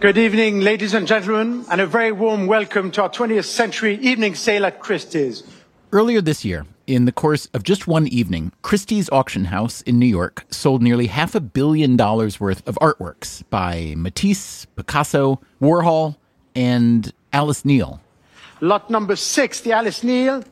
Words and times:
Good 0.00 0.16
evening, 0.16 0.60
ladies 0.60 0.94
and 0.94 1.06
gentlemen, 1.06 1.66
and 1.70 1.78
a 1.78 1.86
very 1.86 2.10
warm 2.10 2.46
welcome 2.46 2.90
to 2.92 3.02
our 3.02 3.10
20th 3.10 3.44
century 3.44 3.96
evening 3.96 4.34
sale 4.34 4.64
at 4.64 4.80
Christie's. 4.80 5.42
Earlier 5.92 6.22
this 6.22 6.42
year, 6.42 6.64
in 6.86 7.04
the 7.04 7.12
course 7.12 7.50
of 7.52 7.64
just 7.64 7.86
one 7.86 8.08
evening, 8.08 8.50
Christie's 8.62 9.10
Auction 9.10 9.44
House 9.44 9.82
in 9.82 9.98
New 9.98 10.06
York 10.06 10.46
sold 10.48 10.80
nearly 10.80 11.08
half 11.08 11.34
a 11.34 11.40
billion 11.40 11.98
dollars 11.98 12.40
worth 12.40 12.66
of 12.66 12.76
artworks 12.76 13.42
by 13.50 13.92
Matisse, 13.94 14.64
Picasso, 14.74 15.38
Warhol, 15.60 16.16
and 16.54 17.12
Alice 17.34 17.66
Neel. 17.66 18.00
Lot 18.62 18.88
number 18.88 19.16
six, 19.16 19.60
the 19.60 19.72
Alice 19.72 20.02
Neel, 20.02 20.42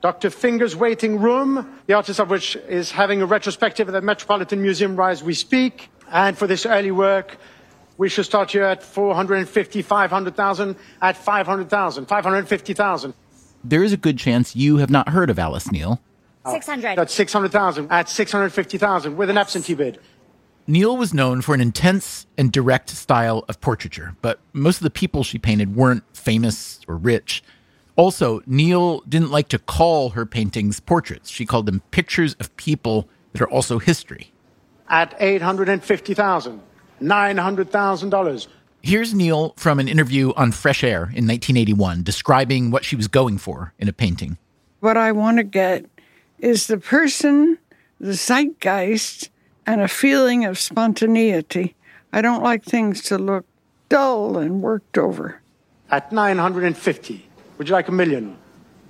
Dr. 0.00 0.30
Finger's 0.30 0.74
Waiting 0.74 1.20
Room, 1.20 1.78
the 1.86 1.94
artist 1.94 2.18
of 2.18 2.28
which 2.28 2.56
is 2.68 2.90
having 2.90 3.22
a 3.22 3.26
retrospective 3.26 3.86
at 3.88 3.92
the 3.92 4.00
Metropolitan 4.00 4.60
Museum 4.62 4.96
right 4.96 5.12
as 5.12 5.22
we 5.22 5.32
speak. 5.32 5.90
And 6.10 6.36
for 6.36 6.48
this 6.48 6.66
early 6.66 6.90
work, 6.90 7.38
we 7.98 8.08
should 8.08 8.24
start 8.24 8.50
here 8.50 8.64
at 8.64 8.82
450, 8.82 9.82
500,000, 9.82 10.76
at 11.02 11.16
500,000, 11.16 12.06
550,000. 12.06 13.14
There 13.64 13.82
is 13.82 13.92
a 13.92 13.96
good 13.96 14.18
chance 14.18 14.54
you 14.54 14.76
have 14.78 14.90
not 14.90 15.08
heard 15.08 15.30
of 15.30 15.38
Alice 15.38 15.70
Neel. 15.72 16.00
600. 16.48 16.96
That's 16.96 17.14
600,000, 17.14 17.90
at 17.90 18.08
650,000 18.08 19.16
with 19.16 19.30
an 19.30 19.38
absentee 19.38 19.74
bid. 19.74 19.98
Neel 20.68 20.96
was 20.96 21.14
known 21.14 21.42
for 21.42 21.54
an 21.54 21.60
intense 21.60 22.26
and 22.36 22.50
direct 22.52 22.90
style 22.90 23.44
of 23.48 23.60
portraiture, 23.60 24.16
but 24.20 24.40
most 24.52 24.78
of 24.78 24.82
the 24.82 24.90
people 24.90 25.22
she 25.22 25.38
painted 25.38 25.76
weren't 25.76 26.04
famous 26.14 26.80
or 26.88 26.96
rich. 26.96 27.42
Also, 27.94 28.42
Neel 28.46 29.00
didn't 29.08 29.30
like 29.30 29.48
to 29.48 29.58
call 29.58 30.10
her 30.10 30.26
paintings 30.26 30.80
portraits. 30.80 31.30
She 31.30 31.46
called 31.46 31.66
them 31.66 31.82
pictures 31.92 32.34
of 32.34 32.54
people 32.56 33.08
that 33.32 33.40
are 33.40 33.48
also 33.48 33.78
history. 33.78 34.32
At 34.88 35.16
850,000, 35.18 36.60
$900,000. 37.00 38.46
Here's 38.82 39.14
Neel 39.14 39.52
from 39.56 39.80
an 39.80 39.88
interview 39.88 40.32
on 40.36 40.52
Fresh 40.52 40.84
Air 40.84 41.02
in 41.12 41.26
1981 41.26 42.02
describing 42.02 42.70
what 42.70 42.84
she 42.84 42.94
was 42.94 43.08
going 43.08 43.38
for 43.38 43.72
in 43.78 43.88
a 43.88 43.92
painting. 43.92 44.38
What 44.80 44.96
I 44.96 45.12
want 45.12 45.38
to 45.38 45.42
get 45.42 45.86
is 46.38 46.66
the 46.66 46.78
person, 46.78 47.58
the 47.98 48.12
zeitgeist, 48.12 49.30
and 49.66 49.80
a 49.80 49.88
feeling 49.88 50.44
of 50.44 50.58
spontaneity. 50.58 51.74
I 52.12 52.20
don't 52.20 52.42
like 52.42 52.64
things 52.64 53.02
to 53.04 53.18
look 53.18 53.44
dull 53.88 54.38
and 54.38 54.62
worked 54.62 54.98
over. 54.98 55.40
At 55.90 56.12
950, 56.12 57.28
would 57.58 57.68
you 57.68 57.72
like 57.72 57.88
a 57.88 57.92
million? 57.92 58.36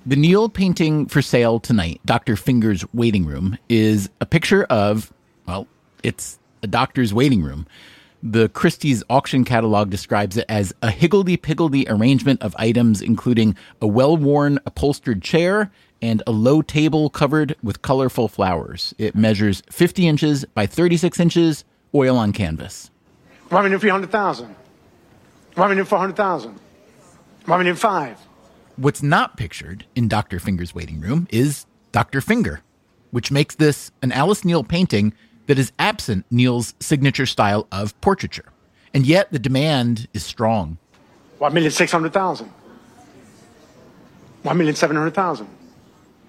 The 0.05 0.15
Neel 0.15 0.47
painting 0.47 1.07
for 1.07 1.21
sale 1.21 1.59
tonight, 1.59 1.99
Dr. 2.05 2.35
Finger's 2.35 2.85
waiting 2.93 3.25
room, 3.25 3.57
is 3.67 4.09
a 4.21 4.25
picture 4.25 4.63
of, 4.65 5.11
well, 5.47 5.67
it's 6.03 6.39
a 6.63 6.67
doctor's 6.67 7.13
waiting 7.13 7.41
room. 7.41 7.67
The 8.23 8.49
Christie's 8.49 9.03
auction 9.09 9.43
catalog 9.45 9.89
describes 9.89 10.37
it 10.37 10.45
as 10.49 10.73
a 10.81 10.89
higgledy 10.89 11.37
piggledy 11.37 11.87
arrangement 11.87 12.41
of 12.41 12.55
items, 12.57 13.01
including 13.01 13.55
a 13.79 13.87
well 13.87 14.17
worn 14.17 14.59
upholstered 14.65 15.21
chair 15.21 15.71
and 16.01 16.23
a 16.25 16.31
low 16.31 16.61
table 16.61 17.09
covered 17.09 17.55
with 17.61 17.81
colorful 17.81 18.27
flowers. 18.27 18.93
It 18.97 19.15
measures 19.15 19.61
50 19.71 20.07
inches 20.07 20.45
by 20.45 20.65
36 20.65 21.19
inches, 21.19 21.63
oil 21.93 22.17
on 22.17 22.33
canvas. 22.33 22.89
One 23.49 23.63
million 23.63 23.79
three 23.79 23.89
hundred 23.89 24.11
thousand. 24.11 24.55
One 25.55 25.69
million 25.69 25.85
four 25.85 25.99
hundred 25.99 26.17
thousand. 26.17 26.59
One 27.45 27.59
million 27.59 27.75
five. 27.75 28.19
What's 28.75 29.01
not 29.01 29.37
pictured 29.37 29.85
in 29.95 30.07
Dr. 30.07 30.39
Finger's 30.39 30.75
waiting 30.75 30.99
room 30.99 31.27
is 31.31 31.65
Dr. 31.91 32.19
Finger, 32.21 32.61
which 33.11 33.31
makes 33.31 33.55
this 33.55 33.91
an 34.01 34.11
Alice 34.11 34.43
Neel 34.43 34.63
painting 34.63 35.13
that 35.47 35.57
is 35.57 35.71
absent 35.79 36.25
Neel's 36.29 36.73
signature 36.79 37.25
style 37.25 37.67
of 37.71 37.99
portraiture. 38.01 38.45
And 38.93 39.05
yet 39.05 39.31
the 39.31 39.39
demand 39.39 40.07
is 40.13 40.23
strong. 40.23 40.77
One 41.39 41.53
million 41.53 41.71
six 41.71 41.91
hundred 41.91 42.13
thousand. 42.13 42.47
One 44.43 44.57
million 44.57 44.75
seven 44.75 44.95
hundred 44.95 45.13
thousand. 45.13 45.47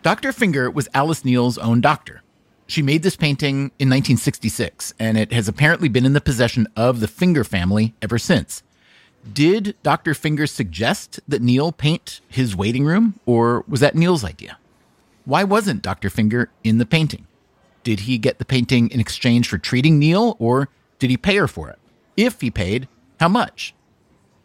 Dr. 0.03 0.33
Finger 0.33 0.71
was 0.71 0.89
Alice 0.95 1.25
Neel's 1.25 1.59
own 1.59 1.81
doctor. 1.81 2.23
She 2.67 2.83
made 2.83 3.03
this 3.03 3.17
painting 3.17 3.73
in 3.79 3.89
1966, 3.89 4.93
and 4.99 5.17
it 5.17 5.33
has 5.33 5.49
apparently 5.49 5.89
been 5.89 6.05
in 6.05 6.13
the 6.13 6.21
possession 6.21 6.67
of 6.77 7.01
the 7.01 7.09
Finger 7.09 7.43
family 7.43 7.95
ever 8.03 8.19
since. 8.19 8.63
Did 9.33 9.75
Dr. 9.83 10.15
Finger 10.15 10.47
suggest 10.47 11.21
that 11.27 11.43
Neel 11.43 11.73
paint 11.73 12.21
his 12.29 12.55
waiting 12.55 12.85
room, 12.85 13.19
or 13.25 13.65
was 13.67 13.81
that 13.81 13.95
Neel's 13.95 14.23
idea? 14.23 14.59
Why 15.25 15.45
wasn't 15.45 15.83
Dr. 15.83 16.11
Finger 16.11 16.51
in 16.63 16.79
the 16.79 16.87
painting? 16.87 17.27
Did 17.83 18.01
he 18.01 18.19
get 18.19 18.39
the 18.39 18.45
painting 18.45 18.91
in 18.91 19.01
exchange 19.01 19.49
for 19.49 19.59
treating 19.59 19.99
Neel, 19.99 20.37
or 20.39 20.69
did 20.99 21.11
he 21.11 21.17
pay 21.17 21.37
her 21.37 21.49
for 21.49 21.71
it? 21.71 21.79
If 22.17 22.41
he 22.41 22.51
paid, 22.51 22.89
how 23.21 23.29
much? 23.29 23.75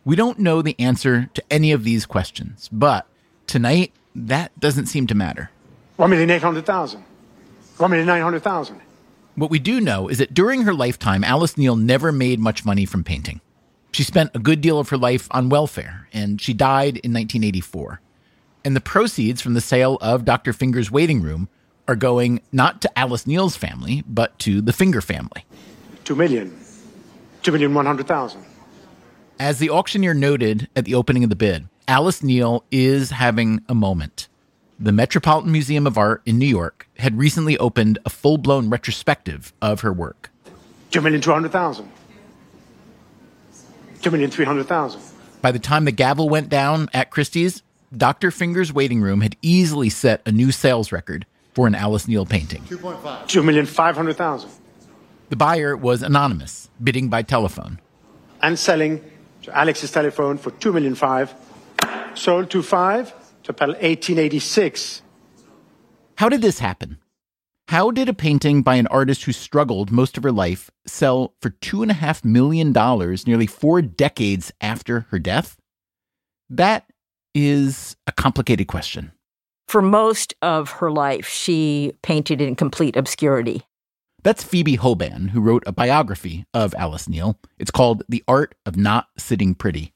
We 0.06 0.16
don't 0.16 0.40
know 0.40 0.62
the 0.62 0.76
answer 0.80 1.30
to 1.34 1.44
any 1.50 1.72
of 1.72 1.84
these 1.84 2.06
questions, 2.06 2.70
but 2.72 3.08
tonight, 3.48 3.94
that 4.16 4.58
doesn't 4.60 4.88
seem 4.88 5.08
to 5.08 5.16
matter. 5.16 5.50
One 5.98 6.10
million 6.10 6.30
eight 6.30 6.42
hundred 6.42 6.66
thousand. 6.66 7.04
One 7.78 7.92
million 7.92 8.08
nine 8.08 8.22
hundred 8.22 8.44
thousand. 8.44 8.82
What 9.36 9.50
we 9.50 9.60
do 9.60 9.82
know 9.82 10.08
is 10.10 10.20
that 10.20 10.34
during 10.34 10.64
her 10.64 10.74
lifetime, 10.74 11.24
Alice 11.24 11.58
Neel 11.58 11.76
never 11.76 12.12
made 12.12 12.40
much 12.40 12.66
money 12.66 12.86
from 12.86 13.04
painting. 13.04 13.42
She 13.92 14.04
spent 14.04 14.36
a 14.36 14.40
good 14.40 14.62
deal 14.62 14.80
of 14.80 14.90
her 14.90 14.98
life 14.98 15.28
on 15.32 15.50
welfare, 15.50 16.08
and 16.14 16.40
she 16.40 16.54
died 16.54 16.98
in 16.98 17.14
1984. 17.14 18.02
And 18.66 18.76
the 18.76 18.82
proceeds 18.82 19.42
from 19.42 19.54
the 19.54 19.62
sale 19.62 19.98
of 20.02 20.26
Dr. 20.26 20.54
Finger's 20.54 20.92
waiting 20.92 21.22
room 21.22 21.50
are 21.88 21.96
going 21.96 22.42
not 22.52 22.82
to 22.82 23.00
Alice 23.00 23.28
Neel's 23.28 23.56
family, 23.56 24.04
but 24.08 24.38
to 24.40 24.62
the 24.62 24.74
Finger 24.74 25.02
family. 25.02 25.46
Two 26.04 26.16
million. 26.16 26.58
Two 27.42 27.52
million 27.52 27.74
one 27.74 27.86
hundred 27.86 28.08
thousand. 28.08 28.44
As 29.40 29.60
the 29.60 29.70
auctioneer 29.70 30.14
noted 30.14 30.70
at 30.76 30.86
the 30.86 30.96
opening 30.96 31.24
of 31.24 31.30
the 31.30 31.36
bid, 31.36 31.68
Alice 31.88 32.24
Neel 32.24 32.64
is 32.72 33.10
having 33.10 33.62
a 33.68 33.76
moment. 33.76 34.28
The 34.80 34.92
Metropolitan 34.92 35.52
Museum 35.52 35.86
of 35.86 35.98
Art 35.98 36.22
in 36.26 36.38
New 36.40 36.48
York 36.48 36.88
had 36.98 37.18
recently 37.18 37.58
opened 37.58 38.00
a 38.06 38.10
full 38.10 38.38
blown 38.38 38.70
retrospective 38.70 39.54
of 39.62 39.82
her 39.82 39.94
work. 39.94 40.30
Two 40.92 41.02
million 41.02 41.22
two 41.22 41.32
hundred 41.32 41.52
thousand. 41.52 41.90
Two 44.02 44.12
million 44.12 44.30
three 44.30 44.46
hundred 44.46 44.68
thousand. 44.68 45.02
By 45.42 45.52
the 45.52 45.60
time 45.60 45.86
the 45.86 45.92
gavel 45.92 46.30
went 46.30 46.50
down 46.50 46.90
at 46.94 47.12
Christie's, 47.12 47.64
Dr. 47.96 48.32
Finger's 48.32 48.72
waiting 48.74 49.02
room 49.02 49.22
had 49.22 49.36
easily 49.42 49.90
set 49.90 50.22
a 50.26 50.32
new 50.32 50.52
sales 50.52 50.92
record 50.92 51.26
for 51.54 51.68
an 51.68 51.76
Alice 51.76 52.08
Neel 52.08 52.26
painting. 52.26 52.64
Two 53.28 53.44
million 53.44 53.66
five 53.66 53.96
hundred 53.96 54.18
thousand. 54.18 54.50
The 55.30 55.36
buyer 55.36 55.76
was 55.76 56.04
anonymous, 56.04 56.70
bidding 56.84 57.10
by 57.10 57.22
telephone. 57.22 57.80
And 58.42 58.60
selling 58.60 59.04
to 59.44 59.58
Alex's 59.58 59.92
telephone 59.92 60.38
for 60.38 60.52
two 60.52 60.74
million 60.74 60.96
five. 60.96 61.34
Sold 62.16 62.50
to 62.52 62.62
five 62.62 63.14
to 63.44 63.54
Pell 63.54 63.76
eighteen 63.80 64.20
eighty 64.20 64.40
six. 64.40 65.02
How 66.18 66.30
did 66.30 66.42
this 66.42 66.60
happen? 66.60 67.00
How 67.70 67.92
did 67.92 68.10
a 68.10 68.14
painting 68.14 68.62
by 68.62 68.76
an 68.76 68.88
artist 68.88 69.24
who 69.24 69.32
struggled 69.32 69.92
most 69.92 70.18
of 70.18 70.24
her 70.24 70.32
life 70.32 70.70
sell 70.86 71.34
for 71.42 71.50
$2.5 71.50 72.26
million 72.26 72.72
nearly 73.26 73.48
four 73.48 73.82
decades 73.82 74.52
after 74.62 75.08
her 75.10 75.18
death? 75.18 75.58
That 76.50 76.86
is 77.34 77.96
a 78.06 78.12
complicated 78.12 78.68
question. 78.68 79.12
For 79.74 79.82
most 79.82 80.36
of 80.44 80.70
her 80.70 80.92
life, 80.92 81.28
she 81.28 81.94
painted 82.04 82.40
in 82.40 82.56
complete 82.56 82.96
obscurity. 82.96 83.64
That's 84.22 84.44
Phoebe 84.44 84.78
Hoban, 84.78 85.32
who 85.32 85.42
wrote 85.42 85.64
a 85.66 85.72
biography 85.72 86.46
of 86.54 86.76
Alice 86.76 87.10
Neel. 87.10 87.40
It's 87.58 87.72
called 87.72 88.04
The 88.08 88.24
Art 88.28 88.54
of 88.68 88.78
Not 88.78 89.08
Sitting 89.18 89.56
Pretty. 89.56 89.92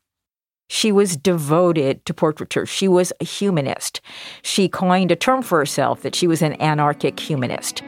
She 0.68 0.92
was 0.92 1.16
devoted 1.16 2.04
to 2.08 2.14
portraiture. 2.16 2.66
She 2.66 2.88
was 2.88 3.14
a 3.22 3.24
humanist. 3.24 4.02
She 4.42 4.68
coined 4.68 5.12
a 5.12 5.16
term 5.16 5.44
for 5.44 5.60
herself 5.60 6.02
that 6.02 6.16
she 6.16 6.26
was 6.26 6.42
an 6.42 6.54
anarchic 6.54 7.20
humanist. 7.20 7.84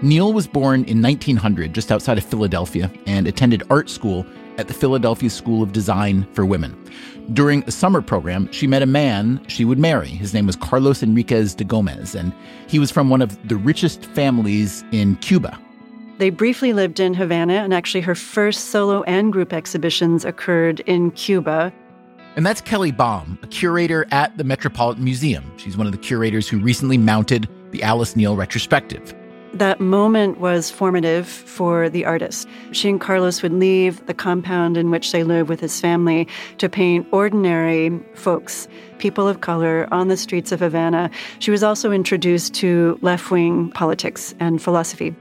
Neel 0.00 0.32
was 0.32 0.46
born 0.46 0.84
in 0.84 1.02
1900 1.02 1.74
just 1.74 1.90
outside 1.90 2.18
of 2.18 2.24
Philadelphia 2.24 2.88
and 3.08 3.26
attended 3.26 3.64
art 3.68 3.90
school 3.90 4.24
at 4.58 4.68
the 4.68 4.74
Philadelphia 4.74 5.30
School 5.30 5.62
of 5.62 5.72
Design 5.72 6.26
for 6.32 6.44
Women. 6.44 6.76
During 7.32 7.64
a 7.64 7.70
summer 7.70 8.02
program, 8.02 8.50
she 8.52 8.66
met 8.66 8.82
a 8.82 8.86
man 8.86 9.44
she 9.48 9.64
would 9.64 9.78
marry. 9.78 10.08
His 10.08 10.34
name 10.34 10.46
was 10.46 10.56
Carlos 10.56 11.02
Enriquez 11.02 11.54
de 11.54 11.64
Gomez, 11.64 12.14
and 12.14 12.34
he 12.66 12.78
was 12.78 12.90
from 12.90 13.08
one 13.08 13.22
of 13.22 13.48
the 13.48 13.56
richest 13.56 14.04
families 14.06 14.84
in 14.92 15.16
Cuba. 15.16 15.58
They 16.18 16.30
briefly 16.30 16.72
lived 16.72 17.00
in 17.00 17.14
Havana, 17.14 17.54
and 17.54 17.74
actually, 17.74 18.02
her 18.02 18.14
first 18.14 18.66
solo 18.66 19.02
and 19.02 19.32
group 19.32 19.52
exhibitions 19.52 20.24
occurred 20.24 20.80
in 20.80 21.10
Cuba. 21.12 21.72
And 22.36 22.44
that's 22.44 22.60
Kelly 22.60 22.92
Baum, 22.92 23.38
a 23.42 23.46
curator 23.46 24.06
at 24.10 24.36
the 24.36 24.44
Metropolitan 24.44 25.04
Museum. 25.04 25.50
She's 25.56 25.76
one 25.76 25.86
of 25.86 25.92
the 25.92 25.98
curators 25.98 26.48
who 26.48 26.58
recently 26.58 26.98
mounted 26.98 27.48
the 27.70 27.82
Alice 27.82 28.16
Neel 28.16 28.36
retrospective. 28.36 29.14
That 29.54 29.78
moment 29.78 30.40
was 30.40 30.68
formative 30.68 31.28
for 31.28 31.88
the 31.88 32.04
artist. 32.04 32.48
She 32.72 32.88
and 32.88 33.00
Carlos 33.00 33.40
would 33.40 33.52
leave 33.52 34.04
the 34.06 34.12
compound 34.12 34.76
in 34.76 34.90
which 34.90 35.12
they 35.12 35.22
live 35.22 35.48
with 35.48 35.60
his 35.60 35.80
family 35.80 36.26
to 36.58 36.68
paint 36.68 37.06
ordinary 37.12 38.00
folks, 38.14 38.66
people 38.98 39.28
of 39.28 39.42
color, 39.42 39.86
on 39.92 40.08
the 40.08 40.16
streets 40.16 40.50
of 40.50 40.58
Havana. 40.58 41.08
She 41.38 41.52
was 41.52 41.62
also 41.62 41.92
introduced 41.92 42.52
to 42.54 42.98
left 43.00 43.30
wing 43.30 43.70
politics 43.70 44.34
and 44.40 44.60
philosophy. 44.60 45.14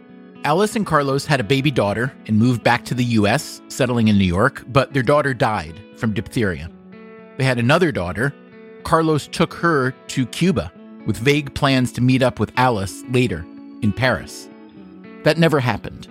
Alice 0.45 0.75
and 0.75 0.87
Carlos 0.87 1.27
had 1.27 1.39
a 1.39 1.43
baby 1.43 1.69
daughter 1.69 2.11
and 2.25 2.39
moved 2.39 2.63
back 2.63 2.85
to 2.85 2.95
the 2.95 3.05
U.S., 3.05 3.61
settling 3.67 4.07
in 4.07 4.17
New 4.17 4.25
York, 4.25 4.63
but 4.67 4.93
their 4.93 5.03
daughter 5.03 5.35
died 5.35 5.79
from 5.95 6.11
diphtheria. 6.11 6.71
They 7.37 7.43
had 7.43 7.59
another 7.59 7.91
daughter. 7.91 8.33
Carlos 8.83 9.27
took 9.27 9.53
her 9.53 9.91
to 10.07 10.25
Cuba 10.25 10.73
with 11.05 11.17
vague 11.17 11.53
plans 11.53 11.91
to 11.91 12.01
meet 12.01 12.23
up 12.23 12.39
with 12.39 12.51
Alice 12.57 13.03
later 13.11 13.45
in 13.83 13.93
Paris. 13.93 14.49
That 15.23 15.37
never 15.37 15.59
happened. 15.59 16.07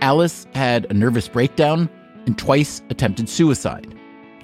Alice 0.00 0.46
had 0.54 0.86
a 0.90 0.94
nervous 0.94 1.28
breakdown 1.28 1.88
and 2.26 2.36
twice 2.36 2.82
attempted 2.90 3.28
suicide. 3.28 3.94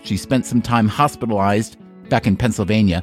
She 0.03 0.17
spent 0.17 0.47
some 0.47 0.63
time 0.63 0.89
hospitalized 0.89 1.77
back 2.09 2.27
in 2.27 2.37
Pennsylvania. 2.37 3.03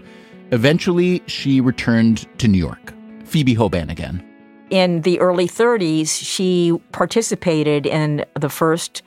Eventually, 0.51 1.21
she 1.27 1.61
returned 1.61 2.27
to 2.39 2.47
New 2.47 2.57
York. 2.57 2.93
Phoebe 3.25 3.55
Hoban 3.55 3.91
again. 3.91 4.23
In 4.69 5.01
the 5.01 5.19
early 5.19 5.47
30s, 5.47 6.09
she 6.09 6.77
participated 6.91 7.85
in 7.85 8.25
the 8.39 8.49
first 8.49 9.01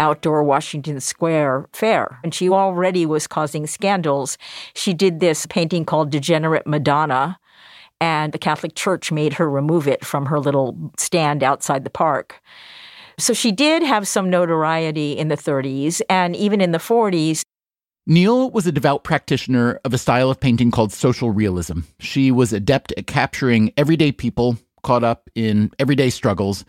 outdoor 0.00 0.42
Washington 0.42 1.00
Square 1.00 1.66
fair, 1.72 2.18
and 2.22 2.34
she 2.34 2.48
already 2.48 3.06
was 3.06 3.26
causing 3.26 3.66
scandals. 3.66 4.38
She 4.74 4.94
did 4.94 5.20
this 5.20 5.46
painting 5.46 5.84
called 5.84 6.10
Degenerate 6.10 6.66
Madonna, 6.66 7.38
and 8.00 8.32
the 8.32 8.38
Catholic 8.38 8.74
Church 8.74 9.10
made 9.10 9.34
her 9.34 9.48
remove 9.48 9.88
it 9.88 10.04
from 10.04 10.26
her 10.26 10.38
little 10.38 10.92
stand 10.98 11.42
outside 11.42 11.84
the 11.84 11.90
park. 11.90 12.40
So 13.18 13.32
she 13.32 13.52
did 13.52 13.82
have 13.82 14.06
some 14.06 14.28
notoriety 14.28 15.12
in 15.12 15.28
the 15.28 15.36
30s 15.36 16.02
and 16.10 16.36
even 16.36 16.60
in 16.60 16.72
the 16.72 16.78
40s. 16.78 17.42
Neel 18.06 18.50
was 18.50 18.66
a 18.66 18.72
devout 18.72 19.02
practitioner 19.02 19.80
of 19.84 19.92
a 19.92 19.98
style 19.98 20.30
of 20.30 20.38
painting 20.38 20.70
called 20.70 20.92
social 20.92 21.30
realism. 21.30 21.80
She 21.98 22.30
was 22.30 22.52
adept 22.52 22.92
at 22.96 23.06
capturing 23.06 23.72
everyday 23.76 24.12
people 24.12 24.58
caught 24.82 25.02
up 25.02 25.28
in 25.34 25.72
everyday 25.80 26.10
struggles, 26.10 26.64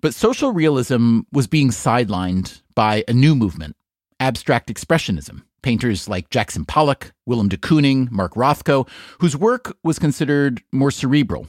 but 0.00 0.14
social 0.14 0.52
realism 0.52 1.20
was 1.32 1.48
being 1.48 1.70
sidelined 1.70 2.62
by 2.74 3.02
a 3.08 3.12
new 3.12 3.34
movement, 3.34 3.74
abstract 4.20 4.72
expressionism. 4.72 5.42
Painters 5.66 6.08
like 6.08 6.30
Jackson 6.30 6.64
Pollock, 6.64 7.12
Willem 7.26 7.48
de 7.48 7.56
Kooning, 7.56 8.08
Mark 8.12 8.34
Rothko, 8.34 8.88
whose 9.18 9.36
work 9.36 9.76
was 9.82 9.98
considered 9.98 10.62
more 10.70 10.92
cerebral. 10.92 11.48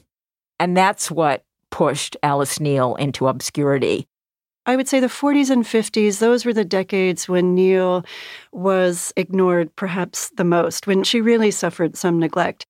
And 0.59 0.75
that's 0.75 1.11
what 1.11 1.43
pushed 1.69 2.17
Alice 2.23 2.59
Neel 2.59 2.95
into 2.95 3.27
obscurity. 3.27 4.07
I 4.65 4.75
would 4.75 4.87
say 4.87 4.99
the 4.99 5.05
40s 5.05 5.51
and 5.51 5.63
50s, 5.63 6.17
those 6.17 6.45
were 6.45 6.53
the 6.53 6.65
decades 6.65 7.29
when 7.29 7.53
Neel 7.53 8.03
was 8.51 9.13
ignored 9.15 9.75
perhaps 9.75 10.31
the 10.31 10.43
most, 10.43 10.87
when 10.87 11.03
she 11.03 11.21
really 11.21 11.51
suffered 11.51 11.95
some 11.95 12.17
neglect. 12.17 12.65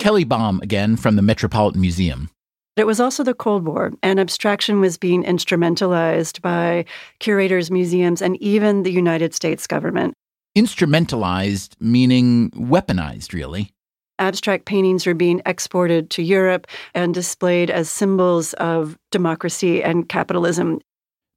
Kelly 0.00 0.24
Baum, 0.24 0.60
again, 0.62 0.96
from 0.96 1.16
the 1.16 1.22
Metropolitan 1.22 1.80
Museum. 1.80 2.28
It 2.76 2.86
was 2.86 3.00
also 3.00 3.24
the 3.24 3.32
Cold 3.32 3.64
War, 3.64 3.94
and 4.02 4.20
abstraction 4.20 4.80
was 4.80 4.98
being 4.98 5.24
instrumentalized 5.24 6.42
by 6.42 6.84
curators, 7.20 7.70
museums, 7.70 8.20
and 8.20 8.36
even 8.42 8.82
the 8.82 8.92
United 8.92 9.32
States 9.32 9.66
government. 9.66 10.12
Instrumentalized, 10.56 11.74
meaning 11.80 12.50
weaponized, 12.50 13.32
really. 13.32 13.72
Abstract 14.18 14.66
paintings 14.66 15.06
were 15.06 15.14
being 15.14 15.40
exported 15.46 16.10
to 16.10 16.22
Europe 16.22 16.66
and 16.94 17.14
displayed 17.14 17.70
as 17.70 17.88
symbols 17.88 18.52
of 18.54 18.98
democracy 19.10 19.82
and 19.82 20.08
capitalism. 20.08 20.80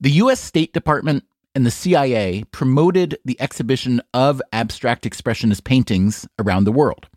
The 0.01 0.11
U.S. 0.11 0.41
State 0.41 0.73
Department 0.73 1.23
and 1.55 1.65
the 1.65 1.71
CIA 1.71 2.43
promoted 2.51 3.17
the 3.23 3.39
exhibition 3.39 4.01
of 4.13 4.41
abstract 4.51 5.03
expressionist 5.03 5.63
paintings 5.63 6.27
around 6.39 6.63
the 6.63 6.71
world. 6.71 7.07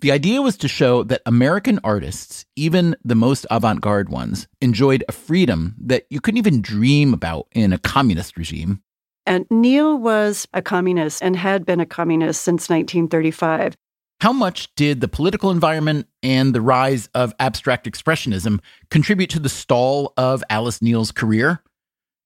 The 0.00 0.10
idea 0.10 0.42
was 0.42 0.56
to 0.58 0.68
show 0.68 1.02
that 1.04 1.22
American 1.26 1.78
artists, 1.84 2.46
even 2.56 2.96
the 3.04 3.14
most 3.14 3.46
avant 3.50 3.80
garde 3.80 4.08
ones, 4.08 4.48
enjoyed 4.60 5.04
a 5.08 5.12
freedom 5.12 5.74
that 5.78 6.06
you 6.10 6.20
couldn't 6.20 6.38
even 6.38 6.62
dream 6.62 7.12
about 7.12 7.46
in 7.52 7.72
a 7.72 7.78
communist 7.78 8.36
regime. 8.36 8.82
And 9.26 9.46
Neel 9.50 9.98
was 9.98 10.48
a 10.52 10.62
communist 10.62 11.22
and 11.22 11.36
had 11.36 11.64
been 11.64 11.80
a 11.80 11.86
communist 11.86 12.42
since 12.42 12.68
1935. 12.68 13.76
How 14.20 14.32
much 14.32 14.72
did 14.76 15.00
the 15.00 15.08
political 15.08 15.50
environment 15.50 16.06
and 16.22 16.54
the 16.54 16.60
rise 16.60 17.08
of 17.14 17.34
abstract 17.40 17.90
expressionism 17.90 18.60
contribute 18.90 19.30
to 19.30 19.40
the 19.40 19.48
stall 19.48 20.12
of 20.16 20.44
Alice 20.48 20.80
Neel's 20.80 21.10
career? 21.10 21.62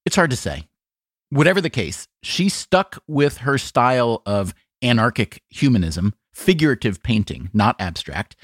It's 0.04 0.16
hard 0.16 0.30
to 0.30 0.36
say. 0.36 0.68
Whatever 1.30 1.60
the 1.60 1.70
case, 1.70 2.06
she 2.22 2.48
stuck 2.48 3.02
with 3.06 3.38
her 3.38 3.58
style 3.58 4.22
of 4.26 4.54
anarchic 4.82 5.42
humanism, 5.48 6.14
figurative 6.32 7.02
painting, 7.02 7.50
not 7.52 7.76
abstract, 7.80 8.36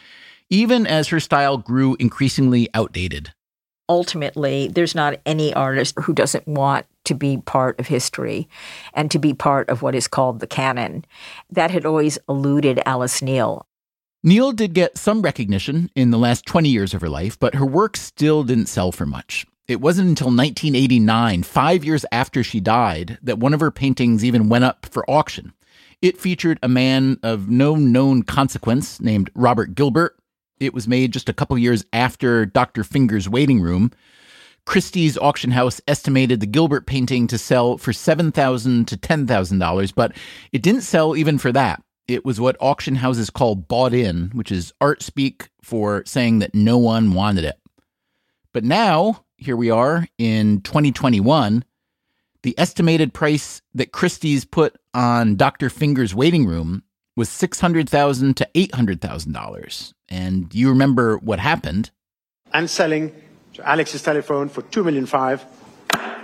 even 0.48 0.87
as 0.87 1.08
her 1.08 1.20
style 1.20 1.58
grew 1.58 1.94
increasingly 2.00 2.69
outdated. 2.75 3.32
Ultimately, 3.88 4.69
there's 4.69 4.94
not 4.94 5.20
any 5.26 5.52
artist 5.52 5.94
who 6.00 6.14
doesn't 6.14 6.46
want 6.48 6.87
to 7.12 7.18
be 7.18 7.36
part 7.36 7.78
of 7.78 7.86
history 7.86 8.48
and 8.94 9.10
to 9.10 9.18
be 9.18 9.34
part 9.34 9.68
of 9.68 9.82
what 9.82 9.94
is 9.94 10.08
called 10.08 10.40
the 10.40 10.46
canon. 10.46 11.04
That 11.50 11.70
had 11.70 11.84
always 11.84 12.18
eluded 12.28 12.81
Alice 12.86 13.20
Neel. 13.20 13.66
Neel 14.24 14.52
did 14.52 14.72
get 14.72 14.96
some 14.96 15.20
recognition 15.20 15.90
in 15.94 16.10
the 16.10 16.19
last 16.19 16.46
20 16.46 16.69
years 16.69 16.94
of 16.94 17.00
her 17.00 17.08
life, 17.08 17.38
but 17.38 17.56
her 17.56 17.66
work 17.66 17.96
still 17.96 18.44
didn't 18.44 18.66
sell 18.66 18.92
for 18.92 19.04
much. 19.04 19.44
It 19.69 19.81
wasn't 19.81 20.08
until 20.08 20.28
1989, 20.28 21.42
five 21.42 21.84
years 21.84 22.04
after 22.10 22.42
she 22.42 22.60
died, 22.60 23.19
that 23.22 23.38
one 23.38 23.52
of 23.52 23.60
her 23.60 23.70
paintings 23.70 24.24
even 24.24 24.48
went 24.48 24.64
up 24.64 24.86
for 24.86 25.08
auction. 25.10 25.52
It 26.00 26.19
featured 26.19 26.58
a 26.62 26.69
man 26.69 27.19
of 27.22 27.48
no 27.48 27.74
known 27.74 28.22
consequence 28.22 29.00
named 29.00 29.31
Robert 29.34 29.74
Gilbert. 29.74 30.16
It 30.58 30.74
was 30.74 30.88
made 30.88 31.12
just 31.12 31.28
a 31.28 31.32
couple 31.32 31.58
years 31.58 31.84
after 31.92 32.46
Dr. 32.46 32.84
Finger's 32.84 33.28
Waiting 33.28 33.60
Room. 33.60 33.92
Christie's 34.64 35.19
auction 35.19 35.50
house 35.50 35.81
estimated 35.88 36.40
the 36.40 36.46
Gilbert 36.46 36.86
painting 36.86 37.26
to 37.26 37.38
sell 37.38 37.78
for 37.78 37.92
7,000 37.92 38.86
to 38.88 38.96
$10,000, 38.96 39.94
but 39.94 40.16
it 40.52 40.62
didn't 40.62 40.82
sell 40.82 41.16
even 41.16 41.38
for 41.38 41.52
that. 41.52 41.82
It 42.08 42.24
was 42.24 42.40
what 42.40 42.56
auction 42.60 42.96
houses 42.96 43.31
call 43.31 43.54
bought 43.54 43.94
in, 43.94 44.31
which 44.34 44.52
is 44.52 44.72
art 44.81 45.02
speak 45.02 45.50
for 45.62 46.02
saying 46.06 46.40
that 46.40 46.54
no 46.54 46.78
one 46.78 47.12
wanted 47.12 47.44
it. 47.44 47.58
But 48.52 48.64
now, 48.64 49.24
here 49.36 49.56
we 49.56 49.70
are 49.70 50.06
in 50.19 50.60
2021. 50.62 51.64
The 52.42 52.58
estimated 52.58 53.14
price 53.14 53.62
that 53.74 53.92
Christie's 53.92 54.44
put 54.44 54.76
on 54.94 55.36
Dr. 55.36 55.70
Finger's 55.70 56.14
waiting 56.14 56.46
room 56.46 56.82
was 57.16 57.28
600,000 57.28 58.36
to 58.36 58.48
$800,000. 58.54 59.92
And 60.08 60.52
you 60.54 60.69
remember 60.69 61.19
what 61.19 61.38
happened. 61.38 61.90
And 62.52 62.69
selling 62.69 63.12
to 63.54 63.68
Alex's 63.68 64.02
telephone 64.02 64.48
for 64.48 64.62
two 64.62 64.84
million 64.84 65.06
five, 65.06 65.44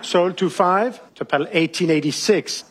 sold 0.03 0.37
to 0.39 0.49
five 0.49 1.01
to 1.15 1.25
Pell 1.25 1.41
1886. 1.41 2.65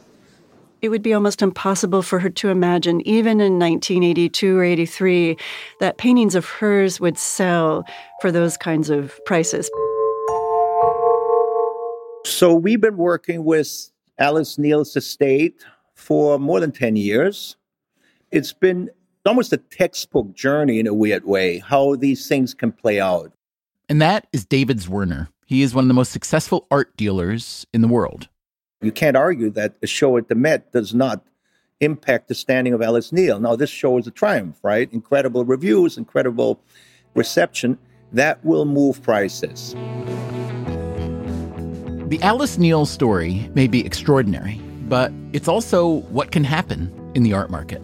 It 0.81 0.89
would 0.89 1.01
be 1.01 1.13
almost 1.13 1.41
impossible 1.41 2.03
for 2.03 2.19
her 2.19 2.29
to 2.29 2.49
imagine, 2.49 3.01
even 3.01 3.41
in 3.41 3.57
1982 3.57 4.57
or 4.57 4.63
83, 4.63 5.37
that 5.79 5.97
paintings 5.97 6.35
of 6.35 6.45
hers 6.45 6.99
would 6.99 7.17
sell 7.17 7.83
for 8.21 8.31
those 8.31 8.57
kinds 8.57 8.91
of 8.91 9.19
prices. 9.25 9.71
So 12.25 12.53
we've 12.53 12.79
been 12.79 12.97
working 12.97 13.43
with 13.43 13.89
Alice 14.19 14.59
Neel's 14.59 14.95
estate 14.95 15.63
for 15.95 16.37
more 16.37 16.59
than 16.59 16.71
10 16.71 16.95
years. 16.95 17.55
It's 18.29 18.53
been 18.53 18.91
almost 19.25 19.51
a 19.53 19.57
textbook 19.57 20.33
journey 20.35 20.79
in 20.79 20.85
a 20.85 20.93
weird 20.93 21.25
way, 21.25 21.57
how 21.57 21.95
these 21.95 22.27
things 22.27 22.53
can 22.53 22.71
play 22.71 22.99
out. 22.99 23.31
And 23.89 24.01
that 24.01 24.27
is 24.33 24.45
David 24.45 24.79
Zwirner. 24.79 25.29
He 25.45 25.61
is 25.61 25.73
one 25.73 25.85
of 25.85 25.87
the 25.87 25.93
most 25.93 26.11
successful 26.11 26.67
art 26.69 26.95
dealers 26.97 27.65
in 27.73 27.81
the 27.81 27.87
world. 27.87 28.27
You 28.81 28.91
can't 28.91 29.15
argue 29.15 29.49
that 29.51 29.75
a 29.81 29.87
show 29.87 30.17
at 30.17 30.27
the 30.27 30.35
Met 30.35 30.73
does 30.73 30.93
not 30.93 31.23
impact 31.79 32.27
the 32.27 32.35
standing 32.35 32.73
of 32.73 32.81
Alice 32.81 33.13
Neel. 33.13 33.39
Now, 33.39 33.55
this 33.55 33.69
show 33.69 33.97
is 33.97 34.05
a 34.05 34.11
triumph, 34.11 34.57
right? 34.61 34.91
Incredible 34.91 35.45
reviews, 35.45 35.97
incredible 35.97 36.59
reception. 37.15 37.77
That 38.11 38.43
will 38.43 38.65
move 38.65 39.01
prices. 39.01 39.73
The 42.09 42.19
Alice 42.21 42.57
Neel 42.57 42.85
story 42.85 43.49
may 43.53 43.67
be 43.67 43.85
extraordinary, 43.85 44.59
but 44.89 45.11
it's 45.31 45.47
also 45.47 46.01
what 46.09 46.31
can 46.31 46.43
happen 46.43 46.91
in 47.15 47.23
the 47.23 47.33
art 47.33 47.49
market. 47.49 47.81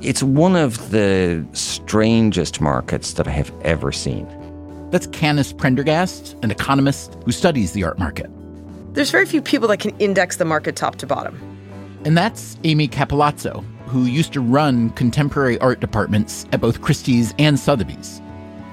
It's 0.00 0.22
one 0.22 0.56
of 0.56 0.90
the 0.90 1.46
strangest 1.52 2.60
markets 2.60 3.14
that 3.14 3.26
I 3.26 3.30
have 3.30 3.52
ever 3.62 3.92
seen. 3.92 4.26
That's 4.90 5.06
Canice 5.08 5.56
Prendergast, 5.56 6.36
an 6.42 6.50
economist 6.50 7.16
who 7.24 7.32
studies 7.32 7.72
the 7.72 7.84
art 7.84 7.98
market. 7.98 8.30
There's 8.94 9.10
very 9.10 9.26
few 9.26 9.42
people 9.42 9.68
that 9.68 9.78
can 9.78 9.96
index 9.98 10.36
the 10.36 10.44
market 10.44 10.76
top 10.76 10.96
to 10.96 11.06
bottom. 11.06 11.38
And 12.04 12.16
that's 12.16 12.56
Amy 12.64 12.88
Cappellazzo, 12.88 13.64
who 13.86 14.04
used 14.04 14.32
to 14.32 14.40
run 14.40 14.90
contemporary 14.90 15.58
art 15.60 15.80
departments 15.80 16.46
at 16.52 16.60
both 16.60 16.80
Christie's 16.80 17.34
and 17.38 17.58
Sotheby's. 17.58 18.22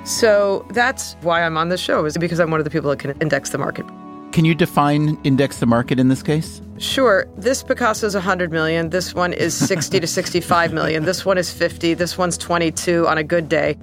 So 0.05 0.65
that's 0.71 1.15
why 1.21 1.43
I'm 1.43 1.57
on 1.57 1.69
this 1.69 1.81
show, 1.81 2.05
is 2.05 2.17
because 2.17 2.39
I'm 2.39 2.51
one 2.51 2.59
of 2.59 2.63
the 2.63 2.69
people 2.69 2.89
that 2.91 2.99
can 2.99 3.11
index 3.19 3.49
the 3.49 3.57
market. 3.57 3.85
Can 4.31 4.45
you 4.45 4.53
define 4.53 5.17
index 5.23 5.59
the 5.59 5.65
market 5.65 5.99
in 5.99 6.09
this 6.09 6.21
case? 6.21 6.61
Sure. 6.77 7.25
This 7.37 7.63
Picasso 7.63 8.05
is 8.05 8.13
100 8.13 8.51
million. 8.51 8.89
This 8.89 9.13
one 9.13 9.33
is 9.33 9.53
60 9.55 9.99
to 9.99 10.07
65 10.07 10.73
million. 10.73 11.05
This 11.05 11.25
one 11.25 11.37
is 11.37 11.51
50. 11.51 11.93
This 11.93 12.17
one's 12.17 12.37
22 12.37 13.07
on 13.07 13.17
a 13.17 13.23
good 13.23 13.47
day. 13.47 13.77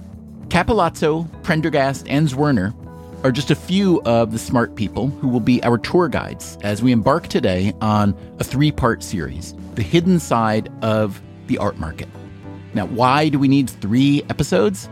Cappellazzo, 0.53 1.27
Prendergast, 1.43 2.07
and 2.11 2.29
Zwirner 2.29 2.75
are 3.25 3.33
just 3.33 3.51
a 3.51 3.55
few 3.55 4.03
of 4.03 4.33
the 4.33 4.39
smart 4.39 4.75
people 4.75 5.09
who 5.09 5.29
will 5.29 5.41
be 5.41 5.65
our 5.65 5.79
tour 5.79 6.09
guides 6.09 6.59
as 6.63 6.83
we 6.83 6.93
embark 6.93 7.29
today 7.29 7.73
on 7.81 8.15
a 8.39 8.45
three 8.45 8.71
part 8.71 9.03
series 9.03 9.55
The 9.77 9.83
Hidden 9.83 10.21
Side 10.21 10.71
of 10.83 11.23
the 11.47 11.57
Art 11.57 11.79
Market. 11.79 12.07
Now, 12.75 12.85
why 12.85 13.31
do 13.31 13.39
we 13.39 13.49
need 13.49 13.71
three 13.71 14.25
episodes? 14.29 14.91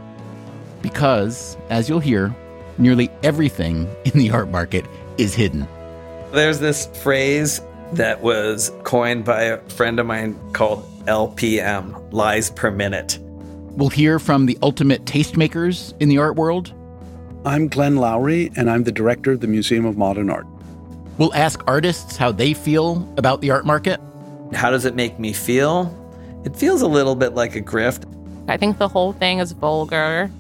Because, 0.81 1.59
as 1.69 1.90
you'll 1.90 2.00
hear, 2.00 2.35
nearly 2.79 3.11
everything 3.23 3.87
in 4.07 4.19
the 4.19 4.31
art 4.31 4.49
market 4.49 4.87
is 5.19 5.35
hidden. 5.35 5.69
There's 6.33 6.61
this 6.61 6.87
phrase 7.02 7.61
that 7.93 8.23
was 8.23 8.73
coined 8.85 9.26
by 9.26 9.43
a 9.43 9.59
friend 9.69 10.00
of 10.00 10.07
mine 10.07 10.38
called 10.55 10.87
LPM, 11.05 12.14
lies 12.14 12.49
per 12.49 12.71
minute. 12.71 13.19
We'll 13.73 13.89
hear 13.89 14.19
from 14.19 14.47
the 14.47 14.59
ultimate 14.62 15.05
tastemakers 15.05 15.95
in 16.00 16.09
the 16.09 16.19
art 16.19 16.37
world. 16.37 16.75
I'm 17.45 17.69
Glenn 17.69 17.97
Lowry, 17.97 18.50
and 18.57 18.69
I'm 18.69 18.85
the 18.85 18.93
director 18.93 19.33
of 19.33 19.41
the 19.41 19.47
Museum 19.47 19.85
of 19.85 19.97
Modern 19.97 20.29
Art. 20.29 20.47
We'll 21.19 21.33
ask 21.35 21.62
artists 21.67 22.17
how 22.17 22.33
they 22.33 22.53
feel 22.53 23.09
about 23.17 23.41
the 23.41 23.50
art 23.50 23.65
market. 23.65 24.00
How 24.53 24.71
does 24.71 24.85
it 24.85 24.95
make 24.97 25.19
me 25.19 25.33
feel? 25.33 25.97
It 26.45 26.57
feels 26.57 26.83
a 26.83 26.89
little 26.89 27.15
bit 27.15 27.35
like 27.35 27.55
a 27.55 27.62
grift. 27.62 28.05
I 28.49 28.57
think 28.57 28.79
the 28.79 28.89
whole 28.89 29.12
thing 29.12 29.39
is 29.39 29.53
vulgar. 29.53 30.31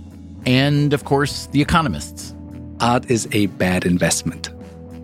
And 0.44 0.92
of 0.92 1.04
course, 1.04 1.46
the 1.46 1.62
economists. 1.62 2.34
Art 2.80 3.08
is 3.10 3.28
a 3.32 3.46
bad 3.46 3.86
investment. 3.86 4.50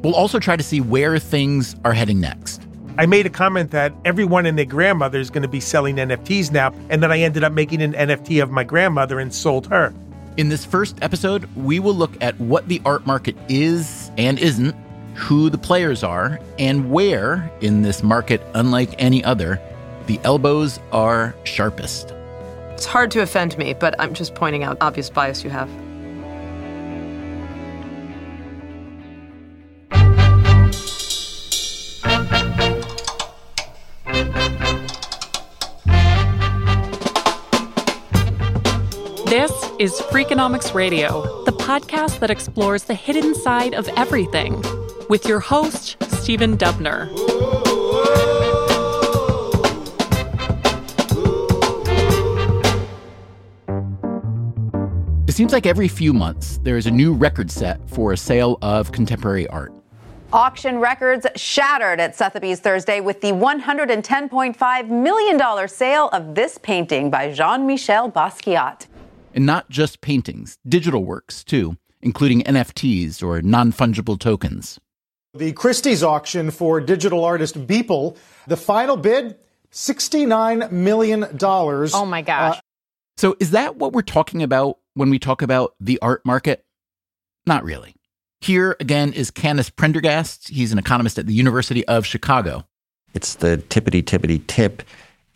We'll 0.03 0.15
also 0.15 0.39
try 0.39 0.57
to 0.57 0.63
see 0.63 0.81
where 0.81 1.19
things 1.19 1.77
are 1.85 1.93
heading 1.93 2.21
next. 2.21 2.66
I 2.99 3.05
made 3.05 3.27
a 3.27 3.31
comment 3.31 3.73
that 3.73 3.93
everyone 4.07 4.47
and 4.47 4.57
their 4.57 4.65
grandmother 4.65 5.19
is 5.19 5.29
going 5.29 5.43
to 5.43 5.49
be 5.49 5.61
selling 5.61 5.97
NFTs 5.97 6.51
now, 6.51 6.73
and 6.89 7.03
then 7.03 7.13
I 7.13 7.21
ended 7.21 7.45
up 7.45 7.53
making 7.53 7.83
an 7.83 7.93
NFT 7.93 8.43
of 8.43 8.51
my 8.51 8.65
grandmother 8.65 9.21
and 9.21 9.35
sold 9.35 9.67
her. 9.67 9.93
In 10.39 10.49
this 10.49 10.65
first 10.65 10.97
episode, 11.03 11.47
we 11.57 11.79
will 11.79 11.95
look 11.95 12.17
at 12.23 12.39
what 12.41 12.69
the 12.69 12.81
art 12.87 13.07
market 13.07 13.37
is 13.51 14.11
and 14.17 14.39
isn't, 14.39 14.75
who 15.15 15.51
the 15.51 15.59
players 15.59 16.03
are, 16.03 16.41
and 16.59 16.91
where, 16.91 17.51
in 17.61 17.83
this 17.83 18.03
market 18.03 18.41
unlike 18.55 18.95
any 18.99 19.23
other, 19.25 19.61
the 20.07 20.19
elbows 20.25 20.81
are 20.91 21.35
sharpest. 21.45 22.15
It's 22.73 22.87
hard 22.87 23.11
to 23.11 23.21
offend 23.21 23.59
me, 23.59 23.75
but 23.75 23.95
I'm 23.99 24.15
just 24.15 24.35
pointing 24.35 24.63
out 24.63 24.79
obvious 24.81 25.11
bias 25.11 25.45
you 25.45 25.51
have. 25.51 25.69
Is 39.79 40.01
Freakonomics 40.01 40.73
Radio, 40.73 41.45
the 41.45 41.53
podcast 41.53 42.21
that 42.21 42.31
explores 42.31 42.85
the 42.85 42.95
hidden 42.95 43.35
side 43.35 43.75
of 43.75 43.87
everything, 43.89 44.63
with 45.11 45.27
your 45.27 45.39
host, 45.39 46.03
Stephen 46.05 46.57
Dubner. 46.57 47.11
It 55.29 55.33
seems 55.33 55.53
like 55.53 55.67
every 55.67 55.89
few 55.89 56.15
months 56.15 56.59
there 56.63 56.79
is 56.79 56.87
a 56.87 56.91
new 56.91 57.13
record 57.13 57.51
set 57.51 57.87
for 57.91 58.13
a 58.13 58.17
sale 58.17 58.59
of 58.63 58.93
contemporary 58.93 59.47
art. 59.49 59.75
Auction 60.33 60.79
records 60.79 61.27
shattered 61.37 62.01
at 62.01 62.17
Sotheby's 62.17 62.61
Thursday 62.61 63.01
with 63.01 63.21
the 63.21 63.33
$110.5 63.33 64.89
million 64.89 65.69
sale 65.69 66.09
of 66.09 66.35
this 66.35 66.57
painting 66.57 67.11
by 67.11 67.31
Jean 67.31 67.67
Michel 67.67 68.11
Basquiat. 68.11 68.87
And 69.37 69.45
not 69.45 69.69
just 69.69 70.01
paintings, 70.01 70.59
digital 70.67 71.05
works 71.05 71.45
too, 71.45 71.77
including 72.01 72.43
NFTs 72.43 73.23
or 73.23 73.43
non 73.43 73.71
fungible 73.71 74.19
tokens. 74.19 74.81
The 75.35 75.53
Christie's 75.53 76.03
auction 76.03 76.51
for 76.51 76.81
digital 76.81 77.23
artist 77.23 77.67
Beeple, 77.67 78.17
the 78.47 78.57
final 78.57 78.97
bid 78.97 79.37
$69 79.73 80.73
million. 80.73 81.27
Oh 81.43 82.07
my 82.07 82.23
gosh. 82.23 82.57
Uh, 82.57 82.61
so, 83.19 83.37
is 83.39 83.51
that 83.51 83.77
what 83.77 83.93
we're 83.93 84.03
talking 84.03 84.43
about 84.43 84.79
when 84.95 85.11
we 85.11 85.19
talk 85.19 85.43
about 85.43 85.75
the 85.79 85.99
art 86.01 86.25
market? 86.25 86.65
Not 87.47 87.63
really. 87.63 87.95
Here 88.41 88.77
again 88.81 89.13
is 89.13 89.31
Canice 89.31 89.75
Prendergast. 89.75 90.49
He's 90.49 90.73
an 90.73 90.79
economist 90.79 91.19
at 91.19 91.27
the 91.27 91.35
University 91.35 91.87
of 91.87 92.07
Chicago. 92.07 92.67
It's 93.15 93.35
the 93.35 93.59
tippity 93.69 94.03
tippity 94.03 94.47
tip 94.47 94.83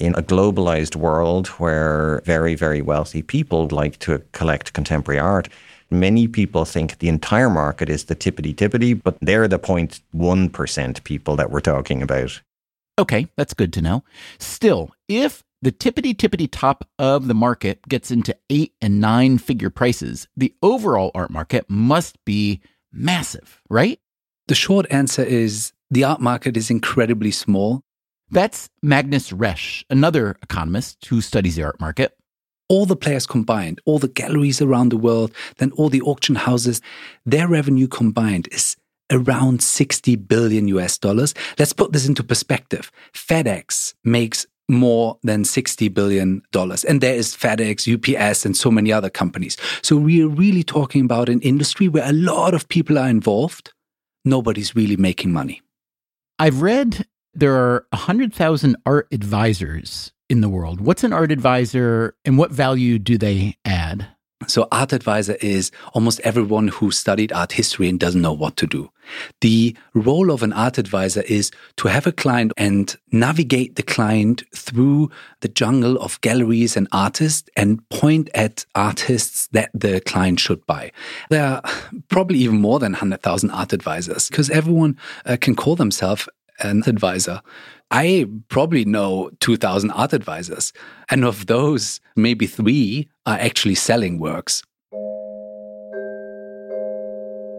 in 0.00 0.14
a 0.14 0.22
globalized 0.22 0.96
world 0.96 1.48
where 1.48 2.22
very, 2.24 2.54
very 2.54 2.82
wealthy 2.82 3.22
people 3.22 3.68
like 3.70 3.98
to 4.00 4.22
collect 4.32 4.72
contemporary 4.72 5.20
art. 5.20 5.48
Many 5.90 6.26
people 6.28 6.64
think 6.64 6.98
the 6.98 7.08
entire 7.08 7.50
market 7.50 7.88
is 7.88 8.04
the 8.04 8.16
tippity 8.16 8.54
tippity, 8.54 9.00
but 9.00 9.18
they're 9.20 9.48
the 9.48 9.58
0.1% 9.58 11.04
people 11.04 11.36
that 11.36 11.50
we're 11.50 11.60
talking 11.60 12.02
about. 12.02 12.40
Okay, 12.98 13.28
that's 13.36 13.54
good 13.54 13.72
to 13.74 13.82
know. 13.82 14.04
Still, 14.38 14.90
if 15.08 15.42
the 15.62 15.72
tippity 15.72 16.14
tippity 16.14 16.48
top 16.50 16.88
of 16.98 17.28
the 17.28 17.34
market 17.34 17.86
gets 17.88 18.10
into 18.10 18.36
eight 18.48 18.72
and 18.80 19.00
nine 19.00 19.38
figure 19.38 19.70
prices, 19.70 20.28
the 20.36 20.54
overall 20.62 21.10
art 21.14 21.30
market 21.30 21.66
must 21.68 22.22
be 22.24 22.60
massive, 22.92 23.60
right? 23.68 23.98
The 24.48 24.54
short 24.54 24.86
answer 24.90 25.22
is 25.22 25.72
the 25.90 26.04
art 26.04 26.20
market 26.20 26.56
is 26.56 26.70
incredibly 26.70 27.30
small. 27.30 27.82
That's 28.30 28.70
Magnus 28.80 29.32
Resch, 29.32 29.82
another 29.90 30.36
economist 30.42 31.04
who 31.06 31.20
studies 31.20 31.56
the 31.56 31.64
art 31.64 31.80
market. 31.80 32.16
All 32.68 32.86
the 32.86 32.94
players 32.94 33.26
combined, 33.26 33.80
all 33.84 33.98
the 33.98 34.06
galleries 34.06 34.62
around 34.62 34.90
the 34.90 34.96
world, 34.96 35.32
then 35.58 35.72
all 35.72 35.88
the 35.88 36.02
auction 36.02 36.36
houses, 36.36 36.80
their 37.26 37.48
revenue 37.48 37.88
combined 37.88 38.48
is 38.52 38.76
around 39.10 39.60
60 39.60 40.14
billion 40.14 40.68
US 40.68 40.96
dollars. 40.96 41.34
Let's 41.58 41.72
put 41.72 41.92
this 41.92 42.06
into 42.06 42.22
perspective. 42.22 42.92
FedEx 43.12 43.94
makes 44.04 44.46
more 44.68 45.18
than 45.24 45.42
$60 45.42 45.92
billion. 45.92 46.42
And 46.54 47.00
there 47.00 47.16
is 47.16 47.34
FedEx, 47.34 47.92
UPS, 47.92 48.46
and 48.46 48.56
so 48.56 48.70
many 48.70 48.92
other 48.92 49.10
companies. 49.10 49.56
So 49.82 49.96
we 49.96 50.22
are 50.22 50.28
really 50.28 50.62
talking 50.62 51.04
about 51.04 51.28
an 51.28 51.40
industry 51.40 51.88
where 51.88 52.08
a 52.08 52.12
lot 52.12 52.54
of 52.54 52.68
people 52.68 52.96
are 52.96 53.08
involved. 53.08 53.72
Nobody's 54.24 54.76
really 54.76 54.96
making 54.96 55.32
money. 55.32 55.60
I've 56.38 56.62
read 56.62 57.04
there 57.34 57.54
are 57.54 57.86
100,000 57.90 58.76
art 58.86 59.08
advisors 59.12 60.12
in 60.28 60.40
the 60.40 60.48
world. 60.48 60.80
What's 60.80 61.04
an 61.04 61.12
art 61.12 61.32
advisor 61.32 62.14
and 62.24 62.38
what 62.38 62.50
value 62.50 62.98
do 62.98 63.18
they 63.18 63.56
add? 63.64 64.08
So, 64.46 64.66
art 64.72 64.94
advisor 64.94 65.36
is 65.42 65.70
almost 65.92 66.18
everyone 66.20 66.68
who 66.68 66.90
studied 66.92 67.30
art 67.30 67.52
history 67.52 67.90
and 67.90 68.00
doesn't 68.00 68.22
know 68.22 68.32
what 68.32 68.56
to 68.56 68.66
do. 68.66 68.90
The 69.42 69.76
role 69.92 70.30
of 70.30 70.42
an 70.42 70.54
art 70.54 70.78
advisor 70.78 71.20
is 71.22 71.50
to 71.76 71.88
have 71.88 72.06
a 72.06 72.12
client 72.12 72.52
and 72.56 72.96
navigate 73.12 73.76
the 73.76 73.82
client 73.82 74.42
through 74.56 75.10
the 75.40 75.48
jungle 75.48 75.98
of 75.98 76.18
galleries 76.22 76.74
and 76.74 76.88
artists 76.90 77.50
and 77.54 77.86
point 77.90 78.30
at 78.34 78.64
artists 78.74 79.48
that 79.48 79.70
the 79.74 80.00
client 80.00 80.40
should 80.40 80.64
buy. 80.66 80.90
There 81.28 81.44
are 81.44 81.62
probably 82.08 82.38
even 82.38 82.62
more 82.62 82.78
than 82.78 82.92
100,000 82.92 83.50
art 83.50 83.74
advisors 83.74 84.30
because 84.30 84.48
everyone 84.48 84.96
uh, 85.26 85.36
can 85.38 85.54
call 85.54 85.76
themselves 85.76 86.28
an 86.62 86.82
advisor. 86.86 87.40
I 87.90 88.26
probably 88.48 88.84
know 88.84 89.30
2,000 89.40 89.90
art 89.90 90.12
advisors. 90.12 90.72
And 91.10 91.24
of 91.24 91.46
those, 91.46 92.00
maybe 92.16 92.46
three 92.46 93.08
are 93.26 93.38
actually 93.38 93.74
selling 93.74 94.18
works. 94.18 94.62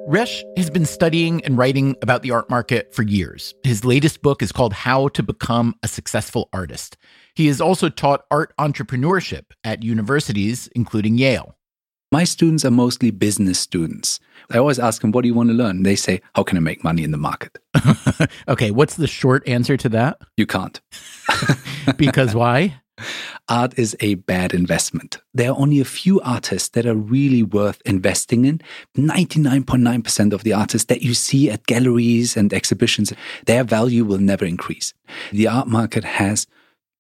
Resch 0.09 0.43
has 0.57 0.69
been 0.69 0.85
studying 0.85 1.43
and 1.45 1.57
writing 1.57 1.95
about 2.01 2.21
the 2.21 2.31
art 2.31 2.49
market 2.49 2.93
for 2.93 3.03
years. 3.03 3.53
His 3.63 3.85
latest 3.85 4.21
book 4.21 4.41
is 4.41 4.51
called 4.51 4.73
How 4.73 5.09
to 5.09 5.23
Become 5.23 5.75
a 5.83 5.87
Successful 5.87 6.49
Artist. 6.51 6.97
He 7.35 7.47
has 7.47 7.61
also 7.61 7.87
taught 7.87 8.25
art 8.31 8.51
entrepreneurship 8.57 9.43
at 9.63 9.83
universities, 9.83 10.67
including 10.75 11.17
Yale. 11.17 11.55
My 12.13 12.25
students 12.25 12.65
are 12.65 12.71
mostly 12.71 13.09
business 13.09 13.57
students. 13.57 14.19
I 14.49 14.57
always 14.57 14.79
ask 14.79 15.01
them, 15.01 15.11
What 15.11 15.21
do 15.21 15.29
you 15.29 15.33
want 15.33 15.47
to 15.49 15.55
learn? 15.55 15.83
They 15.83 15.95
say, 15.95 16.21
How 16.35 16.43
can 16.43 16.57
I 16.57 16.59
make 16.59 16.83
money 16.83 17.05
in 17.05 17.11
the 17.11 17.17
market? 17.17 17.57
okay, 18.49 18.69
what's 18.69 18.95
the 18.95 19.07
short 19.07 19.47
answer 19.47 19.77
to 19.77 19.87
that? 19.89 20.17
You 20.35 20.45
can't. 20.45 20.81
because 21.97 22.35
why? 22.35 22.81
Art 23.47 23.79
is 23.79 23.95
a 24.01 24.15
bad 24.15 24.53
investment. 24.53 25.19
There 25.33 25.51
are 25.51 25.57
only 25.57 25.79
a 25.79 25.85
few 25.85 26.19
artists 26.19 26.67
that 26.69 26.85
are 26.85 26.95
really 26.95 27.43
worth 27.43 27.81
investing 27.85 28.43
in. 28.43 28.61
99.9% 28.97 30.33
of 30.33 30.43
the 30.43 30.51
artists 30.51 30.87
that 30.87 31.01
you 31.01 31.13
see 31.13 31.49
at 31.49 31.65
galleries 31.65 32.35
and 32.35 32.53
exhibitions, 32.53 33.13
their 33.45 33.63
value 33.63 34.03
will 34.03 34.19
never 34.19 34.43
increase. 34.43 34.93
The 35.31 35.47
art 35.47 35.69
market 35.69 36.03
has 36.03 36.45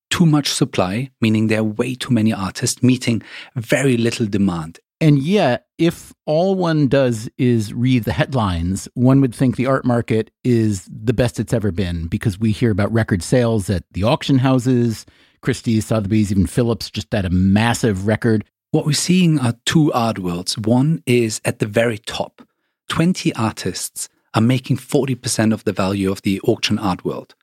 too 0.09 0.25
much 0.25 0.47
supply, 0.47 1.11
meaning 1.19 1.47
there 1.47 1.59
are 1.59 1.63
way 1.63 1.95
too 1.95 2.13
many 2.13 2.31
artists 2.31 2.81
meeting 2.81 3.21
very 3.55 3.97
little 3.97 4.25
demand. 4.25 4.79
And 5.01 5.17
yet, 5.17 5.65
if 5.79 6.13
all 6.27 6.53
one 6.53 6.87
does 6.87 7.27
is 7.39 7.73
read 7.73 8.03
the 8.03 8.13
headlines, 8.13 8.87
one 8.93 9.19
would 9.21 9.33
think 9.33 9.55
the 9.55 9.65
art 9.65 9.83
market 9.83 10.29
is 10.43 10.87
the 10.93 11.11
best 11.11 11.39
it's 11.39 11.53
ever 11.53 11.71
been 11.71 12.05
because 12.05 12.39
we 12.39 12.51
hear 12.51 12.69
about 12.69 12.93
record 12.93 13.23
sales 13.23 13.67
at 13.67 13.83
the 13.93 14.03
auction 14.03 14.37
houses. 14.37 15.07
Christie's, 15.41 15.87
Sotheby's, 15.87 16.31
even 16.31 16.45
Phillips 16.45 16.91
just 16.91 17.11
had 17.11 17.25
a 17.25 17.31
massive 17.31 18.05
record. 18.05 18.45
What 18.69 18.85
we're 18.85 18.93
seeing 18.93 19.39
are 19.39 19.55
two 19.65 19.91
art 19.91 20.19
worlds. 20.19 20.55
One 20.55 21.01
is 21.07 21.41
at 21.45 21.57
the 21.57 21.65
very 21.65 21.97
top. 21.97 22.47
20 22.89 23.33
artists 23.33 24.07
are 24.35 24.41
making 24.41 24.77
40% 24.77 25.51
of 25.51 25.63
the 25.63 25.73
value 25.73 26.11
of 26.11 26.21
the 26.21 26.39
auction 26.41 26.77
art 26.77 27.03
world 27.03 27.33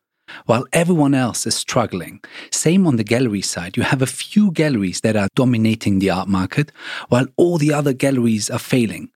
while 0.46 0.64
everyone 0.72 1.14
else 1.14 1.46
is 1.46 1.54
struggling. 1.54 2.20
Same 2.50 2.86
on 2.86 2.96
the 2.96 3.04
gallery 3.04 3.42
side. 3.42 3.76
You 3.76 3.82
have 3.82 4.02
a 4.02 4.06
few 4.06 4.50
galleries 4.52 5.00
that 5.02 5.16
are 5.16 5.28
dominating 5.34 5.98
the 5.98 6.10
art 6.10 6.28
market, 6.28 6.72
while 7.08 7.26
all 7.36 7.58
the 7.58 7.72
other 7.72 7.92
galleries 7.92 8.50
are 8.50 8.58
failing. 8.58 9.10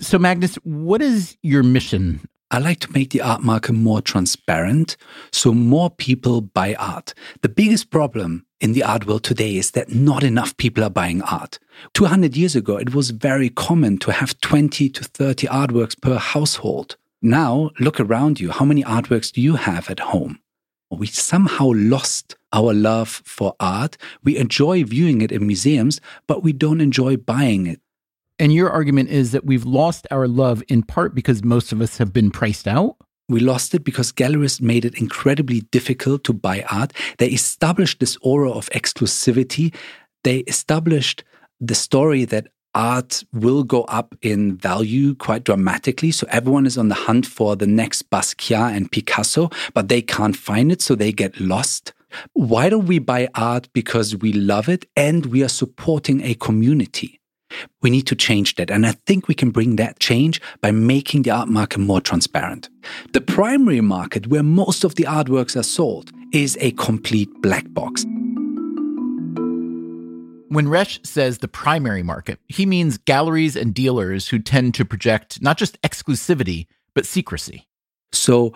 So, 0.00 0.18
Magnus, 0.18 0.56
what 0.64 1.02
is 1.02 1.36
your 1.42 1.62
mission? 1.62 2.20
I 2.52 2.58
like 2.58 2.80
to 2.80 2.92
make 2.92 3.10
the 3.10 3.22
art 3.22 3.42
market 3.42 3.72
more 3.72 4.02
transparent 4.02 4.98
so 5.32 5.54
more 5.54 5.88
people 5.88 6.42
buy 6.42 6.74
art. 6.74 7.14
The 7.40 7.48
biggest 7.48 7.90
problem 7.90 8.44
in 8.60 8.74
the 8.74 8.82
art 8.82 9.06
world 9.06 9.24
today 9.24 9.56
is 9.56 9.70
that 9.70 9.94
not 9.94 10.22
enough 10.22 10.54
people 10.58 10.84
are 10.84 10.90
buying 10.90 11.22
art. 11.22 11.58
200 11.94 12.36
years 12.36 12.54
ago, 12.54 12.76
it 12.76 12.94
was 12.94 13.08
very 13.08 13.48
common 13.48 13.96
to 13.98 14.12
have 14.12 14.38
20 14.42 14.90
to 14.90 15.02
30 15.02 15.46
artworks 15.46 15.98
per 15.98 16.16
household. 16.18 16.96
Now, 17.22 17.70
look 17.80 17.98
around 17.98 18.38
you. 18.38 18.50
How 18.50 18.66
many 18.66 18.84
artworks 18.84 19.32
do 19.32 19.40
you 19.40 19.56
have 19.56 19.88
at 19.88 20.00
home? 20.00 20.38
We 20.98 21.06
somehow 21.06 21.72
lost 21.74 22.36
our 22.52 22.72
love 22.74 23.08
for 23.24 23.54
art. 23.60 23.96
We 24.22 24.36
enjoy 24.36 24.84
viewing 24.84 25.22
it 25.22 25.32
in 25.32 25.46
museums, 25.46 26.00
but 26.26 26.42
we 26.42 26.52
don't 26.52 26.80
enjoy 26.80 27.16
buying 27.16 27.66
it. 27.66 27.80
And 28.38 28.52
your 28.52 28.70
argument 28.70 29.10
is 29.10 29.32
that 29.32 29.44
we've 29.44 29.64
lost 29.64 30.06
our 30.10 30.26
love 30.26 30.62
in 30.68 30.82
part 30.82 31.14
because 31.14 31.44
most 31.44 31.72
of 31.72 31.80
us 31.80 31.98
have 31.98 32.12
been 32.12 32.30
priced 32.30 32.66
out? 32.66 32.96
We 33.28 33.40
lost 33.40 33.74
it 33.74 33.84
because 33.84 34.12
galleries 34.12 34.60
made 34.60 34.84
it 34.84 35.00
incredibly 35.00 35.60
difficult 35.60 36.24
to 36.24 36.32
buy 36.32 36.64
art. 36.70 36.92
They 37.18 37.28
established 37.28 38.00
this 38.00 38.18
aura 38.20 38.50
of 38.50 38.68
exclusivity. 38.70 39.74
They 40.24 40.38
established 40.40 41.24
the 41.60 41.74
story 41.74 42.24
that 42.26 42.48
art 42.74 43.24
will 43.32 43.64
go 43.64 43.82
up 43.84 44.14
in 44.22 44.56
value 44.56 45.14
quite 45.14 45.44
dramatically. 45.44 46.10
So 46.10 46.26
everyone 46.30 46.66
is 46.66 46.78
on 46.78 46.88
the 46.88 46.94
hunt 46.94 47.26
for 47.26 47.56
the 47.56 47.66
next 47.66 48.10
Basquiat 48.10 48.76
and 48.76 48.90
Picasso, 48.90 49.50
but 49.74 49.88
they 49.88 50.02
can't 50.02 50.36
find 50.36 50.72
it, 50.72 50.82
so 50.82 50.94
they 50.94 51.12
get 51.12 51.40
lost. 51.40 51.92
Why 52.34 52.68
don't 52.68 52.86
we 52.86 52.98
buy 52.98 53.28
art? 53.34 53.68
Because 53.72 54.16
we 54.16 54.32
love 54.32 54.68
it 54.68 54.86
and 54.96 55.26
we 55.26 55.42
are 55.42 55.48
supporting 55.48 56.22
a 56.22 56.34
community. 56.34 57.18
We 57.82 57.90
need 57.90 58.06
to 58.06 58.14
change 58.14 58.54
that. 58.56 58.70
And 58.70 58.86
I 58.86 58.92
think 59.06 59.28
we 59.28 59.34
can 59.34 59.50
bring 59.50 59.76
that 59.76 59.98
change 59.98 60.40
by 60.60 60.70
making 60.70 61.22
the 61.22 61.30
art 61.30 61.48
market 61.48 61.78
more 61.78 62.00
transparent. 62.00 62.70
The 63.12 63.20
primary 63.20 63.80
market, 63.80 64.26
where 64.28 64.42
most 64.42 64.84
of 64.84 64.94
the 64.94 65.04
artworks 65.04 65.56
are 65.56 65.62
sold, 65.62 66.10
is 66.32 66.56
a 66.60 66.70
complete 66.72 67.30
black 67.42 67.64
box. 67.72 68.06
When 70.52 70.66
Resch 70.66 71.06
says 71.06 71.38
the 71.38 71.48
primary 71.48 72.02
market, 72.02 72.38
he 72.46 72.66
means 72.66 72.98
galleries 72.98 73.56
and 73.56 73.72
dealers 73.72 74.28
who 74.28 74.38
tend 74.38 74.74
to 74.74 74.84
project 74.84 75.40
not 75.40 75.56
just 75.56 75.80
exclusivity, 75.80 76.66
but 76.94 77.06
secrecy. 77.06 77.66
So, 78.12 78.52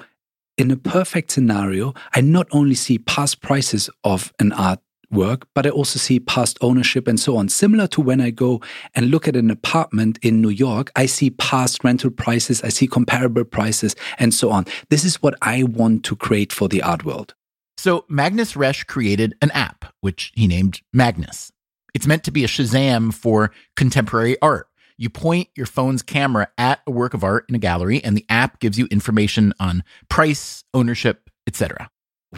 in 0.58 0.70
a 0.70 0.76
perfect 0.76 1.30
scenario, 1.30 1.94
I 2.14 2.20
not 2.20 2.48
only 2.50 2.74
see 2.74 2.98
past 2.98 3.40
prices 3.40 3.88
of 4.04 4.30
an 4.38 4.50
artwork, 4.50 5.44
but 5.54 5.64
I 5.64 5.70
also 5.70 5.98
see 5.98 6.20
past 6.20 6.58
ownership 6.60 7.08
and 7.08 7.18
so 7.18 7.38
on. 7.38 7.48
Similar 7.48 7.86
to 7.86 8.02
when 8.02 8.20
I 8.20 8.28
go 8.28 8.60
and 8.94 9.10
look 9.10 9.26
at 9.26 9.34
an 9.34 9.50
apartment 9.50 10.18
in 10.20 10.42
New 10.42 10.50
York, 10.50 10.92
I 10.96 11.06
see 11.06 11.30
past 11.30 11.82
rental 11.82 12.10
prices, 12.10 12.62
I 12.62 12.68
see 12.68 12.86
comparable 12.86 13.44
prices, 13.44 13.96
and 14.18 14.34
so 14.34 14.50
on. 14.50 14.66
This 14.90 15.02
is 15.02 15.22
what 15.22 15.34
I 15.40 15.62
want 15.62 16.04
to 16.04 16.14
create 16.14 16.52
for 16.52 16.68
the 16.68 16.82
art 16.82 17.06
world. 17.06 17.34
So, 17.78 18.04
Magnus 18.10 18.52
Resch 18.52 18.86
created 18.86 19.34
an 19.40 19.50
app, 19.52 19.86
which 20.02 20.30
he 20.34 20.46
named 20.46 20.82
Magnus. 20.92 21.52
It's 21.96 22.06
meant 22.06 22.24
to 22.24 22.30
be 22.30 22.44
a 22.44 22.46
Shazam 22.46 23.14
for 23.14 23.52
contemporary 23.74 24.36
art. 24.42 24.68
You 24.98 25.08
point 25.08 25.48
your 25.56 25.64
phone's 25.64 26.02
camera 26.02 26.48
at 26.58 26.80
a 26.86 26.90
work 26.90 27.14
of 27.14 27.24
art 27.24 27.46
in 27.48 27.54
a 27.54 27.58
gallery, 27.58 28.04
and 28.04 28.14
the 28.14 28.26
app 28.28 28.60
gives 28.60 28.78
you 28.78 28.86
information 28.90 29.54
on 29.58 29.82
price, 30.10 30.62
ownership, 30.74 31.30
etc. 31.46 31.88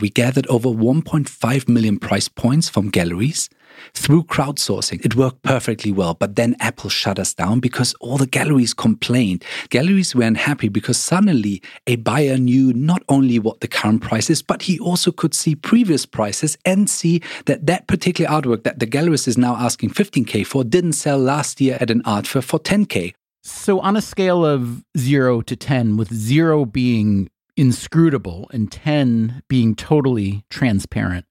We 0.00 0.10
gathered 0.10 0.46
over 0.46 0.68
1.5 0.68 1.68
million 1.68 1.98
price 1.98 2.28
points 2.28 2.68
from 2.68 2.90
galleries 2.90 3.50
through 3.94 4.24
crowdsourcing. 4.24 5.04
It 5.04 5.16
worked 5.16 5.42
perfectly 5.42 5.92
well, 5.92 6.14
but 6.14 6.36
then 6.36 6.56
Apple 6.60 6.90
shut 6.90 7.18
us 7.18 7.34
down 7.34 7.60
because 7.60 7.94
all 8.00 8.18
the 8.18 8.26
galleries 8.26 8.74
complained. 8.74 9.44
Galleries 9.70 10.14
were 10.14 10.24
unhappy 10.24 10.68
because 10.68 10.96
suddenly 10.96 11.62
a 11.86 11.96
buyer 11.96 12.36
knew 12.36 12.72
not 12.72 13.02
only 13.08 13.38
what 13.38 13.60
the 13.60 13.68
current 13.68 14.02
price 14.02 14.30
is, 14.30 14.42
but 14.42 14.62
he 14.62 14.78
also 14.78 15.12
could 15.12 15.34
see 15.34 15.54
previous 15.54 16.06
prices 16.06 16.56
and 16.64 16.88
see 16.88 17.22
that 17.46 17.66
that 17.66 17.86
particular 17.86 18.30
artwork 18.30 18.64
that 18.64 18.78
the 18.78 18.86
gallerist 18.86 19.28
is 19.28 19.38
now 19.38 19.56
asking 19.56 19.90
15K 19.90 20.46
for 20.46 20.64
didn't 20.64 20.92
sell 20.92 21.18
last 21.18 21.60
year 21.60 21.78
at 21.80 21.90
an 21.90 22.02
art 22.04 22.26
fair 22.26 22.42
for 22.42 22.58
10K. 22.58 23.14
So, 23.42 23.80
on 23.80 23.96
a 23.96 24.02
scale 24.02 24.44
of 24.44 24.84
zero 24.96 25.40
to 25.40 25.56
10, 25.56 25.96
with 25.96 26.12
zero 26.12 26.64
being 26.64 27.30
inscrutable 27.56 28.48
and 28.52 28.70
10 28.70 29.42
being 29.48 29.74
totally 29.74 30.44
transparent, 30.50 31.24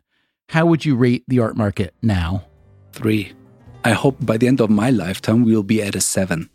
how 0.50 0.66
would 0.66 0.86
you 0.86 0.96
rate 0.96 1.24
the 1.28 1.40
art 1.40 1.58
market 1.58 1.94
now? 2.02 2.46
Three. 2.94 3.34
I 3.84 3.92
hope 3.92 4.18
by 4.26 4.38
the 4.38 4.48
end 4.48 4.62
of 4.62 4.70
my 4.70 4.90
lifetime 4.90 5.44
we'll 5.44 5.64
be 5.64 5.82
at 5.82 5.96
a 5.96 6.02
seven. 6.02 6.50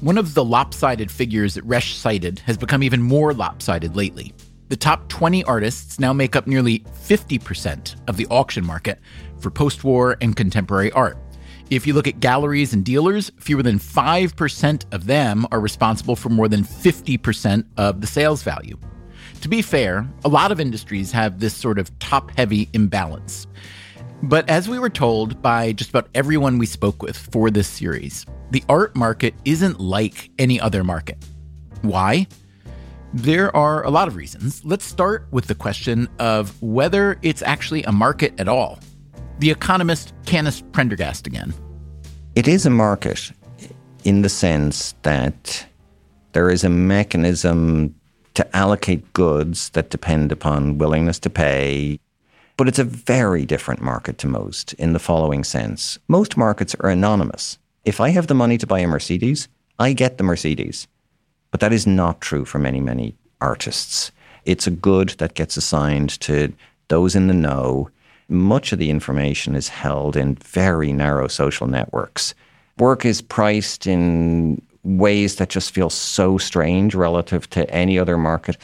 One 0.00 0.18
of 0.18 0.34
the 0.34 0.44
lopsided 0.44 1.10
figures 1.10 1.54
that 1.54 1.66
Resch 1.66 1.94
cited 1.94 2.40
has 2.40 2.56
become 2.56 2.82
even 2.82 3.02
more 3.02 3.32
lopsided 3.32 3.96
lately. 3.96 4.32
The 4.68 4.76
top 4.76 5.08
20 5.08 5.44
artists 5.44 5.98
now 5.98 6.12
make 6.12 6.36
up 6.36 6.46
nearly 6.46 6.80
50% 6.80 7.96
of 8.08 8.16
the 8.16 8.26
auction 8.26 8.64
market 8.64 8.98
for 9.38 9.50
post 9.50 9.84
war 9.84 10.16
and 10.20 10.36
contemporary 10.36 10.92
art. 10.92 11.16
If 11.70 11.86
you 11.86 11.94
look 11.94 12.06
at 12.06 12.20
galleries 12.20 12.74
and 12.74 12.84
dealers, 12.84 13.30
fewer 13.38 13.62
than 13.62 13.78
5% 13.78 14.84
of 14.92 15.06
them 15.06 15.46
are 15.52 15.60
responsible 15.60 16.16
for 16.16 16.28
more 16.28 16.48
than 16.48 16.64
50% 16.64 17.64
of 17.76 18.00
the 18.00 18.06
sales 18.06 18.42
value. 18.42 18.78
To 19.42 19.48
be 19.48 19.62
fair, 19.62 20.06
a 20.24 20.28
lot 20.28 20.50
of 20.50 20.58
industries 20.58 21.12
have 21.12 21.38
this 21.38 21.54
sort 21.54 21.78
of 21.78 21.96
top 22.00 22.30
heavy 22.36 22.68
imbalance. 22.72 23.46
But 24.22 24.48
as 24.50 24.68
we 24.68 24.78
were 24.80 24.90
told 24.90 25.40
by 25.40 25.72
just 25.72 25.90
about 25.90 26.08
everyone 26.14 26.58
we 26.58 26.66
spoke 26.66 27.02
with 27.02 27.16
for 27.16 27.50
this 27.50 27.68
series, 27.68 28.26
the 28.50 28.64
art 28.68 28.96
market 28.96 29.34
isn't 29.44 29.78
like 29.78 30.30
any 30.38 30.60
other 30.60 30.82
market. 30.82 31.24
Why? 31.82 32.26
There 33.14 33.54
are 33.56 33.84
a 33.84 33.90
lot 33.90 34.08
of 34.08 34.16
reasons. 34.16 34.64
Let's 34.64 34.84
start 34.84 35.28
with 35.30 35.46
the 35.46 35.54
question 35.54 36.08
of 36.18 36.60
whether 36.60 37.18
it's 37.22 37.40
actually 37.42 37.84
a 37.84 37.92
market 37.92 38.38
at 38.40 38.48
all. 38.48 38.80
The 39.38 39.50
economist 39.50 40.12
Canice 40.24 40.62
Prendergast 40.72 41.28
again. 41.28 41.54
It 42.34 42.48
is 42.48 42.66
a 42.66 42.70
market 42.70 43.30
in 44.04 44.22
the 44.22 44.28
sense 44.28 44.94
that 45.02 45.64
there 46.32 46.50
is 46.50 46.64
a 46.64 46.68
mechanism 46.68 47.94
to 48.38 48.56
allocate 48.56 49.12
goods 49.14 49.70
that 49.70 49.90
depend 49.90 50.30
upon 50.30 50.78
willingness 50.78 51.18
to 51.18 51.28
pay. 51.28 51.98
But 52.56 52.68
it's 52.68 52.78
a 52.78 52.84
very 52.84 53.44
different 53.44 53.82
market 53.82 54.16
to 54.18 54.28
most 54.28 54.74
in 54.74 54.92
the 54.92 55.00
following 55.00 55.42
sense. 55.42 55.98
Most 56.06 56.36
markets 56.36 56.76
are 56.78 56.88
anonymous. 56.88 57.58
If 57.84 58.00
I 58.00 58.10
have 58.10 58.28
the 58.28 58.34
money 58.34 58.56
to 58.58 58.66
buy 58.66 58.78
a 58.78 58.86
Mercedes, 58.86 59.48
I 59.80 59.92
get 59.92 60.18
the 60.18 60.22
Mercedes. 60.22 60.86
But 61.50 61.58
that 61.58 61.72
is 61.72 61.84
not 61.84 62.20
true 62.20 62.44
for 62.44 62.60
many, 62.60 62.78
many 62.78 63.16
artists. 63.40 64.12
It's 64.44 64.68
a 64.68 64.78
good 64.88 65.08
that 65.18 65.34
gets 65.34 65.56
assigned 65.56 66.10
to 66.20 66.52
those 66.86 67.16
in 67.16 67.26
the 67.26 67.34
know 67.34 67.90
much 68.28 68.72
of 68.72 68.78
the 68.78 68.90
information 68.90 69.56
is 69.56 69.66
held 69.66 70.16
in 70.16 70.36
very 70.36 70.92
narrow 70.92 71.26
social 71.26 71.66
networks. 71.66 72.34
work 72.78 73.04
is 73.04 73.20
priced 73.20 73.88
in 73.88 74.62
ways 74.88 75.36
that 75.36 75.50
just 75.50 75.72
feel 75.72 75.90
so 75.90 76.38
strange 76.38 76.94
relative 76.94 77.48
to 77.50 77.68
any 77.70 77.98
other 77.98 78.16
market. 78.16 78.56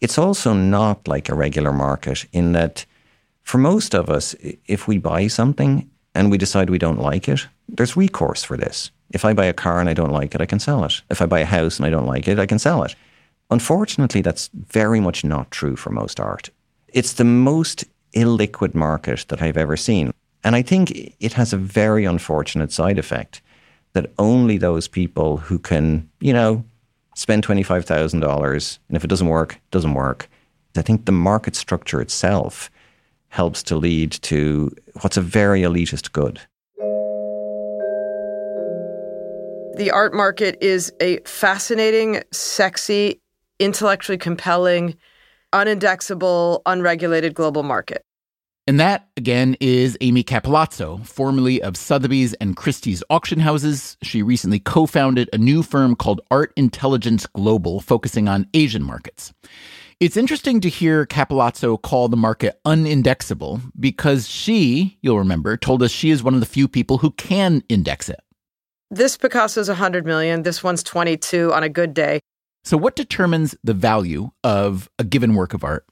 It's 0.00 0.18
also 0.18 0.54
not 0.54 1.06
like 1.06 1.28
a 1.28 1.34
regular 1.34 1.72
market 1.72 2.24
in 2.32 2.52
that 2.52 2.86
for 3.42 3.58
most 3.58 3.94
of 3.94 4.08
us, 4.08 4.34
if 4.66 4.88
we 4.88 4.98
buy 4.98 5.26
something 5.26 5.90
and 6.14 6.30
we 6.30 6.38
decide 6.38 6.70
we 6.70 6.78
don't 6.78 7.00
like 7.00 7.28
it, 7.28 7.46
there's 7.68 7.96
recourse 7.96 8.42
for 8.42 8.56
this. 8.56 8.90
If 9.10 9.24
I 9.24 9.34
buy 9.34 9.46
a 9.46 9.52
car 9.52 9.80
and 9.80 9.88
I 9.88 9.94
don't 9.94 10.12
like 10.12 10.34
it, 10.34 10.40
I 10.40 10.46
can 10.46 10.60
sell 10.60 10.84
it. 10.84 11.02
If 11.10 11.20
I 11.20 11.26
buy 11.26 11.40
a 11.40 11.44
house 11.44 11.76
and 11.76 11.86
I 11.86 11.90
don't 11.90 12.06
like 12.06 12.28
it, 12.28 12.38
I 12.38 12.46
can 12.46 12.58
sell 12.58 12.82
it. 12.84 12.94
Unfortunately, 13.50 14.22
that's 14.22 14.48
very 14.54 15.00
much 15.00 15.24
not 15.24 15.50
true 15.50 15.76
for 15.76 15.90
most 15.90 16.20
art. 16.20 16.50
It's 16.88 17.14
the 17.14 17.24
most 17.24 17.84
illiquid 18.14 18.74
market 18.74 19.26
that 19.28 19.42
I've 19.42 19.56
ever 19.56 19.76
seen. 19.76 20.12
And 20.44 20.56
I 20.56 20.62
think 20.62 21.14
it 21.20 21.32
has 21.34 21.52
a 21.52 21.56
very 21.56 22.04
unfortunate 22.04 22.72
side 22.72 22.98
effect 22.98 23.42
that 23.92 24.12
only 24.18 24.58
those 24.58 24.88
people 24.88 25.38
who 25.38 25.58
can, 25.58 26.08
you 26.20 26.32
know, 26.32 26.64
spend 27.14 27.46
$25,000 27.46 28.78
and 28.88 28.96
if 28.96 29.04
it 29.04 29.08
doesn't 29.08 29.28
work, 29.28 29.54
it 29.54 29.70
doesn't 29.70 29.94
work. 29.94 30.28
I 30.76 30.82
think 30.82 31.06
the 31.06 31.12
market 31.12 31.56
structure 31.56 32.00
itself 32.00 32.70
helps 33.28 33.62
to 33.64 33.76
lead 33.76 34.12
to 34.12 34.74
what's 35.00 35.16
a 35.16 35.20
very 35.20 35.62
elitist 35.62 36.12
good. 36.12 36.40
The 39.76 39.90
art 39.92 40.12
market 40.12 40.58
is 40.60 40.92
a 41.00 41.20
fascinating, 41.24 42.22
sexy, 42.32 43.20
intellectually 43.58 44.18
compelling, 44.18 44.96
unindexable, 45.52 46.62
unregulated 46.66 47.34
global 47.34 47.62
market. 47.62 48.04
And 48.66 48.78
that, 48.78 49.08
again, 49.16 49.56
is 49.60 49.96
Amy 50.00 50.22
Cappellazzo, 50.22 51.04
formerly 51.04 51.62
of 51.62 51.76
Sotheby's 51.76 52.34
and 52.34 52.56
Christie's 52.56 53.02
auction 53.10 53.40
houses. 53.40 53.96
She 54.02 54.22
recently 54.22 54.60
co 54.60 54.86
founded 54.86 55.28
a 55.32 55.38
new 55.38 55.62
firm 55.62 55.96
called 55.96 56.20
Art 56.30 56.52
Intelligence 56.56 57.26
Global, 57.26 57.80
focusing 57.80 58.28
on 58.28 58.46
Asian 58.54 58.82
markets. 58.82 59.32
It's 59.98 60.16
interesting 60.16 60.60
to 60.62 60.68
hear 60.70 61.04
Cappellazzo 61.04 61.80
call 61.82 62.08
the 62.08 62.16
market 62.16 62.58
unindexable 62.64 63.60
because 63.78 64.28
she, 64.28 64.98
you'll 65.02 65.18
remember, 65.18 65.56
told 65.58 65.82
us 65.82 65.90
she 65.90 66.10
is 66.10 66.22
one 66.22 66.32
of 66.32 66.40
the 66.40 66.46
few 66.46 66.68
people 66.68 66.98
who 66.98 67.10
can 67.10 67.62
index 67.68 68.08
it. 68.08 68.20
This 68.90 69.16
Picasso's 69.18 69.68
100 69.68 70.06
million, 70.06 70.42
this 70.42 70.64
one's 70.64 70.82
22 70.82 71.52
on 71.52 71.62
a 71.62 71.68
good 71.68 71.92
day. 71.92 72.20
So, 72.64 72.76
what 72.76 72.96
determines 72.96 73.54
the 73.62 73.74
value 73.74 74.30
of 74.42 74.88
a 74.98 75.04
given 75.04 75.34
work 75.34 75.54
of 75.54 75.64
art? 75.64 75.84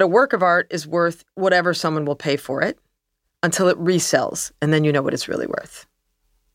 A 0.00 0.06
work 0.06 0.32
of 0.32 0.42
art 0.42 0.68
is 0.70 0.86
worth 0.86 1.24
whatever 1.34 1.74
someone 1.74 2.04
will 2.04 2.14
pay 2.14 2.36
for 2.36 2.62
it 2.62 2.78
until 3.42 3.68
it 3.68 3.76
resells, 3.78 4.52
and 4.62 4.72
then 4.72 4.84
you 4.84 4.92
know 4.92 5.02
what 5.02 5.12
it's 5.12 5.28
really 5.28 5.46
worth. 5.46 5.86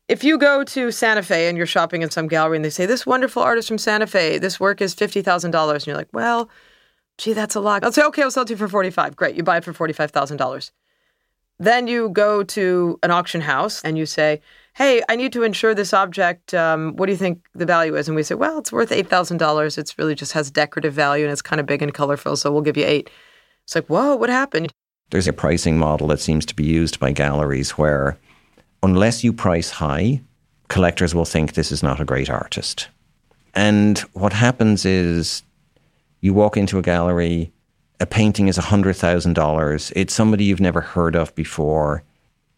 If 0.08 0.24
you 0.24 0.38
go 0.38 0.64
to 0.64 0.90
Santa 0.90 1.22
Fe 1.22 1.48
and 1.48 1.56
you're 1.56 1.66
shopping 1.66 2.02
in 2.02 2.10
some 2.10 2.28
gallery 2.28 2.56
and 2.56 2.64
they 2.64 2.70
say, 2.70 2.86
This 2.86 3.06
wonderful 3.06 3.42
artist 3.42 3.68
from 3.68 3.78
Santa 3.78 4.06
Fe, 4.06 4.38
this 4.38 4.60
work 4.60 4.80
is 4.80 4.94
$50,000, 4.94 5.72
and 5.72 5.86
you're 5.86 5.96
like, 5.96 6.08
Well, 6.12 6.48
gee, 7.18 7.32
that's 7.32 7.54
a 7.54 7.60
lot. 7.60 7.84
I'll 7.84 7.92
say, 7.92 8.04
Okay, 8.04 8.22
I'll 8.22 8.30
sell 8.30 8.42
it 8.42 8.46
to 8.46 8.52
you 8.54 8.58
for 8.58 8.68
45 8.68 9.16
Great, 9.16 9.34
you 9.34 9.42
buy 9.42 9.58
it 9.58 9.64
for 9.64 9.72
$45,000. 9.72 10.70
Then 11.58 11.86
you 11.86 12.08
go 12.08 12.42
to 12.42 12.98
an 13.02 13.10
auction 13.10 13.40
house 13.40 13.82
and 13.82 13.96
you 13.96 14.06
say, 14.06 14.40
Hey, 14.74 15.02
I 15.08 15.16
need 15.16 15.32
to 15.34 15.42
insure 15.42 15.74
this 15.74 15.94
object. 15.94 16.52
Um, 16.52 16.96
what 16.96 17.06
do 17.06 17.12
you 17.12 17.18
think 17.18 17.46
the 17.54 17.64
value 17.64 17.94
is? 17.94 18.08
And 18.08 18.16
we 18.16 18.22
say, 18.22 18.34
Well, 18.34 18.58
it's 18.58 18.72
worth 18.72 18.90
$8,000. 18.90 19.78
It's 19.78 19.98
really 19.98 20.14
just 20.14 20.32
has 20.32 20.50
decorative 20.50 20.92
value 20.92 21.24
and 21.24 21.32
it's 21.32 21.42
kind 21.42 21.60
of 21.60 21.66
big 21.66 21.82
and 21.82 21.94
colorful, 21.94 22.36
so 22.36 22.52
we'll 22.52 22.62
give 22.62 22.76
you 22.76 22.84
eight. 22.84 23.08
It's 23.64 23.74
like, 23.74 23.86
whoa, 23.86 24.14
what 24.16 24.30
happened? 24.30 24.72
There's 25.10 25.28
a 25.28 25.32
pricing 25.32 25.78
model 25.78 26.08
that 26.08 26.20
seems 26.20 26.44
to 26.46 26.54
be 26.54 26.64
used 26.64 27.00
by 27.00 27.12
galleries 27.12 27.72
where, 27.72 28.18
unless 28.82 29.24
you 29.24 29.32
price 29.32 29.70
high, 29.70 30.20
collectors 30.68 31.14
will 31.14 31.24
think 31.24 31.54
this 31.54 31.72
is 31.72 31.82
not 31.82 32.00
a 32.00 32.04
great 32.04 32.30
artist. 32.30 32.88
And 33.54 33.98
what 34.12 34.32
happens 34.32 34.84
is 34.84 35.42
you 36.20 36.34
walk 36.34 36.56
into 36.56 36.78
a 36.78 36.82
gallery, 36.82 37.52
a 38.00 38.06
painting 38.06 38.48
is 38.48 38.58
$100,000, 38.58 39.92
it's 39.94 40.14
somebody 40.14 40.44
you've 40.44 40.60
never 40.60 40.80
heard 40.80 41.14
of 41.14 41.34
before. 41.34 42.02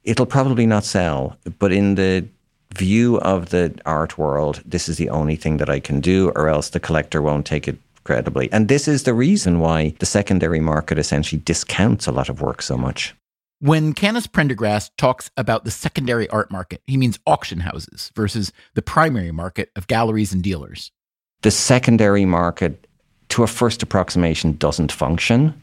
It'll 0.04 0.26
probably 0.26 0.66
not 0.66 0.84
sell, 0.84 1.36
but 1.58 1.72
in 1.72 1.96
the 1.96 2.26
view 2.74 3.18
of 3.20 3.50
the 3.50 3.78
art 3.84 4.18
world, 4.18 4.62
this 4.64 4.88
is 4.88 4.96
the 4.96 5.10
only 5.10 5.36
thing 5.36 5.58
that 5.58 5.68
I 5.68 5.80
can 5.80 6.00
do, 6.00 6.30
or 6.34 6.48
else 6.48 6.70
the 6.70 6.80
collector 6.80 7.20
won't 7.22 7.46
take 7.46 7.68
it 7.68 7.78
credibly. 8.06 8.50
And 8.52 8.68
this 8.68 8.86
is 8.86 9.02
the 9.02 9.12
reason 9.12 9.58
why 9.58 9.94
the 9.98 10.06
secondary 10.06 10.60
market 10.60 10.96
essentially 10.96 11.42
discounts 11.44 12.06
a 12.06 12.12
lot 12.12 12.28
of 12.28 12.40
work 12.40 12.62
so 12.62 12.78
much. 12.78 13.14
When 13.60 13.94
Canice 13.94 14.30
Prendergast 14.30 14.96
talks 14.96 15.30
about 15.36 15.64
the 15.64 15.70
secondary 15.70 16.28
art 16.28 16.50
market, 16.50 16.82
he 16.86 16.96
means 16.96 17.18
auction 17.26 17.60
houses 17.60 18.12
versus 18.14 18.52
the 18.74 18.82
primary 18.82 19.32
market 19.32 19.70
of 19.74 19.88
galleries 19.88 20.32
and 20.32 20.42
dealers. 20.42 20.92
The 21.42 21.50
secondary 21.50 22.24
market, 22.26 22.86
to 23.30 23.42
a 23.42 23.46
first 23.46 23.82
approximation, 23.82 24.52
doesn't 24.52 24.92
function. 24.92 25.60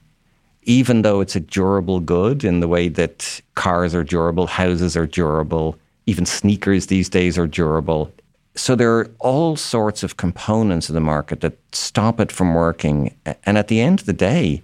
Even 0.63 1.01
though 1.01 1.21
it's 1.21 1.35
a 1.35 1.39
durable 1.39 1.99
good 1.99 2.43
in 2.43 2.59
the 2.59 2.67
way 2.67 2.89
that 2.89 3.41
cars 3.55 3.95
are 3.95 4.03
durable, 4.03 4.47
houses 4.47 4.97
are 4.97 5.07
durable, 5.07 5.77
even 6.07 6.25
sneakers 6.25 6.87
these 6.87 7.09
days 7.09 7.37
are 7.37 7.47
durable, 7.47 8.11
so 8.55 8.75
there 8.75 8.91
are 8.91 9.09
all 9.19 9.55
sorts 9.55 10.03
of 10.03 10.17
components 10.17 10.89
of 10.89 10.95
the 10.95 11.01
market 11.01 11.41
that 11.41 11.57
stop 11.73 12.19
it 12.19 12.31
from 12.31 12.53
working. 12.53 13.15
And 13.45 13.57
at 13.57 13.67
the 13.67 13.81
end 13.81 14.01
of 14.01 14.05
the 14.05 14.13
day, 14.13 14.61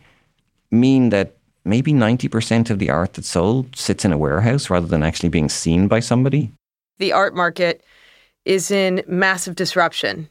mean 0.72 1.10
that 1.10 1.38
maybe 1.66 1.92
90% 1.92 2.70
of 2.70 2.80
the 2.80 2.90
art 2.90 3.14
that's 3.14 3.30
sold 3.30 3.76
sits 3.76 4.06
in 4.06 4.12
a 4.12 4.18
warehouse 4.18 4.70
rather 4.70 4.88
than 4.88 5.04
actually 5.04 5.30
being 5.30 5.50
seen 5.50 5.88
by 5.88 6.00
somebody. 6.00 6.52
The 7.00 7.14
art 7.14 7.36
market 7.36 7.84
is 8.46 8.72
in 8.72 9.04
massive 9.08 9.56
disruption. 9.56 10.30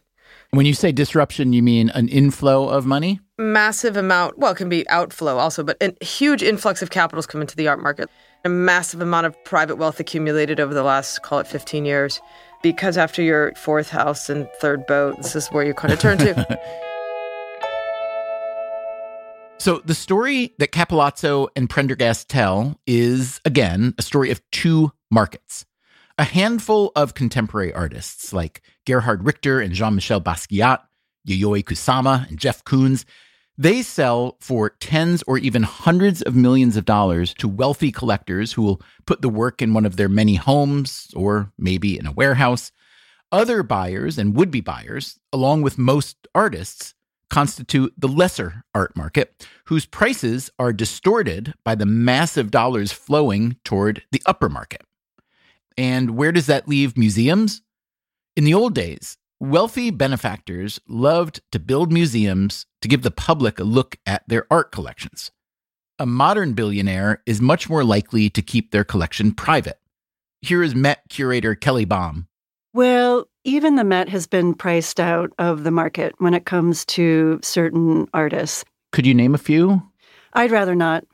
When 0.51 0.65
you 0.65 0.73
say 0.73 0.93
disruption, 0.93 1.53
you 1.53 1.63
mean 1.63 1.91
an 1.91 2.09
inflow 2.09 2.69
of 2.69 2.87
money? 2.87 3.21
Massive 3.39 3.97
amount, 3.97 4.39
well, 4.39 4.53
it 4.53 4.57
can 4.57 4.69
be 4.69 4.89
outflow 4.89 5.37
also, 5.37 5.63
but 5.63 5.77
a 5.81 5.93
huge 6.05 6.43
influx 6.43 6.81
of 6.81 6.91
capitals 6.91 7.27
come 7.27 7.41
into 7.41 7.55
the 7.55 7.69
art 7.69 7.83
market. 7.83 8.09
A 8.45 8.49
massive 8.49 9.03
amount 9.03 9.27
of 9.27 9.45
private 9.45 9.77
wealth 9.77 10.01
accumulated 10.01 10.59
over 10.59 10.73
the 10.73 10.83
last, 10.83 11.23
call 11.23 11.39
it 11.39 11.47
15 11.47 11.85
years 11.85 12.21
because 12.63 12.97
after 12.97 13.23
your 13.23 13.55
fourth 13.55 13.91
house 13.91 14.29
and 14.29 14.49
third 14.61 14.87
boat, 14.87 15.17
this 15.19 15.37
is 15.37 15.49
where 15.49 15.65
you 15.65 15.75
kind 15.75 15.93
of 15.93 16.01
turn 16.01 16.19
to. 16.19 16.59
so 19.59 19.81
the 19.85 19.95
story 19.95 20.55
that 20.59 20.73
Cappellazzo 20.73 21.49
and 21.55 21.69
Prendergast 21.69 22.29
tell 22.29 22.79
is, 22.87 23.41
again, 23.45 23.95
a 23.99 24.03
story 24.03 24.31
of 24.31 24.41
two 24.51 24.93
markets. 25.11 25.65
A 26.19 26.25
handful 26.25 26.91
of 26.97 27.15
contemporary 27.15 27.73
artists 27.73 28.33
like 28.33 28.63
Gerhard 28.87 29.25
Richter 29.25 29.61
and 29.61 29.73
Jean-Michel 29.73 30.21
Basquiat, 30.21 30.81
Yayoi 31.29 31.63
Kusama 31.63 32.29
and 32.29 32.39
Jeff 32.39 32.65
Koons 32.65 33.05
they 33.59 33.83
sell 33.83 34.37
for 34.41 34.71
tens 34.81 35.25
or 35.27 35.37
even 35.37 35.65
hundreds 35.65 36.23
of 36.23 36.37
millions 36.37 36.77
of 36.77 36.85
dollars 36.85 37.35
to 37.35 37.49
wealthy 37.49 37.91
collectors 37.91 38.53
who 38.53 38.63
will 38.63 38.81
put 39.05 39.21
the 39.21 39.29
work 39.29 39.61
in 39.61 39.75
one 39.75 39.85
of 39.85 39.97
their 39.97 40.09
many 40.09 40.37
homes 40.37 41.09
or 41.15 41.53
maybe 41.59 41.99
in 41.99 42.07
a 42.07 42.13
warehouse. 42.13 42.71
Other 43.33 43.65
buyers 43.65 44.17
and 44.17 44.37
would 44.37 44.53
be 44.53 44.61
buyers, 44.61 45.19
along 45.33 45.63
with 45.63 45.77
most 45.77 46.17
artists, 46.35 46.95
constitute 47.31 47.93
the 47.99 48.09
lesser 48.09 48.63
art 48.75 48.97
market, 48.97 49.47
whose 49.67 49.85
prices 49.85 50.51
are 50.59 50.73
distorted 50.73 51.53
by 51.65 51.75
the 51.75 51.85
massive 51.85 52.51
dollars 52.51 52.93
flowing 52.93 53.57
toward 53.65 54.03
the 54.13 54.23
upper 54.25 54.49
market. 54.49 54.83
And 55.77 56.17
where 56.17 56.33
does 56.33 56.47
that 56.47 56.69
leave 56.69 56.97
museums? 56.97 57.61
In 58.37 58.45
the 58.45 58.55
old 58.55 58.75
days, 58.75 59.19
Wealthy 59.41 59.91
benefactors 59.91 60.81
loved 60.89 61.43
to 61.53 61.61
build 61.61 61.93
museums 61.93 62.67
to 62.83 62.89
give 62.89 63.03
the 63.03 63.13
public 63.13 63.61
a 63.61 63.65
look 63.65 63.97
at 64.05 64.25
their 64.27 64.49
art 64.51 64.73
collections. 64.73 65.31
A 66.01 66.07
modern 66.07 66.55
billionaire 66.55 67.23
is 67.25 67.41
much 67.41 67.71
more 67.71 67.85
likely 67.85 68.29
to 68.31 68.43
keep 68.43 68.73
their 68.73 68.83
collection 68.83 69.33
private. 69.33 69.79
Here 70.43 70.61
is 70.61 70.75
Met 70.75 71.03
curator 71.09 71.55
Kelly 71.55 71.85
Baum. 71.85 72.27
Well, 72.75 73.27
even 73.45 73.77
the 73.77 73.85
Met 73.85 74.09
has 74.09 74.27
been 74.27 74.55
priced 74.55 74.99
out 74.99 75.33
of 75.39 75.63
the 75.63 75.71
market 75.71 76.17
when 76.19 76.35
it 76.35 76.45
comes 76.45 76.85
to 76.87 77.39
certain 77.41 78.09
artists. 78.13 78.65
Could 78.91 79.07
you 79.07 79.15
name 79.15 79.37
a 79.37 79.39
few? 79.39 79.81
I'd 80.33 80.51
rather 80.51 80.75
not. 80.75 81.05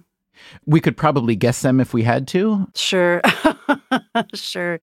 We 0.64 0.80
could 0.80 0.96
probably 0.96 1.36
guess 1.36 1.60
them 1.60 1.78
if 1.78 1.92
we 1.92 2.04
had 2.04 2.26
to. 2.28 2.68
Sure. 2.74 3.20
sure. 4.34 4.80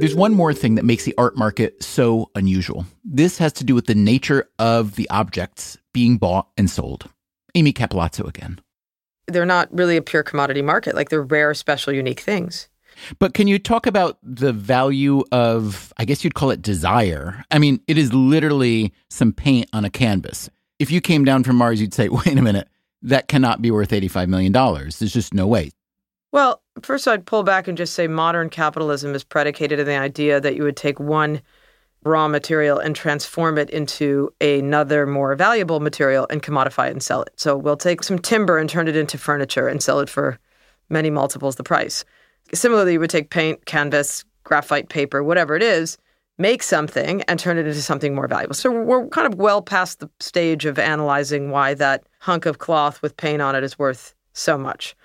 There's 0.00 0.14
one 0.14 0.34
more 0.34 0.54
thing 0.54 0.76
that 0.76 0.84
makes 0.84 1.04
the 1.04 1.14
art 1.18 1.36
market 1.36 1.82
so 1.82 2.30
unusual. 2.34 2.86
This 3.04 3.36
has 3.38 3.52
to 3.54 3.64
do 3.64 3.74
with 3.74 3.86
the 3.86 3.94
nature 3.94 4.48
of 4.58 4.96
the 4.96 5.08
objects 5.10 5.76
being 5.92 6.16
bought 6.16 6.48
and 6.56 6.70
sold. 6.70 7.10
Amy 7.54 7.72
Cappellazzo 7.72 8.26
again. 8.26 8.60
They're 9.26 9.44
not 9.44 9.68
really 9.70 9.96
a 9.96 10.02
pure 10.02 10.22
commodity 10.22 10.62
market, 10.62 10.94
like 10.94 11.10
they're 11.10 11.22
rare, 11.22 11.52
special, 11.52 11.92
unique 11.92 12.20
things. 12.20 12.68
But 13.18 13.34
can 13.34 13.46
you 13.46 13.58
talk 13.58 13.86
about 13.86 14.18
the 14.22 14.52
value 14.52 15.22
of, 15.32 15.92
I 15.98 16.04
guess 16.04 16.24
you'd 16.24 16.34
call 16.34 16.50
it 16.50 16.62
desire? 16.62 17.44
I 17.50 17.58
mean, 17.58 17.80
it 17.86 17.98
is 17.98 18.12
literally 18.12 18.92
some 19.08 19.32
paint 19.32 19.68
on 19.72 19.84
a 19.84 19.90
canvas. 19.90 20.50
If 20.78 20.90
you 20.90 21.00
came 21.00 21.24
down 21.24 21.44
from 21.44 21.56
Mars, 21.56 21.80
you'd 21.80 21.94
say, 21.94 22.08
wait 22.08 22.26
a 22.38 22.42
minute, 22.42 22.68
that 23.02 23.28
cannot 23.28 23.62
be 23.62 23.70
worth 23.70 23.90
$85 23.90 24.28
million. 24.28 24.52
There's 24.52 25.12
just 25.12 25.34
no 25.34 25.46
way. 25.46 25.70
Well, 26.32 26.62
First, 26.82 27.08
I'd 27.08 27.26
pull 27.26 27.42
back 27.42 27.68
and 27.68 27.76
just 27.76 27.94
say 27.94 28.06
modern 28.06 28.48
capitalism 28.50 29.14
is 29.14 29.24
predicated 29.24 29.80
on 29.80 29.86
the 29.86 29.96
idea 29.96 30.40
that 30.40 30.56
you 30.56 30.62
would 30.62 30.76
take 30.76 31.00
one 31.00 31.40
raw 32.04 32.28
material 32.28 32.78
and 32.78 32.96
transform 32.96 33.58
it 33.58 33.68
into 33.70 34.32
another 34.40 35.06
more 35.06 35.34
valuable 35.34 35.80
material 35.80 36.26
and 36.30 36.42
commodify 36.42 36.88
it 36.88 36.92
and 36.92 37.02
sell 37.02 37.22
it. 37.22 37.32
So 37.36 37.56
we'll 37.56 37.76
take 37.76 38.02
some 38.02 38.18
timber 38.18 38.58
and 38.58 38.70
turn 38.70 38.88
it 38.88 38.96
into 38.96 39.18
furniture 39.18 39.68
and 39.68 39.82
sell 39.82 40.00
it 40.00 40.08
for 40.08 40.38
many 40.88 41.10
multiples 41.10 41.56
the 41.56 41.62
price. 41.62 42.04
Similarly, 42.54 42.94
you 42.94 43.00
would 43.00 43.10
take 43.10 43.30
paint, 43.30 43.66
canvas, 43.66 44.24
graphite 44.44 44.88
paper, 44.88 45.22
whatever 45.22 45.54
it 45.56 45.62
is, 45.62 45.98
make 46.38 46.62
something 46.62 47.22
and 47.22 47.38
turn 47.38 47.58
it 47.58 47.66
into 47.66 47.82
something 47.82 48.14
more 48.14 48.26
valuable. 48.26 48.54
So 48.54 48.70
we're 48.70 49.06
kind 49.08 49.30
of 49.30 49.38
well 49.38 49.60
past 49.60 50.00
the 50.00 50.08
stage 50.20 50.64
of 50.64 50.78
analyzing 50.78 51.50
why 51.50 51.74
that 51.74 52.04
hunk 52.18 52.46
of 52.46 52.58
cloth 52.58 53.02
with 53.02 53.16
paint 53.16 53.42
on 53.42 53.54
it 53.54 53.62
is 53.62 53.78
worth 53.78 54.14
so 54.32 54.56
much. 54.56 54.96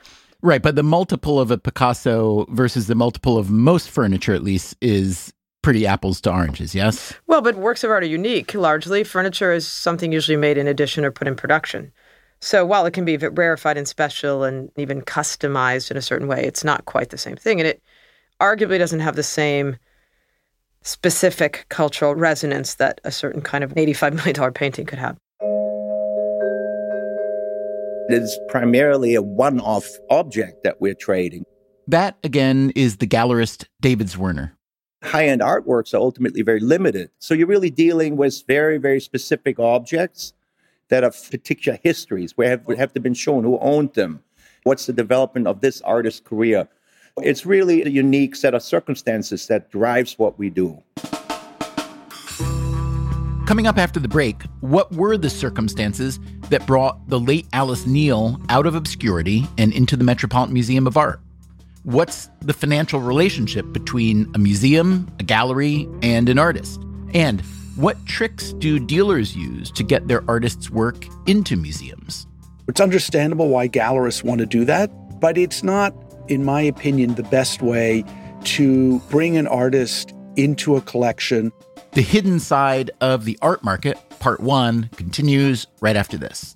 Right, 0.46 0.62
but 0.62 0.76
the 0.76 0.84
multiple 0.84 1.40
of 1.40 1.50
a 1.50 1.58
Picasso 1.58 2.46
versus 2.50 2.86
the 2.86 2.94
multiple 2.94 3.40
of 3.40 3.50
most 3.50 3.90
furniture, 3.90 4.32
at 4.32 4.44
least, 4.44 4.76
is 4.80 5.34
pretty 5.64 5.88
apples 5.88 6.22
to 6.22 6.32
oranges, 6.32 6.76
yes? 6.76 7.16
Well, 7.26 7.42
but 7.42 7.56
works 7.56 7.84
of 7.84 7.90
art 7.90 8.04
are 8.04 8.06
unique 8.06 8.54
largely. 8.54 9.04
Furniture 9.04 9.52
is 9.52 9.68
something 9.68 10.12
usually 10.12 10.38
made 10.38 10.60
in 10.60 10.68
addition 10.68 11.04
or 11.04 11.10
put 11.10 11.28
in 11.28 11.36
production. 11.36 11.92
So 12.42 12.64
while 12.64 12.86
it 12.86 12.94
can 12.94 13.06
be 13.06 13.18
rarefied 13.18 13.76
and 13.76 13.88
special 13.88 14.44
and 14.44 14.70
even 14.78 15.02
customized 15.02 15.90
in 15.90 15.98
a 15.98 16.02
certain 16.04 16.28
way, 16.28 16.44
it's 16.44 16.64
not 16.64 16.86
quite 16.86 17.10
the 17.10 17.18
same 17.18 17.38
thing. 17.38 17.60
And 17.60 17.68
it 17.68 17.82
arguably 18.40 18.78
doesn't 18.78 19.00
have 19.00 19.16
the 19.16 19.24
same 19.24 19.78
specific 20.84 21.66
cultural 21.70 22.14
resonance 22.14 22.76
that 22.76 23.02
a 23.04 23.12
certain 23.12 23.42
kind 23.42 23.64
of 23.64 23.74
$85 23.74 24.14
million 24.26 24.54
painting 24.54 24.86
could 24.86 25.00
have. 25.00 25.18
It 28.10 28.22
is 28.22 28.40
primarily 28.50 29.16
a 29.16 29.22
one 29.22 29.60
off 29.60 29.88
object 30.10 30.64
that 30.64 30.80
we're 30.80 30.94
trading. 30.94 31.46
That, 31.88 32.18
again, 32.24 32.72
is 32.76 32.98
the 32.98 33.08
gallerist 33.08 33.66
David 33.82 34.08
Zwirner 34.08 34.52
high 35.06 35.28
end 35.28 35.42
artworks 35.42 35.94
are 35.94 35.98
ultimately 35.98 36.42
very 36.42 36.60
limited. 36.60 37.10
So 37.20 37.34
you're 37.34 37.48
really 37.48 37.70
dealing 37.70 38.18
with 38.18 38.44
very, 38.48 38.78
very 38.78 39.00
specific 39.00 39.60
objects 39.60 40.34
that 40.90 41.04
have 41.04 41.16
particular 41.32 41.80
histories, 41.84 42.36
where 42.36 42.50
have, 42.50 42.66
have 42.78 42.94
to 42.94 43.00
been 43.00 43.14
shown 43.14 43.44
who 43.44 43.58
owned 43.60 43.94
them, 43.94 44.24
what's 44.64 44.86
the 44.86 44.94
development 44.94 45.48
of 45.48 45.62
this 45.62 45.82
artist's 45.82 46.20
career. 46.20 46.68
It's 47.18 47.46
really 47.46 47.84
a 47.84 47.90
unique 47.90 48.36
set 48.36 48.54
of 48.54 48.62
circumstances 48.62 49.48
that 49.48 49.72
drives 49.72 50.20
what 50.20 50.38
we 50.38 50.50
do. 50.50 50.84
Coming 53.48 53.68
up 53.68 53.78
after 53.78 54.00
the 54.00 54.08
break, 54.08 54.42
what 54.62 54.92
were 54.92 55.18
the 55.18 55.30
circumstances 55.30 56.20
that 56.50 56.66
brought 56.66 57.10
the 57.10 57.20
late 57.20 57.48
Alice 57.54 57.86
Neel 57.86 58.40
out 58.50 58.66
of 58.66 58.76
obscurity 58.76 59.48
and 59.58 59.74
into 59.74 59.96
the 59.96 60.04
Metropolitan 60.04 60.54
Museum 60.54 60.88
of 60.88 60.98
Art? 60.98 61.20
What's 61.84 62.30
the 62.42 62.54
financial 62.54 63.00
relationship 63.00 63.72
between 63.72 64.32
a 64.34 64.40
museum, 64.40 65.12
a 65.20 65.24
gallery, 65.24 65.88
and 66.02 66.30
an 66.30 66.40
artist? 66.40 66.82
And 67.14 67.42
what 67.76 68.04
tricks 68.06 68.54
do 68.54 68.80
dealers 68.80 69.36
use 69.36 69.70
to 69.72 69.84
get 69.84 70.08
their 70.08 70.24
artists' 70.28 70.70
work 70.70 71.06
into 71.28 71.56
museums? 71.56 72.26
It's 72.68 72.82
understandable 72.82 73.50
why 73.50 73.68
gallerists 73.68 74.24
want 74.24 74.40
to 74.40 74.46
do 74.46 74.66
that, 74.66 74.90
but 75.20 75.38
it's 75.38 75.62
not, 75.62 75.94
in 76.28 76.44
my 76.44 76.62
opinion, 76.62 77.16
the 77.16 77.24
best 77.24 77.62
way 77.62 78.04
to 78.46 79.00
bring 79.10 79.38
an 79.38 79.46
artist 79.46 80.14
into 80.36 80.76
a 80.76 80.82
collection. 80.82 81.52
The 81.92 82.02
hidden 82.02 82.40
side 82.40 82.92
of 83.02 83.26
the 83.26 83.38
art 83.42 83.64
market, 83.64 83.98
part 84.26 84.40
one, 84.40 84.90
continues 84.96 85.68
right 85.82 85.96
after 85.96 86.18
this. 86.18 86.56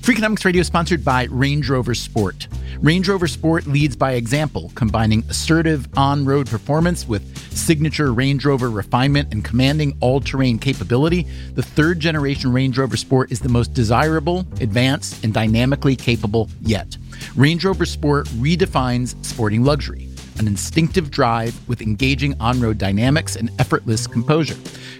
Freakonomics 0.00 0.44
Radio 0.44 0.62
is 0.62 0.66
sponsored 0.66 1.04
by 1.04 1.28
Range 1.30 1.70
Rover 1.70 1.94
Sport. 1.94 2.48
Range 2.80 3.08
Rover 3.08 3.28
Sport 3.28 3.68
leads 3.68 3.94
by 3.94 4.14
example, 4.14 4.72
combining 4.74 5.22
assertive 5.28 5.86
on 5.96 6.24
road 6.24 6.50
performance 6.50 7.06
with 7.06 7.22
signature 7.56 8.12
Range 8.12 8.44
Rover 8.44 8.70
refinement 8.70 9.32
and 9.32 9.44
commanding 9.44 9.96
all 10.00 10.20
terrain 10.20 10.58
capability. 10.58 11.28
The 11.54 11.62
third 11.62 12.00
generation 12.00 12.52
Range 12.52 12.76
Rover 12.76 12.96
Sport 12.96 13.30
is 13.30 13.38
the 13.38 13.50
most 13.50 13.72
desirable, 13.72 14.40
advanced, 14.60 15.22
and 15.22 15.32
dynamically 15.32 15.94
capable 15.94 16.48
yet. 16.60 16.96
Range 17.36 17.64
Rover 17.64 17.86
Sport 17.86 18.26
redefines 18.30 19.14
sporting 19.24 19.62
luxury 19.62 20.11
an 20.38 20.46
instinctive 20.46 21.10
drive 21.10 21.56
with 21.68 21.80
engaging 21.80 22.34
on 22.40 22.60
road 22.60 22.78
dynamics 22.78 23.36
and 23.36 23.50
effortless 23.58 24.06
composure. 24.06 24.56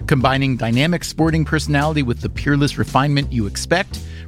Combining 0.07 0.57
dynamic 0.57 1.05
sporting 1.05 1.45
personality 1.45 2.03
with 2.03 2.21
the 2.21 2.29
peerless 2.29 2.79
refinement 2.79 3.33
you 3.33 3.47
expect, 3.47 4.01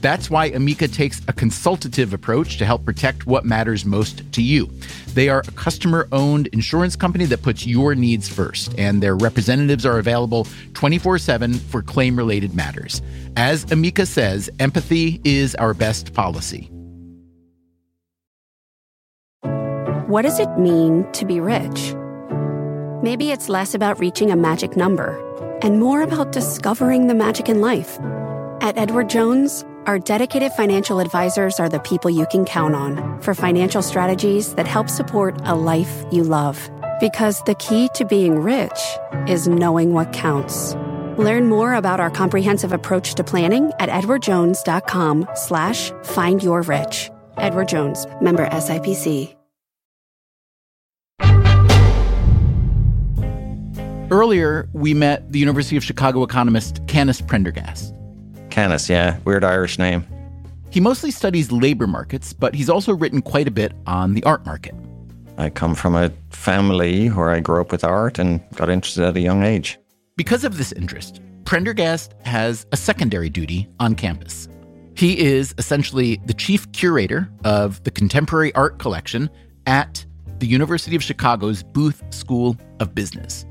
That's 0.00 0.30
why 0.30 0.46
Amica 0.46 0.88
takes 0.88 1.20
a 1.28 1.32
consultative 1.32 2.12
approach 2.12 2.56
to 2.58 2.64
help 2.64 2.84
protect 2.84 3.26
what 3.26 3.44
matters 3.44 3.84
most 3.84 4.30
to 4.32 4.42
you. 4.42 4.70
They 5.14 5.28
are 5.28 5.42
a 5.46 5.52
customer 5.52 6.06
owned 6.12 6.46
insurance 6.48 6.94
company 6.94 7.24
that 7.26 7.42
puts 7.42 7.66
your 7.66 7.94
needs 7.94 8.28
first, 8.28 8.78
and 8.78 9.02
their 9.02 9.16
representatives 9.16 9.84
are 9.84 9.98
available 9.98 10.46
24 10.74 11.18
7 11.18 11.54
for 11.54 11.82
claim 11.82 12.16
related 12.16 12.54
matters. 12.54 13.02
As 13.36 13.70
Amica 13.72 14.06
says, 14.06 14.48
empathy 14.58 15.20
is 15.24 15.54
our 15.56 15.74
best 15.74 16.14
policy. 16.14 16.70
What 20.08 20.22
does 20.22 20.38
it 20.38 20.58
mean 20.58 21.06
to 21.12 21.26
be 21.26 21.38
rich? 21.38 21.94
Maybe 23.02 23.30
it's 23.30 23.48
less 23.48 23.74
about 23.74 24.00
reaching 24.00 24.30
a 24.30 24.36
magic 24.36 24.76
number 24.76 25.18
and 25.62 25.78
more 25.78 26.02
about 26.02 26.32
discovering 26.32 27.08
the 27.08 27.14
magic 27.14 27.48
in 27.48 27.60
life. 27.60 27.98
At 28.60 28.78
Edward 28.78 29.08
Jones, 29.08 29.64
our 29.88 29.98
dedicated 29.98 30.52
financial 30.52 31.00
advisors 31.00 31.58
are 31.58 31.70
the 31.70 31.80
people 31.80 32.10
you 32.10 32.26
can 32.26 32.44
count 32.44 32.74
on 32.74 33.18
for 33.22 33.32
financial 33.32 33.80
strategies 33.80 34.54
that 34.56 34.66
help 34.66 34.90
support 34.90 35.40
a 35.44 35.54
life 35.54 36.04
you 36.12 36.22
love. 36.22 36.70
Because 37.00 37.42
the 37.44 37.54
key 37.54 37.88
to 37.94 38.04
being 38.04 38.38
rich 38.38 38.78
is 39.26 39.48
knowing 39.48 39.94
what 39.94 40.12
counts. 40.12 40.74
Learn 41.16 41.48
more 41.48 41.72
about 41.72 42.00
our 42.00 42.10
comprehensive 42.10 42.70
approach 42.70 43.14
to 43.14 43.24
planning 43.24 43.72
at 43.78 43.88
edwardjones.com 43.88 45.26
slash 45.34 45.90
find 46.04 46.42
your 46.42 46.60
rich. 46.60 47.10
Edward 47.38 47.68
Jones, 47.68 48.06
member 48.20 48.46
SIPC. 48.46 49.34
Earlier, 54.10 54.68
we 54.74 54.92
met 54.92 55.32
the 55.32 55.38
University 55.38 55.76
of 55.76 55.84
Chicago 55.84 56.22
economist 56.22 56.84
Canice 56.86 57.26
Prendergast. 57.26 57.94
Canice, 58.58 58.88
yeah. 58.88 59.18
Weird 59.24 59.44
Irish 59.44 59.78
name. 59.78 60.04
He 60.70 60.80
mostly 60.80 61.12
studies 61.12 61.52
labor 61.52 61.86
markets, 61.86 62.32
but 62.32 62.56
he's 62.56 62.68
also 62.68 62.92
written 62.92 63.22
quite 63.22 63.46
a 63.46 63.52
bit 63.52 63.70
on 63.86 64.14
the 64.14 64.24
art 64.24 64.44
market. 64.44 64.74
I 65.36 65.48
come 65.48 65.76
from 65.76 65.94
a 65.94 66.10
family 66.30 67.06
where 67.06 67.30
I 67.30 67.38
grew 67.38 67.60
up 67.60 67.70
with 67.70 67.84
art 67.84 68.18
and 68.18 68.40
got 68.56 68.68
interested 68.68 69.04
at 69.04 69.16
a 69.16 69.20
young 69.20 69.44
age. 69.44 69.78
Because 70.16 70.42
of 70.42 70.58
this 70.58 70.72
interest, 70.72 71.20
Prendergast 71.44 72.14
has 72.24 72.66
a 72.72 72.76
secondary 72.76 73.30
duty 73.30 73.68
on 73.78 73.94
campus. 73.94 74.48
He 74.96 75.20
is 75.20 75.54
essentially 75.58 76.20
the 76.26 76.34
chief 76.34 76.70
curator 76.72 77.30
of 77.44 77.80
the 77.84 77.92
contemporary 77.92 78.52
art 78.56 78.80
collection 78.80 79.30
at 79.68 80.04
the 80.40 80.48
University 80.48 80.96
of 80.96 81.04
Chicago's 81.04 81.62
Booth 81.62 82.02
School 82.12 82.56
of 82.80 82.92
Business. 82.92 83.46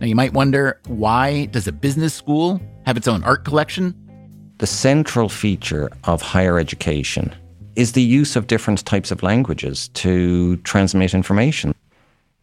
Now 0.00 0.06
you 0.06 0.14
might 0.14 0.32
wonder 0.32 0.80
why 0.86 1.46
does 1.46 1.66
a 1.66 1.72
business 1.72 2.14
school 2.14 2.60
have 2.86 2.96
its 2.96 3.08
own 3.08 3.24
art 3.24 3.44
collection? 3.44 4.00
The 4.58 4.66
central 4.68 5.28
feature 5.28 5.90
of 6.04 6.22
higher 6.22 6.60
education 6.60 7.34
is 7.74 7.92
the 7.92 8.02
use 8.02 8.36
of 8.36 8.46
different 8.46 8.84
types 8.84 9.10
of 9.10 9.24
languages 9.24 9.88
to 9.94 10.56
transmit 10.58 11.12
information. 11.12 11.74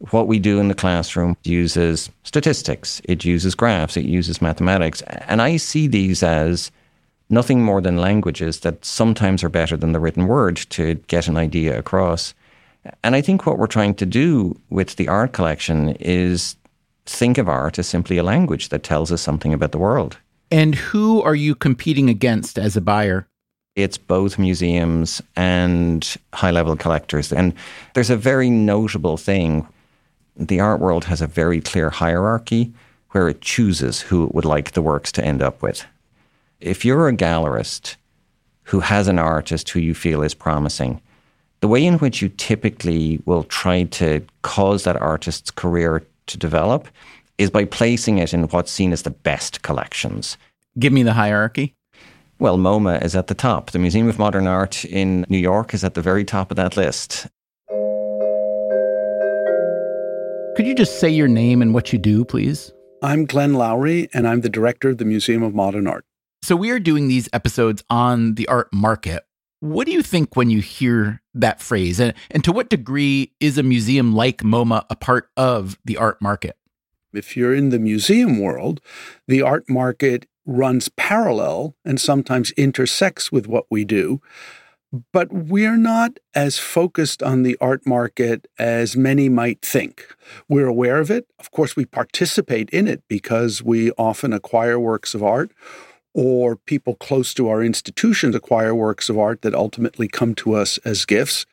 What 0.10 0.28
we 0.28 0.38
do 0.38 0.60
in 0.60 0.68
the 0.68 0.76
classroom 0.76 1.38
uses 1.44 2.10
statistics, 2.24 3.02
it 3.06 3.24
uses 3.24 3.56
graphs, 3.56 3.96
it 3.96 4.04
uses 4.04 4.42
mathematics. 4.42 5.02
And 5.04 5.42
I 5.42 5.56
see 5.56 5.88
these 5.88 6.22
as 6.22 6.70
nothing 7.30 7.64
more 7.64 7.80
than 7.80 7.96
languages 7.96 8.60
that 8.60 8.84
sometimes 8.84 9.42
are 9.42 9.50
better 9.50 9.78
than 9.78 9.94
the 9.94 10.00
written 10.02 10.28
word 10.28 10.58
to 10.72 10.96
get 11.08 11.30
an 11.30 11.38
idea 11.38 11.80
across. 11.80 12.34
And 13.06 13.16
I 13.16 13.22
think 13.22 13.46
what 13.46 13.58
we're 13.58 13.68
trying 13.68 13.96
to 13.96 14.06
do 14.06 14.60
with 14.70 14.98
the 14.98 15.08
art 15.08 15.32
collection 15.32 15.96
is 16.02 16.58
think 17.06 17.38
of 17.38 17.48
art 17.48 17.80
as 17.80 17.88
simply 17.88 18.18
a 18.18 18.24
language 18.24 18.68
that 18.68 18.84
tells 18.84 19.14
us 19.14 19.22
something 19.22 19.54
about 19.54 19.72
the 19.72 19.78
world. 19.78 20.18
And 20.52 20.76
who 20.76 21.22
are 21.22 21.36
you 21.36 21.56
competing 21.56 22.10
against 22.10 22.60
as 22.60 22.76
a 22.76 22.82
buyer? 22.82 23.26
It's 23.78 23.98
both 23.98 24.38
museums 24.38 25.22
and 25.38 26.18
high 26.34 26.52
level 26.52 26.76
collectors. 26.76 27.32
And 27.32 27.54
there's 27.94 28.10
a 28.10 28.18
very 28.18 28.50
notable 28.50 29.16
thing. 29.16 29.66
The 30.36 30.60
art 30.60 30.82
world 30.82 31.06
has 31.06 31.22
a 31.22 31.28
very 31.28 31.62
clear 31.62 31.90
hierarchy 31.90 32.74
where 33.12 33.30
it 33.30 33.42
chooses 33.42 34.02
who 34.02 34.26
it 34.26 34.36
would 34.36 34.46
like 34.46 34.72
the 34.72 34.82
works 34.82 35.12
to 35.14 35.24
end 35.24 35.42
up 35.42 35.62
with. 35.62 35.86
If 36.60 36.84
you're 36.84 37.08
a 37.08 37.16
gallerist 37.16 37.96
who 38.64 38.82
has 38.82 39.08
an 39.08 39.20
artist 39.20 39.70
who 39.70 39.80
you 39.80 39.94
feel 39.94 40.22
is 40.22 40.34
promising, 40.34 41.02
the 41.62 41.68
way 41.68 41.86
in 41.86 41.98
which 42.00 42.22
you 42.22 42.28
typically 42.28 43.22
will 43.26 43.44
try 43.46 43.84
to 43.84 44.26
cause 44.42 44.84
that 44.84 45.02
artist's 45.02 45.52
career 45.52 46.06
to 46.28 46.38
develop 46.38 46.88
is 47.42 47.50
by 47.50 47.66
placing 47.66 48.20
it 48.20 48.34
in 48.34 48.44
what's 48.44 48.72
seen 48.72 48.94
as 48.94 49.02
the 49.02 49.10
best 49.10 49.64
collections. 49.64 50.38
Give 50.78 50.94
me 50.94 51.04
the 51.04 51.14
hierarchy. 51.14 51.76
Well, 52.40 52.58
MoMA 52.58 53.04
is 53.04 53.16
at 53.16 53.28
the 53.28 53.34
top. 53.34 53.72
The 53.72 53.80
Museum 53.80 54.08
of 54.08 54.20
Modern 54.20 54.48
Art 54.48 54.86
in 54.86 55.26
New 55.28 55.38
York 55.38 55.74
is 55.74 55.84
at 55.84 55.96
the 55.96 56.02
very 56.02 56.24
top 56.24 56.52
of 56.52 56.58
that 56.58 56.78
list. 56.78 57.28
Could 60.56 60.68
you 60.68 60.76
just 60.76 61.00
say 61.00 61.10
your 61.10 61.28
name 61.28 61.62
and 61.62 61.74
what 61.74 61.92
you 61.92 62.00
do, 62.00 62.26
please? 62.26 62.72
I'm 63.02 63.26
Glenn 63.26 63.56
Lowry, 63.56 64.10
and 64.14 64.28
I'm 64.28 64.42
the 64.42 64.50
director 64.50 64.90
of 64.90 65.00
the 65.00 65.06
Museum 65.06 65.42
of 65.42 65.56
Modern 65.56 65.88
Art. 65.88 66.06
So, 66.44 66.56
we 66.56 66.70
are 66.72 66.80
doing 66.80 67.08
these 67.08 67.30
episodes 67.34 67.84
on 67.90 68.36
the 68.36 68.48
art 68.48 68.72
market. 68.72 69.24
What 69.60 69.86
do 69.86 69.94
you 69.94 70.02
think 70.02 70.36
when 70.36 70.50
you 70.50 70.60
hear 70.60 71.22
that 71.36 71.62
phrase? 71.62 72.00
And, 72.00 72.14
and 72.32 72.44
to 72.44 72.52
what 72.52 72.70
degree 72.70 73.32
is 73.40 73.58
a 73.58 73.64
museum 73.64 74.14
like 74.14 74.40
MoMA 74.40 74.86
a 74.90 74.96
part 74.96 75.30
of 75.38 75.78
the 75.86 75.98
art 75.98 76.22
market? 76.22 76.58
If 77.14 77.36
you're 77.36 77.56
in 77.56 77.70
the 77.70 77.80
museum 77.80 78.40
world, 78.40 78.82
the 79.28 79.42
art 79.42 79.70
market 79.70 80.28
runs 80.46 80.90
parallel 80.90 81.76
and 81.86 82.00
sometimes 82.00 82.52
intersects 82.52 83.32
with 83.32 83.48
what 83.48 83.66
we 83.70 83.86
do. 83.86 84.22
But 85.14 85.32
we're 85.32 85.78
not 85.78 86.20
as 86.36 86.60
focused 86.60 87.24
on 87.24 87.44
the 87.44 87.58
art 87.62 87.88
market 87.88 88.48
as 88.60 88.98
many 88.98 89.30
might 89.30 89.62
think. 89.62 90.06
We're 90.50 90.68
aware 90.68 91.00
of 91.00 91.10
it. 91.10 91.28
Of 91.40 91.52
course, 91.52 91.78
we 91.78 91.86
participate 91.86 92.70
in 92.72 92.90
it 92.90 93.02
because 93.08 93.64
we 93.64 93.92
often 93.92 94.34
acquire 94.34 94.78
works 94.78 95.14
of 95.16 95.24
art 95.24 95.52
or 96.14 96.58
people 96.58 96.96
close 96.96 97.34
to 97.34 97.48
our 97.48 97.64
institutions 97.64 98.36
acquire 98.36 98.76
works 98.76 99.10
of 99.10 99.18
art 99.18 99.42
that 99.44 99.56
ultimately 99.56 100.08
come 100.08 100.36
to 100.36 100.54
us 100.54 100.78
as 100.80 101.06
gifts. 101.06 101.46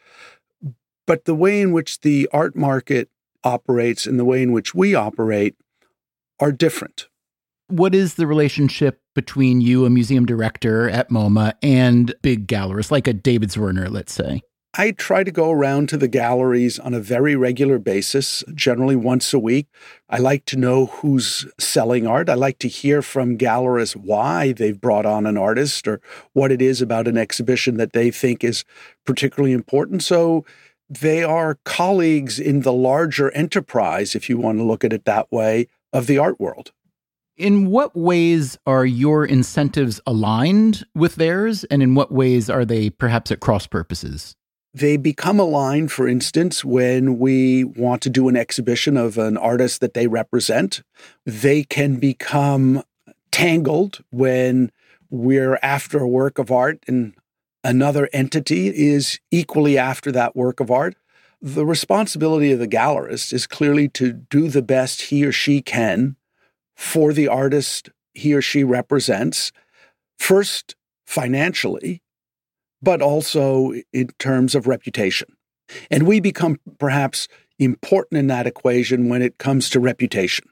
But 1.07 1.25
the 1.25 1.35
way 1.35 1.61
in 1.61 1.73
which 1.73 2.01
the 2.01 2.29
art 2.33 2.57
market 2.57 3.09
operates 3.45 4.07
and 4.07 4.19
the 4.19 4.25
way 4.25 4.43
in 4.43 4.53
which 4.53 4.75
we 4.75 4.95
operate 4.95 5.57
are 6.41 6.53
different 6.53 7.09
what 7.69 7.95
is 7.95 8.15
the 8.15 8.27
relationship 8.27 9.01
between 9.15 9.61
you, 9.61 9.85
a 9.85 9.91
museum 9.91 10.27
director 10.27 10.89
at 10.89 11.11
MoMA, 11.11 11.53
and 11.63 12.15
big 12.23 12.47
galleries 12.47 12.91
like 12.91 13.07
a 13.07 13.13
David 13.13 13.51
Zwirner, 13.51 13.91
let's 13.91 14.13
say? 14.13 14.41
I 14.75 14.93
try 14.93 15.25
to 15.25 15.31
go 15.31 15.51
around 15.51 15.89
to 15.89 15.97
the 15.97 16.09
galleries 16.09 16.79
on 16.79 16.95
a 16.95 17.01
very 17.01 17.35
regular 17.35 17.79
basis, 17.79 18.45
generally 18.55 18.97
once 18.97 19.33
a 19.33 19.39
week. 19.39 19.67
I 20.09 20.19
like 20.19 20.45
to 20.47 20.57
know 20.57 20.87
who's 20.87 21.47
selling 21.59 22.07
art. 22.07 22.29
I 22.29 22.35
like 22.35 22.59
to 22.61 22.69
hear 22.69 23.03
from 23.03 23.39
gallerists 23.39 23.97
why 23.97 24.53
they've 24.53 24.81
brought 24.81 25.07
on 25.07 25.27
an 25.27 25.37
artist 25.37 25.89
or 25.89 26.01
what 26.33 26.53
it 26.53 26.63
is 26.63 26.81
about 26.81 27.09
an 27.09 27.17
exhibition 27.17 27.77
that 27.79 27.93
they 27.93 28.11
think 28.11 28.45
is 28.45 28.65
particularly 29.05 29.53
important. 29.53 30.03
So 30.03 30.45
they 30.89 31.23
are 31.23 31.59
colleagues 31.65 32.39
in 32.39 32.61
the 32.61 32.73
larger 32.73 33.31
enterprise, 33.33 34.15
if 34.15 34.29
you 34.29 34.39
want 34.39 34.59
to 34.59 34.65
look 34.65 34.85
at 34.85 34.93
it 34.93 35.05
that 35.05 35.31
way, 35.31 35.69
of 35.93 36.07
the 36.07 36.19
art 36.19 36.41
world. 36.41 36.73
In 37.37 37.67
what 37.67 37.95
ways 37.95 38.59
are 38.67 38.85
your 38.85 39.25
incentives 39.25 40.01
aligned 40.07 40.85
with 40.95 41.17
theirs, 41.17 41.65
and 41.65 41.83
in 41.83 41.95
what 41.95 42.11
ways 42.11 42.51
are 42.51 42.65
they 42.65 42.91
perhaps 42.91 43.31
at 43.31 43.41
cross 43.41 43.67
purposes? 43.67 44.35
They 44.75 44.97
become 44.97 45.39
aligned, 45.39 45.93
for 45.93 46.09
instance, 46.09 46.65
when 46.65 47.19
we 47.19 47.65
want 47.65 48.03
to 48.03 48.11
do 48.11 48.29
an 48.29 48.37
exhibition 48.37 48.97
of 48.97 49.19
an 49.19 49.37
artist 49.37 49.81
that 49.81 49.95
they 49.95 50.07
represent. 50.07 50.83
They 51.25 51.65
can 51.65 51.97
become 51.97 52.83
tangled 53.31 54.05
when 54.11 54.73
we're 55.11 55.59
after 55.63 55.99
a 55.99 56.09
work 56.09 56.39
of 56.39 56.51
art 56.51 56.83
and 56.87 57.15
another 57.65 58.09
entity 58.13 58.69
is 58.69 59.21
equally 59.31 59.79
after 59.79 60.13
that 60.13 60.37
work 60.37 60.61
of 60.61 60.71
art. 60.71 60.97
The 61.41 61.67
responsibility 61.67 62.51
of 62.53 62.59
the 62.59 62.69
gallerist 62.69 63.33
is 63.33 63.47
clearly 63.47 63.89
to 63.91 64.13
do 64.13 64.49
the 64.49 64.63
best 64.63 65.03
he 65.03 65.25
or 65.25 65.33
she 65.33 65.63
can 65.63 66.17
for 66.77 67.13
the 67.13 67.29
artist 67.29 67.91
he 68.15 68.35
or 68.35 68.43
she 68.43 68.65
represents, 68.65 69.53
first 70.19 70.75
financially, 71.07 72.03
but 72.83 73.01
also 73.01 73.73
in 73.93 74.09
terms 74.19 74.55
of 74.55 74.67
reputation. 74.67 75.37
And 75.91 76.07
we 76.07 76.21
become 76.21 76.59
perhaps 76.79 77.29
important 77.59 78.19
in 78.19 78.27
that 78.29 78.47
equation 78.47 79.09
when 79.09 79.23
it 79.23 79.39
comes 79.39 79.71
to 79.71 79.81
reputation. 79.81 80.49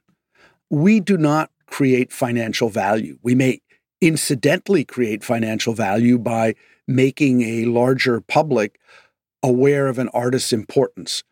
We 0.70 1.00
do 1.00 1.16
not 1.16 1.50
create 1.66 2.12
financial 2.12 2.68
value. 2.68 3.18
We 3.22 3.34
may 3.34 3.60
incidentally 4.00 4.84
create 4.84 5.24
financial 5.24 5.72
value 5.72 6.18
by 6.18 6.54
making 6.86 7.42
a 7.42 7.64
larger 7.64 8.20
public 8.20 8.78
aware 9.42 9.86
of 9.86 9.98
an 9.98 10.08
artist's 10.08 10.52
importance. 10.52 11.22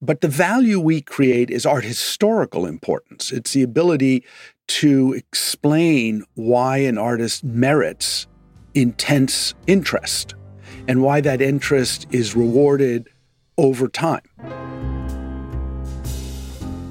But 0.00 0.20
the 0.20 0.28
value 0.28 0.80
we 0.80 1.00
create 1.00 1.50
is 1.50 1.64
art 1.64 1.84
historical 1.84 2.66
importance. 2.66 3.32
It's 3.32 3.52
the 3.52 3.62
ability 3.62 4.24
to 4.66 5.12
explain 5.14 6.24
why 6.34 6.78
an 6.78 6.98
artist 6.98 7.44
merits 7.44 8.26
intense 8.74 9.54
interest 9.66 10.34
and 10.88 11.02
why 11.02 11.20
that 11.20 11.40
interest 11.40 12.06
is 12.10 12.36
rewarded 12.36 13.08
over 13.56 13.88
time. 13.88 14.22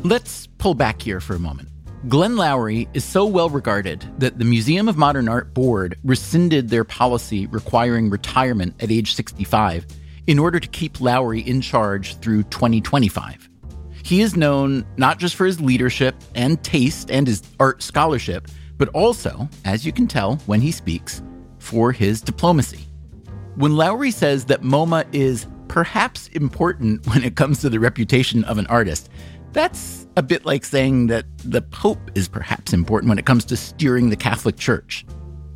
Let's 0.03 0.47
pull 0.57 0.73
back 0.73 1.01
here 1.01 1.19
for 1.19 1.35
a 1.35 1.39
moment. 1.39 1.69
Glenn 2.09 2.35
Lowry 2.35 2.89
is 2.93 3.05
so 3.05 3.25
well 3.25 3.49
regarded 3.49 4.05
that 4.19 4.37
the 4.37 4.43
Museum 4.43 4.89
of 4.89 4.97
Modern 4.97 5.29
Art 5.29 5.53
board 5.53 5.97
rescinded 6.03 6.67
their 6.67 6.83
policy 6.83 7.47
requiring 7.47 8.09
retirement 8.09 8.75
at 8.83 8.91
age 8.91 9.15
65 9.15 9.85
in 10.27 10.37
order 10.37 10.59
to 10.59 10.67
keep 10.67 10.99
Lowry 10.99 11.39
in 11.39 11.61
charge 11.61 12.17
through 12.17 12.43
2025. 12.43 13.49
He 14.03 14.19
is 14.19 14.35
known 14.35 14.85
not 14.97 15.17
just 15.17 15.35
for 15.35 15.45
his 15.45 15.61
leadership 15.61 16.15
and 16.35 16.61
taste 16.61 17.09
and 17.09 17.25
his 17.25 17.41
art 17.57 17.81
scholarship, 17.81 18.49
but 18.77 18.89
also, 18.89 19.47
as 19.63 19.85
you 19.85 19.93
can 19.93 20.07
tell 20.07 20.35
when 20.45 20.59
he 20.59 20.73
speaks, 20.73 21.21
for 21.59 21.93
his 21.93 22.19
diplomacy. 22.19 22.85
When 23.55 23.77
Lowry 23.77 24.11
says 24.11 24.43
that 24.45 24.61
MoMA 24.61 25.05
is 25.13 25.47
perhaps 25.69 26.27
important 26.29 27.07
when 27.07 27.23
it 27.23 27.37
comes 27.37 27.61
to 27.61 27.69
the 27.69 27.79
reputation 27.79 28.43
of 28.43 28.57
an 28.57 28.67
artist, 28.67 29.09
that's 29.53 30.07
a 30.17 30.23
bit 30.23 30.45
like 30.45 30.65
saying 30.65 31.07
that 31.07 31.25
the 31.37 31.61
Pope 31.61 32.11
is 32.15 32.27
perhaps 32.27 32.73
important 32.73 33.09
when 33.09 33.19
it 33.19 33.25
comes 33.25 33.45
to 33.45 33.55
steering 33.55 34.09
the 34.09 34.15
Catholic 34.15 34.57
Church. 34.57 35.05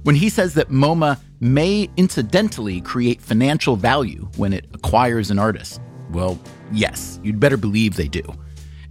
When 0.04 0.16
he 0.16 0.30
says 0.30 0.54
that 0.54 0.70
MoMA 0.70 1.20
may 1.40 1.90
incidentally 1.98 2.82
create 2.82 3.22
financial 3.22 3.76
value 3.76 4.30
when 4.38 4.54
it 4.54 4.66
acquires 4.74 5.32
an 5.32 5.40
artist, 5.40 5.82
well, 6.12 6.40
yes, 6.72 7.20
you'd 7.24 7.40
better 7.40 7.58
believe 7.58 7.96
they 7.96 8.08
do. 8.08 8.24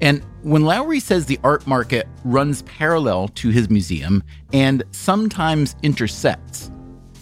And 0.00 0.22
when 0.42 0.64
Lowry 0.64 1.00
says 1.00 1.24
the 1.24 1.38
art 1.42 1.66
market 1.66 2.06
runs 2.24 2.62
parallel 2.62 3.28
to 3.28 3.48
his 3.48 3.70
museum 3.70 4.22
and 4.52 4.82
sometimes 4.90 5.74
intersects, 5.82 6.70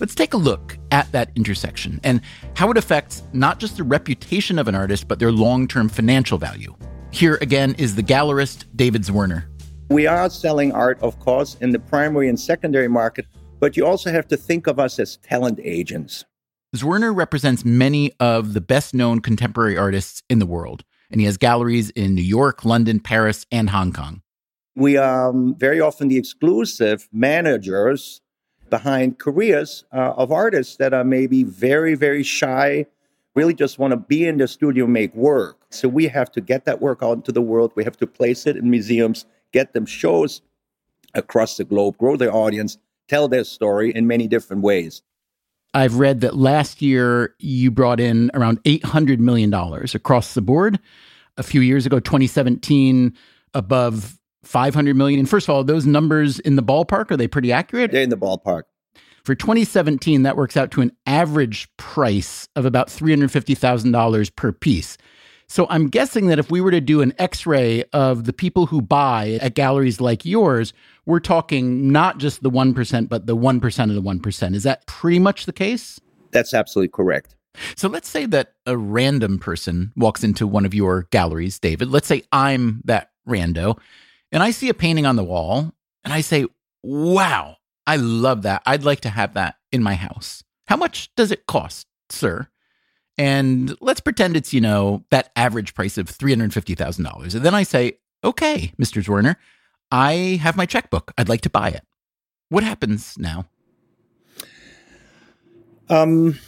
let's 0.00 0.14
take 0.14 0.34
a 0.34 0.38
look 0.38 0.76
at 0.90 1.11
that 1.12 1.30
intersection 1.36 2.00
and 2.02 2.20
how 2.54 2.70
it 2.70 2.76
affects 2.76 3.22
not 3.32 3.61
just 3.61 3.76
the 3.76 3.84
reputation 3.84 4.59
of 4.59 4.66
an 4.66 4.74
artist, 4.74 5.06
but 5.06 5.18
their 5.18 5.30
long 5.30 5.68
term 5.68 5.88
financial 5.88 6.36
value. 6.38 6.74
Here 7.14 7.38
again 7.40 7.76
is 7.78 7.94
the 7.94 8.02
gallerist 8.02 8.64
David 8.74 9.02
Zwirner. 9.02 9.44
We 9.88 10.08
are 10.08 10.28
selling 10.28 10.72
art, 10.72 10.98
of 11.00 11.16
course, 11.20 11.56
in 11.60 11.70
the 11.70 11.78
primary 11.78 12.28
and 12.28 12.38
secondary 12.38 12.88
market, 12.88 13.24
but 13.60 13.76
you 13.76 13.86
also 13.86 14.10
have 14.10 14.26
to 14.26 14.36
think 14.36 14.66
of 14.66 14.80
us 14.80 14.98
as 14.98 15.18
talent 15.18 15.60
agents. 15.62 16.24
Zwirner 16.74 17.14
represents 17.14 17.64
many 17.64 18.10
of 18.18 18.52
the 18.52 18.60
best 18.60 18.94
known 18.94 19.20
contemporary 19.20 19.78
artists 19.78 20.24
in 20.28 20.40
the 20.40 20.44
world, 20.44 20.82
and 21.08 21.20
he 21.20 21.26
has 21.26 21.36
galleries 21.36 21.90
in 21.90 22.16
New 22.16 22.20
York, 22.20 22.64
London, 22.64 22.98
Paris, 22.98 23.46
and 23.52 23.70
Hong 23.70 23.92
Kong. 23.92 24.20
We 24.74 24.96
are 24.96 25.30
um, 25.30 25.54
very 25.56 25.80
often 25.80 26.08
the 26.08 26.18
exclusive 26.18 27.08
managers 27.12 28.22
behind 28.70 29.20
careers 29.20 29.84
uh, 29.92 30.14
of 30.16 30.32
artists 30.32 30.78
that 30.78 30.92
are 30.92 31.04
maybe 31.04 31.44
very, 31.44 31.94
very 31.94 32.24
shy 32.24 32.86
really 33.35 33.55
just 33.55 33.78
want 33.78 33.91
to 33.93 33.97
be 33.97 34.26
in 34.26 34.39
the 34.39 34.49
studio, 34.49 34.87
make 34.87 35.14
work. 35.14 35.64
So 35.70 35.89
we 35.89 36.07
have 36.09 36.30
to 36.32 36.41
get 36.41 36.64
that 36.64 36.80
work 36.80 37.01
out 37.03 37.16
into 37.16 37.32
the 37.32 37.43
world. 37.43 37.72
We 37.74 37.85
have 37.85 37.97
to 37.99 38.07
place 38.07 38.47
it 38.47 38.57
in 38.57 38.70
museums, 38.70 39.26
get 39.53 39.72
them 39.72 39.87
shows 39.87 40.41
across 41.14 41.57
the 41.57 41.64
globe, 41.64 41.99
grow 41.99 42.16
their 42.16 42.35
audience, 42.35 42.78
tell 43.09 43.28
their 43.28 43.45
story 43.45 43.95
in 43.95 44.07
many 44.07 44.28
different 44.28 44.62
ways. 44.62 45.03
I've 45.74 45.97
read 45.97 46.20
that 46.20 46.37
last 46.37 46.80
year 46.80 47.35
you 47.41 47.70
brought 47.72 47.99
in 47.99 48.30
around 48.35 48.62
$800 48.62 49.18
million 49.18 49.53
across 49.53 50.35
the 50.35 50.43
board. 50.43 50.78
A 51.37 51.43
few 51.43 51.61
years 51.61 51.85
ago, 51.85 51.99
2017, 51.99 53.12
above 53.55 54.20
500 54.45 54.95
million. 54.95 55.18
And 55.18 55.28
first 55.28 55.49
of 55.49 55.55
all, 55.55 55.64
those 55.64 55.85
numbers 55.85 56.39
in 56.39 56.55
the 56.55 56.62
ballpark, 56.62 57.11
are 57.11 57.16
they 57.16 57.26
pretty 57.26 57.51
accurate? 57.51 57.91
They're 57.91 58.03
in 58.03 58.11
the 58.11 58.16
ballpark. 58.16 58.62
For 59.24 59.34
2017, 59.34 60.22
that 60.24 60.36
works 60.36 60.54
out 60.54 60.70
to 60.72 60.82
an 60.82 60.92
average 61.06 61.66
price 61.78 62.46
of 62.56 62.66
about 62.66 62.88
$350,000 62.88 64.36
per 64.36 64.52
piece. 64.52 64.98
So 65.46 65.66
I'm 65.70 65.88
guessing 65.88 66.26
that 66.26 66.38
if 66.38 66.50
we 66.50 66.60
were 66.60 66.70
to 66.70 66.80
do 66.80 67.00
an 67.00 67.14
x 67.18 67.46
ray 67.46 67.84
of 67.94 68.24
the 68.24 68.34
people 68.34 68.66
who 68.66 68.82
buy 68.82 69.38
at 69.40 69.54
galleries 69.54 69.98
like 69.98 70.26
yours, 70.26 70.74
we're 71.06 71.20
talking 71.20 71.90
not 71.90 72.18
just 72.18 72.42
the 72.42 72.50
1%, 72.50 73.08
but 73.08 73.26
the 73.26 73.36
1% 73.36 73.88
of 73.88 73.94
the 73.94 74.02
1%. 74.02 74.54
Is 74.54 74.62
that 74.64 74.86
pretty 74.86 75.18
much 75.18 75.46
the 75.46 75.52
case? 75.52 75.98
That's 76.30 76.52
absolutely 76.52 76.90
correct. 76.90 77.34
So 77.76 77.88
let's 77.88 78.08
say 78.08 78.26
that 78.26 78.54
a 78.66 78.76
random 78.76 79.38
person 79.38 79.92
walks 79.96 80.22
into 80.22 80.46
one 80.46 80.66
of 80.66 80.74
your 80.74 81.06
galleries, 81.10 81.58
David. 81.58 81.88
Let's 81.88 82.08
say 82.08 82.24
I'm 82.32 82.82
that 82.84 83.10
rando, 83.26 83.78
and 84.32 84.42
I 84.42 84.50
see 84.50 84.68
a 84.68 84.74
painting 84.74 85.06
on 85.06 85.16
the 85.16 85.24
wall, 85.24 85.72
and 86.04 86.12
I 86.12 86.20
say, 86.20 86.46
wow, 86.82 87.56
I 87.87 87.97
love 87.97 88.43
that. 88.43 88.62
I'd 88.66 88.85
like 88.85 89.01
to 89.01 89.11
have 89.11 89.35
that 89.35 89.57
in 89.72 89.82
my 89.82 89.95
house. 89.95 90.43
How 90.66 90.76
much 90.76 91.14
does 91.14 91.30
it 91.30 91.47
cost, 91.47 91.87
sir? 92.09 92.49
And 93.16 93.76
let's 93.80 94.01
pretend 94.01 94.37
it's, 94.37 94.53
you 94.53 94.61
know, 94.61 95.05
that 95.11 95.30
average 95.37 95.74
price 95.74 95.99
of 95.99 96.07
$350,000. 96.07 97.35
And 97.35 97.45
then 97.45 97.55
I 97.55 97.62
say, 97.62 97.99
okay, 98.24 98.72
Mr. 98.80 99.05
Zwirner, 99.05 99.37
I 99.91 100.41
have 100.43 100.57
my 100.57 100.66
checkbook. 100.66 101.12
I'd 101.16 101.28
like 101.28 101.43
to 101.43 101.51
buy 101.51 101.68
it. 101.68 101.85
What 102.49 102.64
happens 102.64 103.16
now? 103.18 103.47
Um, 105.89 106.39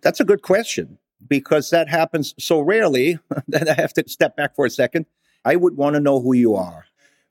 that's 0.00 0.20
a 0.20 0.24
good 0.24 0.42
question 0.42 0.98
because 1.26 1.70
that 1.70 1.88
happens 1.88 2.34
so 2.38 2.60
rarely 2.60 3.18
that 3.48 3.68
I 3.68 3.74
have 3.74 3.92
to 3.94 4.04
step 4.08 4.36
back 4.36 4.54
for 4.54 4.64
a 4.64 4.70
second. 4.70 5.06
I 5.44 5.56
would 5.56 5.76
want 5.76 5.94
to 5.94 6.00
know 6.00 6.20
who 6.20 6.34
you 6.34 6.54
are. 6.54 6.86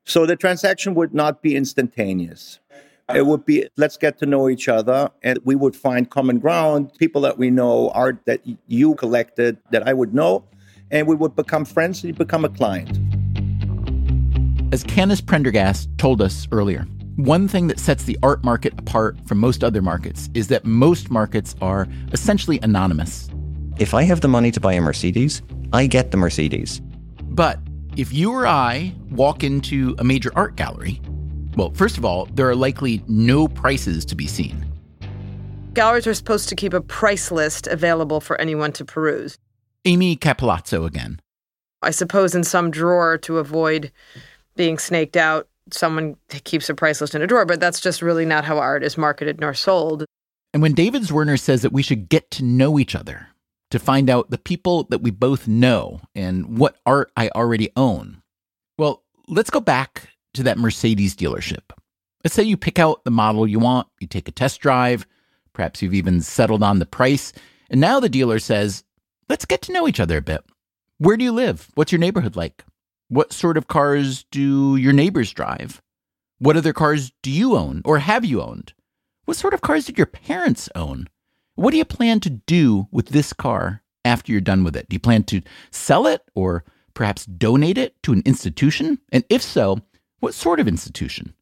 So 0.05 0.25
the 0.25 0.35
transaction 0.35 0.95
would 0.95 1.13
not 1.13 1.41
be 1.41 1.55
instantaneous. 1.55 2.59
It 3.15 3.25
would 3.25 3.45
be, 3.45 3.69
let's 3.77 3.95
get 3.95 4.17
to 4.19 4.25
know 4.25 4.49
each 4.49 4.67
other, 4.67 5.09
and 5.23 5.39
we 5.45 5.55
would 5.55 5.77
find 5.77 6.09
common 6.09 6.39
ground, 6.39 6.91
people 6.99 7.21
that 7.21 7.37
we 7.37 7.49
know, 7.49 7.89
art 7.91 8.19
that 8.25 8.41
you 8.67 8.95
collected 8.95 9.57
that 9.71 9.87
I 9.87 9.93
would 9.93 10.13
know, 10.13 10.43
and 10.91 11.07
we 11.07 11.15
would 11.15 11.33
become 11.33 11.63
friends 11.63 12.03
and 12.03 12.17
become 12.17 12.43
a 12.43 12.49
client. 12.49 12.89
As 14.73 14.83
Canice 14.83 15.25
Prendergast 15.25 15.89
told 15.97 16.21
us 16.21 16.49
earlier, 16.51 16.85
one 17.15 17.47
thing 17.47 17.67
that 17.67 17.79
sets 17.79 18.03
the 18.03 18.17
art 18.23 18.43
market 18.43 18.73
apart 18.77 19.17
from 19.25 19.37
most 19.37 19.63
other 19.63 19.81
markets 19.81 20.29
is 20.33 20.49
that 20.49 20.65
most 20.65 21.09
markets 21.09 21.55
are 21.61 21.87
essentially 22.11 22.59
anonymous. 22.61 23.29
If 23.79 23.93
I 23.93 24.03
have 24.03 24.19
the 24.19 24.27
money 24.27 24.51
to 24.51 24.59
buy 24.59 24.73
a 24.73 24.81
Mercedes, 24.81 25.41
I 25.71 25.87
get 25.87 26.11
the 26.11 26.17
Mercedes. 26.17 26.81
But 27.23 27.59
if 27.95 28.11
you 28.11 28.33
or 28.33 28.45
I 28.45 28.93
walk 29.11 29.45
into 29.45 29.95
a 29.97 30.03
major 30.03 30.31
art 30.35 30.57
gallery, 30.57 31.01
well, 31.57 31.71
first 31.71 31.97
of 31.97 32.05
all, 32.05 32.27
there 32.27 32.47
are 32.47 32.55
likely 32.55 33.03
no 33.07 33.47
prices 33.47 34.05
to 34.05 34.15
be 34.15 34.27
seen. 34.27 34.65
Galleries 35.73 36.07
are 36.07 36.13
supposed 36.13 36.49
to 36.49 36.55
keep 36.55 36.73
a 36.73 36.81
price 36.81 37.31
list 37.31 37.67
available 37.67 38.21
for 38.21 38.39
anyone 38.39 38.71
to 38.73 38.85
peruse. 38.85 39.37
Amy 39.85 40.15
Cappellazzo 40.15 40.85
again. 40.85 41.19
I 41.81 41.91
suppose 41.91 42.35
in 42.35 42.43
some 42.43 42.71
drawer 42.71 43.17
to 43.19 43.39
avoid 43.39 43.91
being 44.55 44.77
snaked 44.77 45.17
out, 45.17 45.47
someone 45.71 46.15
keeps 46.43 46.69
a 46.69 46.75
price 46.75 47.01
list 47.01 47.15
in 47.15 47.21
a 47.21 47.27
drawer, 47.27 47.45
but 47.45 47.59
that's 47.59 47.79
just 47.79 48.01
really 48.01 48.25
not 48.25 48.45
how 48.45 48.57
art 48.57 48.83
is 48.83 48.97
marketed 48.97 49.39
nor 49.39 49.53
sold. 49.53 50.05
And 50.53 50.61
when 50.61 50.73
David 50.73 51.03
Zwirner 51.03 51.39
says 51.39 51.61
that 51.61 51.73
we 51.73 51.83
should 51.83 52.09
get 52.09 52.31
to 52.31 52.43
know 52.43 52.79
each 52.79 52.95
other 52.95 53.27
to 53.71 53.79
find 53.79 54.09
out 54.09 54.29
the 54.29 54.37
people 54.37 54.85
that 54.89 55.01
we 55.01 55.11
both 55.11 55.47
know 55.47 56.01
and 56.15 56.57
what 56.57 56.77
art 56.85 57.11
I 57.17 57.29
already 57.29 57.69
own, 57.75 58.21
well, 58.77 59.03
let's 59.27 59.49
go 59.49 59.59
back 59.59 60.09
to 60.33 60.43
that 60.43 60.57
Mercedes 60.57 61.15
dealership. 61.15 61.71
Let's 62.23 62.35
say 62.35 62.43
you 62.43 62.57
pick 62.57 62.79
out 62.79 63.03
the 63.03 63.11
model 63.11 63.47
you 63.47 63.59
want, 63.59 63.87
you 63.99 64.07
take 64.07 64.27
a 64.27 64.31
test 64.31 64.59
drive, 64.59 65.07
perhaps 65.53 65.81
you've 65.81 65.93
even 65.93 66.21
settled 66.21 66.63
on 66.63 66.79
the 66.79 66.85
price, 66.85 67.33
and 67.69 67.81
now 67.81 67.99
the 67.99 68.09
dealer 68.09 68.39
says, 68.39 68.83
let's 69.29 69.45
get 69.45 69.61
to 69.63 69.73
know 69.73 69.87
each 69.87 69.99
other 69.99 70.17
a 70.17 70.21
bit. 70.21 70.43
Where 70.97 71.17
do 71.17 71.23
you 71.23 71.31
live? 71.31 71.69
What's 71.75 71.91
your 71.91 71.99
neighborhood 71.99 72.35
like? 72.35 72.63
What 73.09 73.31
sort 73.31 73.57
of 73.57 73.67
cars 73.67 74.25
do 74.31 74.75
your 74.75 74.93
neighbors 74.93 75.31
drive? 75.31 75.81
What 76.39 76.57
other 76.57 76.73
cars 76.73 77.11
do 77.21 77.31
you 77.31 77.55
own 77.55 77.81
or 77.85 77.99
have 77.99 78.25
you 78.25 78.41
owned? 78.41 78.73
What 79.25 79.37
sort 79.37 79.53
of 79.53 79.61
cars 79.61 79.85
did 79.85 79.97
your 79.97 80.07
parents 80.07 80.69
own? 80.75 81.07
What 81.55 81.71
do 81.71 81.77
you 81.77 81.85
plan 81.85 82.19
to 82.21 82.29
do 82.29 82.87
with 82.91 83.09
this 83.09 83.33
car 83.33 83.81
after 84.05 84.31
you're 84.31 84.41
done 84.41 84.63
with 84.63 84.75
it? 84.75 84.89
Do 84.89 84.95
you 84.95 84.99
plan 84.99 85.23
to 85.25 85.41
sell 85.71 86.07
it 86.07 86.21
or 86.35 86.63
perhaps 86.93 87.25
donate 87.25 87.77
it 87.77 88.01
to 88.03 88.13
an 88.13 88.21
institution? 88.25 88.99
And 89.11 89.23
if 89.29 89.41
so, 89.41 89.81
what 90.19 90.33
sort 90.33 90.59
of 90.59 90.67
institution? 90.67 91.33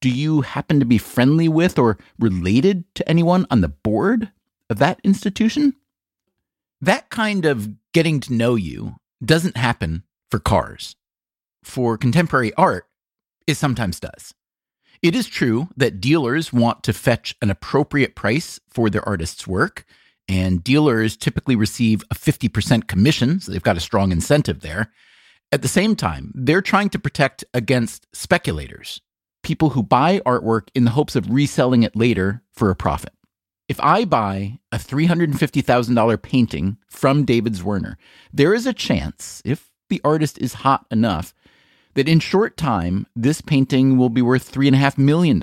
Do 0.00 0.10
you 0.10 0.40
happen 0.40 0.80
to 0.80 0.86
be 0.86 0.98
friendly 0.98 1.48
with 1.48 1.78
or 1.78 1.98
related 2.18 2.84
to 2.96 3.08
anyone 3.08 3.46
on 3.50 3.60
the 3.60 3.68
board 3.68 4.30
of 4.68 4.78
that 4.78 5.00
institution? 5.04 5.76
That 6.80 7.10
kind 7.10 7.44
of 7.44 7.68
getting 7.92 8.18
to 8.20 8.32
know 8.32 8.56
you 8.56 8.96
doesn't 9.24 9.56
happen 9.56 10.02
for 10.30 10.40
cars. 10.40 10.96
For 11.62 11.96
contemporary 11.96 12.52
art, 12.54 12.88
it 13.46 13.56
sometimes 13.56 14.00
does. 14.00 14.34
It 15.00 15.14
is 15.14 15.26
true 15.26 15.68
that 15.76 16.00
dealers 16.00 16.52
want 16.52 16.82
to 16.84 16.92
fetch 16.92 17.36
an 17.42 17.50
appropriate 17.50 18.14
price 18.14 18.60
for 18.68 18.90
their 18.90 19.06
artist's 19.08 19.46
work, 19.46 19.84
and 20.28 20.62
dealers 20.62 21.16
typically 21.16 21.56
receive 21.56 22.02
a 22.10 22.14
50% 22.14 22.86
commission, 22.86 23.40
so 23.40 23.52
they've 23.52 23.62
got 23.62 23.76
a 23.76 23.80
strong 23.80 24.12
incentive 24.12 24.60
there. 24.60 24.92
At 25.52 25.60
the 25.60 25.68
same 25.68 25.94
time, 25.94 26.32
they're 26.34 26.62
trying 26.62 26.88
to 26.90 26.98
protect 26.98 27.44
against 27.52 28.06
speculators, 28.14 29.02
people 29.42 29.70
who 29.70 29.82
buy 29.82 30.20
artwork 30.20 30.68
in 30.74 30.86
the 30.86 30.92
hopes 30.92 31.14
of 31.14 31.30
reselling 31.30 31.82
it 31.82 31.94
later 31.94 32.42
for 32.52 32.70
a 32.70 32.74
profit. 32.74 33.12
If 33.68 33.78
I 33.80 34.06
buy 34.06 34.60
a 34.72 34.78
$350,000 34.78 36.22
painting 36.22 36.78
from 36.88 37.26
David 37.26 37.52
Zwirner, 37.52 37.96
there 38.32 38.54
is 38.54 38.66
a 38.66 38.72
chance, 38.72 39.42
if 39.44 39.70
the 39.90 40.00
artist 40.02 40.38
is 40.38 40.54
hot 40.54 40.86
enough, 40.90 41.34
that 41.94 42.08
in 42.08 42.18
short 42.18 42.56
time, 42.56 43.06
this 43.14 43.42
painting 43.42 43.98
will 43.98 44.08
be 44.08 44.22
worth 44.22 44.50
$3.5 44.50 44.96
million. 44.96 45.42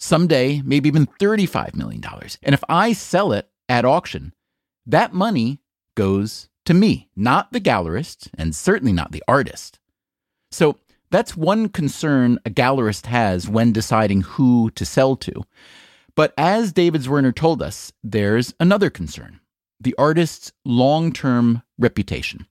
Someday, 0.00 0.60
maybe 0.64 0.88
even 0.88 1.06
$35 1.06 1.76
million. 1.76 2.02
And 2.42 2.52
if 2.52 2.64
I 2.68 2.92
sell 2.92 3.32
it 3.32 3.48
at 3.68 3.84
auction, 3.84 4.34
that 4.86 5.14
money 5.14 5.60
goes 5.96 6.48
to 6.64 6.74
me, 6.74 7.08
not 7.14 7.52
the 7.52 7.60
gallerist, 7.60 8.28
and 8.36 8.54
certainly 8.54 8.92
not 8.92 9.12
the 9.12 9.22
artist. 9.28 9.78
So 10.50 10.78
that's 11.10 11.36
one 11.36 11.68
concern 11.68 12.38
a 12.44 12.50
gallerist 12.50 13.06
has 13.06 13.48
when 13.48 13.72
deciding 13.72 14.22
who 14.22 14.70
to 14.72 14.84
sell 14.84 15.16
to. 15.16 15.44
But 16.16 16.32
as 16.38 16.72
David 16.72 17.02
Zwirner 17.02 17.34
told 17.34 17.62
us, 17.62 17.92
there's 18.02 18.54
another 18.60 18.90
concern 18.90 19.40
the 19.80 19.94
artist's 19.98 20.52
long 20.64 21.12
term 21.12 21.62
reputation. 21.78 22.46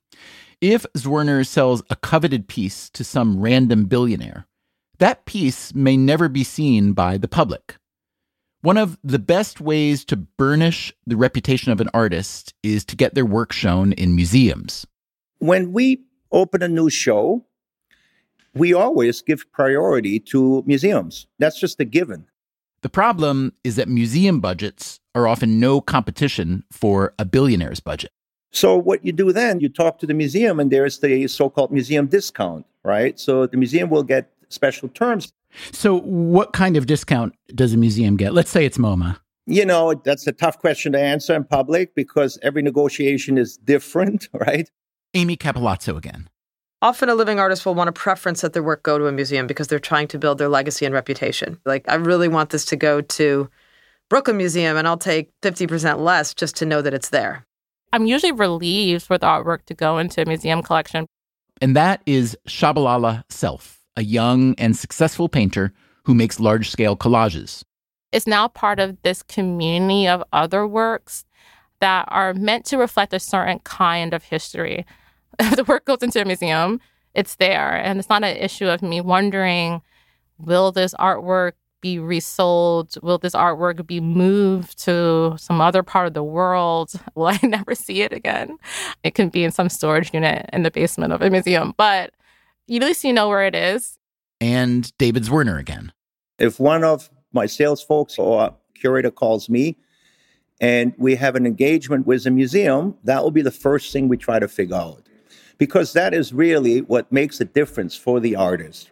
If 0.61 0.85
Zwirner 0.95 1.45
sells 1.45 1.81
a 1.89 1.95
coveted 1.95 2.47
piece 2.47 2.89
to 2.91 3.03
some 3.03 3.41
random 3.41 3.85
billionaire, 3.85 4.45
that 4.99 5.25
piece 5.25 5.73
may 5.73 5.97
never 5.97 6.29
be 6.29 6.43
seen 6.43 6.93
by 6.93 7.17
the 7.17 7.27
public. 7.27 7.77
One 8.63 8.77
of 8.77 8.97
the 9.03 9.19
best 9.19 9.59
ways 9.59 10.05
to 10.05 10.15
burnish 10.15 10.93
the 11.05 11.17
reputation 11.17 11.73
of 11.73 11.81
an 11.81 11.89
artist 11.93 12.53
is 12.63 12.85
to 12.85 12.95
get 12.95 13.13
their 13.13 13.25
work 13.25 13.51
shown 13.51 13.91
in 13.91 14.15
museums. 14.15 14.87
When 15.39 15.73
we 15.73 16.01
open 16.31 16.63
a 16.63 16.69
new 16.69 16.89
show, 16.89 17.43
we 18.53 18.73
always 18.73 19.21
give 19.21 19.51
priority 19.51 20.17
to 20.31 20.63
museums. 20.65 21.27
That's 21.39 21.59
just 21.59 21.81
a 21.81 21.83
given. 21.83 22.25
The 22.83 22.89
problem 22.89 23.51
is 23.65 23.75
that 23.75 23.89
museum 23.89 24.39
budgets 24.39 25.01
are 25.13 25.27
often 25.27 25.59
no 25.59 25.81
competition 25.81 26.63
for 26.71 27.13
a 27.19 27.25
billionaire's 27.25 27.81
budget. 27.81 28.11
So, 28.51 28.77
what 28.77 29.03
you 29.03 29.11
do 29.11 29.33
then, 29.33 29.59
you 29.59 29.67
talk 29.67 29.99
to 29.99 30.05
the 30.05 30.13
museum, 30.13 30.61
and 30.61 30.71
there's 30.71 30.99
the 30.99 31.27
so 31.27 31.49
called 31.49 31.73
museum 31.73 32.07
discount, 32.07 32.65
right? 32.83 33.19
So, 33.19 33.45
the 33.45 33.57
museum 33.57 33.89
will 33.89 34.03
get 34.03 34.31
special 34.47 34.87
terms. 34.87 35.33
So, 35.71 35.99
what 35.99 36.53
kind 36.53 36.77
of 36.77 36.85
discount 36.85 37.33
does 37.53 37.73
a 37.73 37.77
museum 37.77 38.17
get? 38.17 38.33
Let's 38.33 38.49
say 38.49 38.65
it's 38.65 38.77
MoMA. 38.77 39.17
You 39.45 39.65
know, 39.65 39.93
that's 40.05 40.25
a 40.25 40.31
tough 40.31 40.59
question 40.59 40.93
to 40.93 40.99
answer 40.99 41.35
in 41.35 41.43
public 41.43 41.95
because 41.95 42.39
every 42.41 42.61
negotiation 42.61 43.37
is 43.37 43.57
different, 43.57 44.29
right? 44.33 44.69
Amy 45.13 45.37
Cappellazzo 45.37 45.97
again. 45.97 46.29
Often 46.81 47.09
a 47.09 47.15
living 47.15 47.39
artist 47.39 47.65
will 47.65 47.75
want 47.75 47.89
a 47.89 47.93
preference 47.93 48.41
that 48.41 48.53
their 48.53 48.63
work 48.63 48.83
go 48.83 48.97
to 48.97 49.07
a 49.07 49.11
museum 49.11 49.47
because 49.47 49.67
they're 49.67 49.79
trying 49.79 50.07
to 50.09 50.19
build 50.19 50.37
their 50.37 50.49
legacy 50.49 50.85
and 50.85 50.93
reputation. 50.93 51.57
Like, 51.65 51.85
I 51.87 51.95
really 51.95 52.27
want 52.27 52.49
this 52.49 52.65
to 52.65 52.75
go 52.75 52.99
to 52.99 53.49
Brooklyn 54.09 54.37
Museum 54.37 54.75
and 54.75 54.87
I'll 54.87 54.97
take 54.97 55.31
50% 55.41 55.99
less 55.99 56.33
just 56.33 56.57
to 56.57 56.65
know 56.65 56.81
that 56.81 56.93
it's 56.93 57.09
there. 57.09 57.45
I'm 57.93 58.05
usually 58.05 58.31
relieved 58.31 59.03
for 59.03 59.17
the 59.17 59.27
artwork 59.27 59.65
to 59.65 59.73
go 59.73 59.97
into 59.97 60.21
a 60.21 60.25
museum 60.25 60.61
collection. 60.61 61.05
And 61.61 61.75
that 61.75 62.01
is 62.05 62.37
Tschabalala 62.47 63.23
Self, 63.29 63.79
a 63.95 64.03
young 64.03 64.55
and 64.57 64.75
successful 64.75 65.29
painter 65.29 65.73
who 66.05 66.13
makes 66.13 66.39
large 66.39 66.69
scale 66.69 66.97
collages. 66.97 67.63
It's 68.11 68.27
now 68.27 68.47
part 68.47 68.79
of 68.79 69.01
this 69.01 69.23
community 69.23 70.07
of 70.07 70.23
other 70.31 70.67
works 70.67 71.25
that 71.79 72.05
are 72.09 72.33
meant 72.33 72.65
to 72.65 72.77
reflect 72.77 73.13
a 73.13 73.19
certain 73.19 73.59
kind 73.59 74.13
of 74.13 74.23
history. 74.23 74.85
If 75.39 75.55
the 75.55 75.63
work 75.63 75.85
goes 75.85 76.03
into 76.03 76.21
a 76.21 76.25
museum, 76.25 76.79
it's 77.13 77.35
there. 77.35 77.75
And 77.75 77.99
it's 77.99 78.09
not 78.09 78.23
an 78.23 78.37
issue 78.37 78.67
of 78.67 78.81
me 78.81 79.01
wondering 79.01 79.81
will 80.37 80.71
this 80.71 80.93
artwork 80.95 81.53
be 81.81 81.99
resold? 81.99 82.95
Will 83.03 83.17
this 83.17 83.33
artwork 83.33 83.85
be 83.85 83.99
moved 83.99 84.79
to 84.85 85.35
some 85.37 85.61
other 85.61 85.83
part 85.83 86.07
of 86.07 86.13
the 86.13 86.23
world? 86.23 86.91
Will 87.15 87.27
I 87.27 87.39
never 87.43 87.75
see 87.75 88.01
it 88.01 88.13
again? 88.13 88.57
It 89.03 89.15
can 89.15 89.29
be 89.29 89.43
in 89.43 89.51
some 89.51 89.69
storage 89.69 90.13
unit 90.13 90.49
in 90.53 90.63
the 90.63 90.71
basement 90.71 91.11
of 91.13 91.21
a 91.21 91.29
museum, 91.29 91.73
but 91.77 92.13
at 92.69 92.81
least 92.81 93.03
you 93.03 93.13
know 93.13 93.27
where 93.27 93.45
it 93.45 93.55
is. 93.55 93.97
And 94.39 94.95
David 94.97 95.23
Zwirner 95.23 95.59
again. 95.59 95.91
If 96.39 96.59
one 96.59 96.83
of 96.83 97.09
my 97.31 97.45
sales 97.45 97.83
folks 97.83 98.17
or 98.17 98.55
curator 98.73 99.11
calls 99.11 99.49
me 99.49 99.77
and 100.59 100.93
we 100.97 101.15
have 101.15 101.35
an 101.35 101.45
engagement 101.45 102.05
with 102.05 102.25
a 102.25 102.31
museum, 102.31 102.95
that 103.03 103.23
will 103.23 103.31
be 103.31 103.41
the 103.41 103.51
first 103.51 103.91
thing 103.91 104.07
we 104.07 104.17
try 104.17 104.39
to 104.39 104.47
figure 104.47 104.75
out. 104.75 105.03
Because 105.57 105.93
that 105.93 106.13
is 106.13 106.33
really 106.33 106.81
what 106.81 107.11
makes 107.11 107.39
a 107.39 107.45
difference 107.45 107.95
for 107.95 108.19
the 108.19 108.35
artist. 108.35 108.89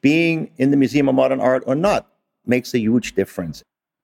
Being 0.00 0.50
in 0.56 0.70
the 0.70 0.76
Museum 0.76 1.08
of 1.08 1.14
Modern 1.14 1.40
Art 1.40 1.62
or 1.66 1.74
not 1.74 2.08
makes 2.44 2.74
a 2.74 2.78
huge 2.78 3.14
difference. 3.14 3.62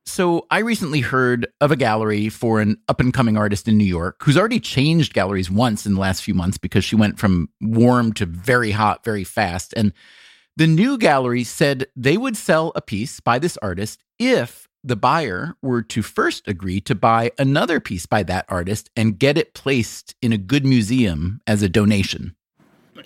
So, 0.09 0.47
I 0.51 0.61
recently 0.61 1.01
heard 1.01 1.47
of 1.61 1.71
a 1.71 1.77
gallery 1.77 2.31
for 2.31 2.63
an 2.63 2.79
up 2.89 2.99
and 2.99 3.13
coming 3.13 3.37
artist 3.37 3.69
in 3.69 3.77
New 3.77 3.85
York 3.85 4.23
who's 4.23 4.39
already 4.39 4.59
changed 4.59 5.13
galleries 5.13 5.51
once 5.51 5.85
in 5.85 5.93
the 5.93 6.01
last 6.01 6.23
few 6.23 6.33
months 6.33 6.57
because 6.57 6.83
she 6.83 6.97
went 6.97 7.19
from 7.19 7.51
warm 7.61 8.15
to 8.15 8.25
very 8.25 8.71
hot 8.71 9.05
very 9.05 9.23
fast. 9.23 9.75
And 9.77 9.93
the 10.57 10.67
new 10.67 10.97
gallery 10.97 11.45
said 11.45 11.89
they 11.95 12.17
would 12.17 12.39
sell 12.39 12.73
a 12.75 12.81
piece 12.81 13.21
by 13.21 13.39
this 13.39 13.59
artist 13.59 14.03
if 14.19 14.67
the 14.83 14.97
buyer 14.97 15.55
were 15.61 15.83
to 15.83 16.01
first 16.01 16.49
agree 16.49 16.81
to 16.81 16.95
buy 16.95 17.31
another 17.39 17.79
piece 17.79 18.07
by 18.07 18.23
that 18.23 18.47
artist 18.49 18.89
and 18.97 19.19
get 19.19 19.37
it 19.37 19.53
placed 19.53 20.15
in 20.23 20.33
a 20.33 20.39
good 20.39 20.65
museum 20.65 21.43
as 21.47 21.63
a 21.63 21.69
donation. 21.69 22.35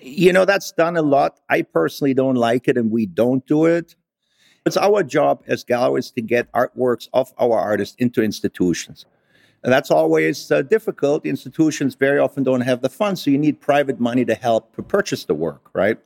You 0.00 0.32
know, 0.32 0.44
that's 0.44 0.70
done 0.70 0.96
a 0.96 1.03
lot. 1.03 1.40
I 1.50 1.62
personally 1.62 2.14
don't 2.14 2.36
like 2.36 2.68
it, 2.68 2.76
and 2.76 2.92
we 2.92 3.07
don't 3.07 3.44
do 3.46 3.66
it. 3.66 3.96
It's 4.65 4.77
our 4.77 5.03
job 5.03 5.43
as 5.47 5.65
galleries 5.65 6.11
to 6.13 6.23
get 6.23 6.51
artworks 6.53 7.09
of 7.13 7.33
our 7.37 7.59
artists 7.59 7.97
into 7.99 8.23
institutions. 8.23 9.05
And 9.65 9.73
that's 9.73 9.91
always 9.91 10.51
uh, 10.51 10.63
difficult. 10.63 11.25
institutions 11.25 11.95
very 11.95 12.19
often 12.19 12.43
don't 12.43 12.63
have 12.63 12.83
the 12.83 12.89
funds, 12.89 13.23
so 13.23 13.31
you 13.31 13.39
need 13.39 13.61
private 13.61 14.01
money 14.01 14.25
to 14.25 14.35
help 14.35 14.75
to 14.77 14.83
purchase 14.83 15.25
the 15.25 15.35
work, 15.35 15.71
right? 15.73 15.99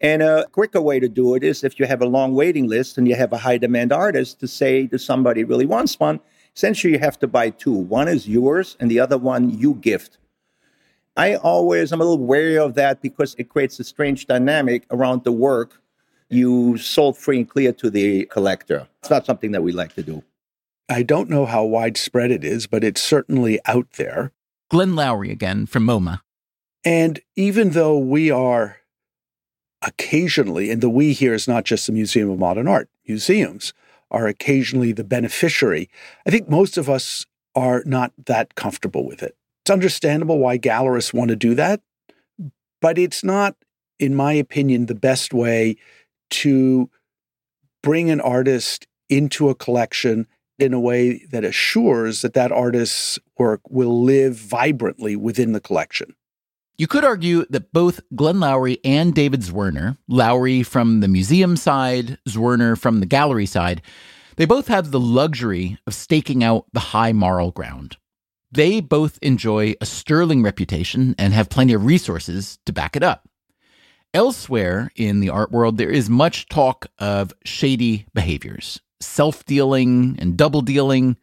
And 0.00 0.22
a 0.22 0.46
quicker 0.52 0.80
way 0.80 0.98
to 0.98 1.08
do 1.08 1.34
it 1.34 1.44
is 1.44 1.62
if 1.62 1.78
you 1.78 1.86
have 1.86 2.00
a 2.00 2.06
long 2.06 2.34
waiting 2.34 2.68
list 2.68 2.96
and 2.96 3.06
you 3.06 3.14
have 3.16 3.32
a 3.32 3.38
high 3.38 3.58
demand 3.58 3.92
artist 3.92 4.40
to 4.40 4.48
say 4.48 4.86
to 4.86 4.98
somebody 4.98 5.44
really 5.44 5.66
wants 5.66 6.00
one, 6.00 6.20
essentially 6.56 6.94
you 6.94 6.98
have 6.98 7.18
to 7.18 7.26
buy 7.26 7.50
two. 7.50 7.72
One 7.72 8.08
is 8.08 8.28
yours 8.28 8.76
and 8.80 8.90
the 8.90 8.98
other 8.98 9.18
one 9.18 9.50
you 9.50 9.74
gift. 9.74 10.18
I 11.16 11.34
always, 11.34 11.92
I'm 11.92 12.00
a 12.00 12.04
little 12.04 12.24
wary 12.24 12.56
of 12.56 12.74
that 12.74 13.02
because 13.02 13.34
it 13.36 13.50
creates 13.50 13.78
a 13.78 13.84
strange 13.84 14.26
dynamic 14.26 14.86
around 14.90 15.24
the 15.24 15.32
work 15.32 15.82
you 16.30 16.78
sold 16.78 17.18
free 17.18 17.38
and 17.38 17.48
clear 17.48 17.72
to 17.72 17.90
the 17.90 18.24
collector. 18.26 18.88
It's 19.00 19.10
not 19.10 19.26
something 19.26 19.52
that 19.52 19.62
we 19.62 19.72
like 19.72 19.94
to 19.94 20.02
do. 20.02 20.22
I 20.88 21.02
don't 21.02 21.28
know 21.28 21.46
how 21.46 21.64
widespread 21.64 22.30
it 22.30 22.44
is, 22.44 22.66
but 22.66 22.82
it's 22.82 23.00
certainly 23.00 23.60
out 23.66 23.92
there. 23.92 24.32
Glenn 24.70 24.94
Lowry 24.94 25.30
again 25.30 25.66
from 25.66 25.84
MoMA. 25.84 26.20
And 26.84 27.20
even 27.36 27.70
though 27.70 27.98
we 27.98 28.30
are 28.30 28.78
occasionally, 29.82 30.70
and 30.70 30.80
the 30.80 30.90
we 30.90 31.12
here 31.12 31.34
is 31.34 31.48
not 31.48 31.64
just 31.64 31.86
the 31.86 31.92
Museum 31.92 32.30
of 32.30 32.38
Modern 32.38 32.68
Art, 32.68 32.88
museums 33.06 33.72
are 34.10 34.26
occasionally 34.26 34.92
the 34.92 35.04
beneficiary, 35.04 35.88
I 36.26 36.30
think 36.30 36.48
most 36.48 36.76
of 36.76 36.88
us 36.88 37.26
are 37.54 37.82
not 37.84 38.12
that 38.26 38.54
comfortable 38.54 39.06
with 39.06 39.22
it. 39.22 39.36
It's 39.62 39.70
understandable 39.70 40.38
why 40.38 40.58
gallerists 40.58 41.12
want 41.12 41.28
to 41.28 41.36
do 41.36 41.54
that, 41.54 41.80
but 42.80 42.98
it's 42.98 43.22
not, 43.22 43.56
in 43.98 44.14
my 44.14 44.32
opinion, 44.32 44.86
the 44.86 44.94
best 44.94 45.32
way 45.34 45.76
to 46.30 46.90
bring 47.82 48.10
an 48.10 48.20
artist 48.20 48.86
into 49.08 49.48
a 49.48 49.54
collection 49.54 50.26
in 50.58 50.74
a 50.74 50.80
way 50.80 51.24
that 51.30 51.44
assures 51.44 52.22
that 52.22 52.34
that 52.34 52.52
artist's 52.52 53.18
work 53.38 53.60
will 53.68 54.02
live 54.02 54.36
vibrantly 54.36 55.16
within 55.16 55.52
the 55.52 55.60
collection. 55.60 56.14
You 56.76 56.86
could 56.86 57.04
argue 57.04 57.44
that 57.50 57.72
both 57.72 58.00
Glenn 58.14 58.40
Lowry 58.40 58.78
and 58.84 59.14
David 59.14 59.40
Zwirner, 59.42 59.98
Lowry 60.08 60.62
from 60.62 61.00
the 61.00 61.08
museum 61.08 61.56
side, 61.56 62.18
Zwirner 62.28 62.78
from 62.78 63.00
the 63.00 63.06
gallery 63.06 63.46
side, 63.46 63.82
they 64.36 64.46
both 64.46 64.68
have 64.68 64.90
the 64.90 65.00
luxury 65.00 65.78
of 65.86 65.94
staking 65.94 66.42
out 66.42 66.64
the 66.72 66.80
high 66.80 67.12
moral 67.12 67.50
ground. 67.50 67.96
They 68.52 68.80
both 68.80 69.18
enjoy 69.22 69.74
a 69.80 69.86
sterling 69.86 70.42
reputation 70.42 71.14
and 71.18 71.32
have 71.32 71.50
plenty 71.50 71.72
of 71.72 71.84
resources 71.84 72.58
to 72.66 72.72
back 72.72 72.96
it 72.96 73.02
up. 73.02 73.28
Elsewhere 74.12 74.90
in 74.96 75.20
the 75.20 75.30
art 75.30 75.52
world, 75.52 75.76
there 75.76 75.90
is 75.90 76.10
much 76.10 76.48
talk 76.48 76.86
of 76.98 77.32
shady 77.44 78.06
behaviors, 78.12 78.80
self 78.98 79.44
dealing 79.44 80.16
and 80.18 80.36
double 80.36 80.62
dealing, 80.62 81.16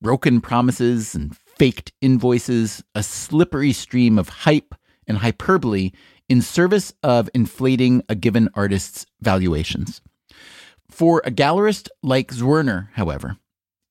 broken 0.00 0.40
promises 0.40 1.16
and 1.16 1.36
faked 1.36 1.92
invoices, 2.00 2.84
a 2.94 3.02
slippery 3.02 3.72
stream 3.72 4.16
of 4.16 4.28
hype 4.28 4.76
and 5.08 5.18
hyperbole 5.18 5.90
in 6.28 6.40
service 6.40 6.92
of 7.02 7.28
inflating 7.34 8.00
a 8.08 8.14
given 8.14 8.48
artist's 8.54 9.06
valuations. 9.20 10.00
For 10.88 11.20
a 11.24 11.32
gallerist 11.32 11.88
like 12.00 12.32
Zwirner, 12.32 12.90
however, 12.92 13.38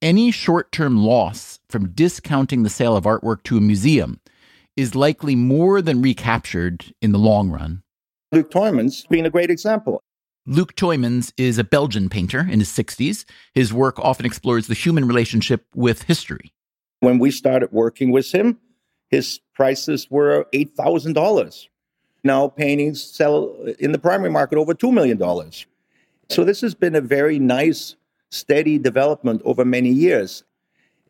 any 0.01 0.32
short 0.32 0.71
term 0.71 0.97
loss 0.97 1.59
from 1.67 1.89
discounting 1.89 2.63
the 2.63 2.69
sale 2.69 2.95
of 2.95 3.03
artwork 3.03 3.43
to 3.43 3.57
a 3.57 3.61
museum 3.61 4.21
is 4.78 4.95
likely 4.95 5.36
more 5.36 5.82
than 5.82 6.01
recaptured 6.01 6.93
in 7.01 7.11
the 7.11 7.19
long 7.19 7.49
run. 7.49 7.82
Luc 8.34 8.49
Tuymans 8.49 9.07
being 9.09 9.27
a 9.27 9.29
great 9.29 9.51
example. 9.51 10.01
Luc 10.47 10.75
Tuymans 10.75 11.31
is 11.38 11.59
a 11.59 11.63
Belgian 11.63 12.09
painter 12.09 12.39
in 12.39 12.59
his 12.59 12.69
60s. 12.69 13.25
His 13.53 13.71
work 13.71 13.99
often 13.99 14.25
explores 14.25 14.65
the 14.65 14.73
human 14.73 15.07
relationship 15.07 15.67
with 15.75 16.01
history. 16.01 16.51
When 16.99 17.19
we 17.19 17.29
started 17.29 17.71
working 17.71 18.11
with 18.11 18.31
him, 18.31 18.57
his 19.07 19.39
prices 19.53 20.09
were 20.09 20.47
$8,000. 20.51 21.67
Now 22.23 22.47
paintings 22.47 23.03
sell 23.03 23.55
in 23.77 23.91
the 23.91 23.99
primary 23.99 24.31
market 24.31 24.57
over 24.57 24.73
$2 24.73 24.91
million. 24.91 25.21
So 26.29 26.43
this 26.43 26.61
has 26.61 26.73
been 26.73 26.95
a 26.95 27.01
very 27.01 27.38
nice, 27.38 27.95
steady 28.31 28.79
development 28.79 29.43
over 29.45 29.63
many 29.63 29.89
years. 29.89 30.43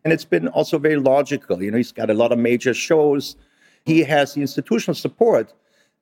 And 0.03 0.11
it's 0.11 0.25
been 0.25 0.49
also 0.49 0.77
very 0.77 0.97
logical. 0.97 1.63
You 1.63 1.71
know, 1.71 1.77
he's 1.77 1.93
got 1.93 2.09
a 2.09 2.13
lot 2.13 2.33
of 2.33 2.37
major 2.37 2.73
shows. 2.73 3.37
He 3.85 4.03
has 4.03 4.33
the 4.33 4.41
institutional 4.41 4.95
support 4.95 5.53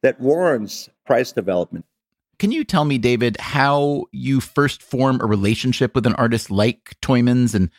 that 0.01 0.19
warrants 0.19 0.89
price 1.05 1.31
development. 1.31 1.85
Can 2.39 2.51
you 2.51 2.63
tell 2.63 2.85
me, 2.85 2.97
David, 2.97 3.37
how 3.39 4.05
you 4.11 4.41
first 4.41 4.81
form 4.81 5.21
a 5.21 5.25
relationship 5.25 5.93
with 5.93 6.07
an 6.07 6.15
artist 6.15 6.49
like 6.49 6.95
Tuymans 7.01 7.53
and 7.53 7.69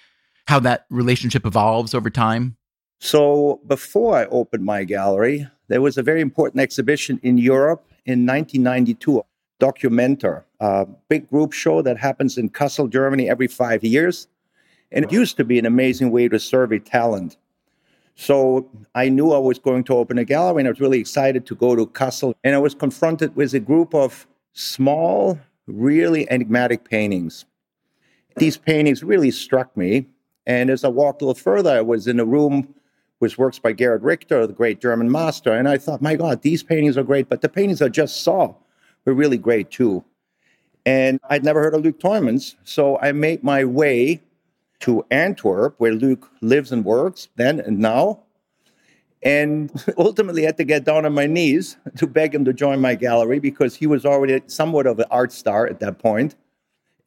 how 0.46 0.60
that 0.60 0.86
relationship 0.88 1.44
evolves 1.44 1.94
over 1.94 2.10
time? 2.10 2.56
So, 3.00 3.60
before 3.66 4.16
I 4.16 4.26
opened 4.26 4.64
my 4.64 4.84
gallery, 4.84 5.48
there 5.66 5.80
was 5.80 5.98
a 5.98 6.02
very 6.02 6.20
important 6.20 6.60
exhibition 6.60 7.18
in 7.24 7.38
Europe 7.38 7.84
in 8.06 8.24
1992, 8.24 9.22
Documenta, 9.58 10.44
a 10.60 10.86
big 11.08 11.28
group 11.28 11.52
show 11.52 11.82
that 11.82 11.96
happens 11.96 12.38
in 12.38 12.48
Kassel, 12.48 12.88
Germany 12.88 13.28
every 13.28 13.48
five 13.48 13.82
years. 13.82 14.28
And 14.92 15.04
it 15.04 15.10
used 15.10 15.36
to 15.38 15.44
be 15.44 15.58
an 15.58 15.66
amazing 15.66 16.10
way 16.12 16.28
to 16.28 16.38
survey 16.38 16.78
talent. 16.78 17.36
So 18.14 18.68
I 18.94 19.08
knew 19.08 19.32
I 19.32 19.38
was 19.38 19.58
going 19.58 19.84
to 19.84 19.94
open 19.94 20.18
a 20.18 20.24
gallery 20.24 20.60
and 20.60 20.68
I 20.68 20.70
was 20.70 20.80
really 20.80 21.00
excited 21.00 21.46
to 21.46 21.54
go 21.54 21.74
to 21.74 21.86
Kassel. 21.86 22.34
And 22.44 22.54
I 22.54 22.58
was 22.58 22.74
confronted 22.74 23.34
with 23.36 23.54
a 23.54 23.60
group 23.60 23.94
of 23.94 24.26
small, 24.52 25.38
really 25.66 26.30
enigmatic 26.30 26.88
paintings. 26.88 27.44
These 28.36 28.56
paintings 28.56 29.02
really 29.02 29.30
struck 29.30 29.76
me. 29.76 30.06
And 30.46 30.70
as 30.70 30.84
I 30.84 30.88
walked 30.88 31.22
a 31.22 31.26
little 31.26 31.40
further, 31.40 31.70
I 31.70 31.80
was 31.80 32.06
in 32.06 32.18
a 32.20 32.24
room 32.24 32.74
with 33.20 33.38
works 33.38 33.58
by 33.58 33.72
Gerhard 33.72 34.02
Richter, 34.02 34.46
the 34.46 34.52
great 34.52 34.80
German 34.80 35.10
master. 35.10 35.52
And 35.52 35.68
I 35.68 35.78
thought, 35.78 36.02
my 36.02 36.16
God, 36.16 36.42
these 36.42 36.62
paintings 36.62 36.98
are 36.98 37.04
great, 37.04 37.28
but 37.28 37.40
the 37.40 37.48
paintings 37.48 37.80
I 37.80 37.88
just 37.88 38.22
saw 38.22 38.54
were 39.04 39.14
really 39.14 39.38
great 39.38 39.70
too. 39.70 40.04
And 40.84 41.20
I'd 41.30 41.44
never 41.44 41.62
heard 41.62 41.74
of 41.74 41.82
Luc 41.82 42.00
Tuymans. 42.00 42.56
So 42.64 42.98
I 42.98 43.12
made 43.12 43.44
my 43.44 43.64
way 43.64 44.20
to 44.82 45.04
Antwerp, 45.10 45.74
where 45.78 45.94
Luc 45.94 46.28
lives 46.40 46.72
and 46.72 46.84
works 46.84 47.28
then 47.36 47.60
and 47.60 47.78
now. 47.78 48.20
And 49.22 49.70
ultimately 49.96 50.42
had 50.42 50.56
to 50.56 50.64
get 50.64 50.84
down 50.84 51.06
on 51.06 51.12
my 51.12 51.26
knees 51.26 51.76
to 51.96 52.06
beg 52.06 52.34
him 52.34 52.44
to 52.44 52.52
join 52.52 52.80
my 52.80 52.94
gallery 52.94 53.38
because 53.38 53.76
he 53.76 53.86
was 53.86 54.04
already 54.04 54.42
somewhat 54.46 54.86
of 54.86 54.98
an 54.98 55.06
art 55.10 55.32
star 55.32 55.66
at 55.66 55.80
that 55.80 55.98
point. 55.98 56.34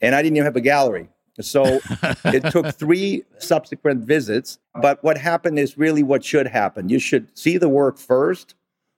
And 0.02 0.16
I 0.16 0.22
didn't 0.22 0.38
even 0.38 0.46
have 0.46 0.56
a 0.56 0.62
gallery. 0.62 1.10
So 1.42 1.80
it 2.26 2.44
took 2.52 2.74
three 2.76 3.24
subsequent 3.40 4.06
visits. 4.06 4.60
But 4.82 5.04
what 5.04 5.18
happened 5.18 5.60
is 5.60 5.78
really 5.78 6.04
what 6.04 6.24
should 6.24 6.48
happen. 6.48 6.90
You 6.90 7.00
should 7.00 7.38
see 7.38 7.58
the 7.58 7.70
work 7.70 7.98
first, 7.98 8.56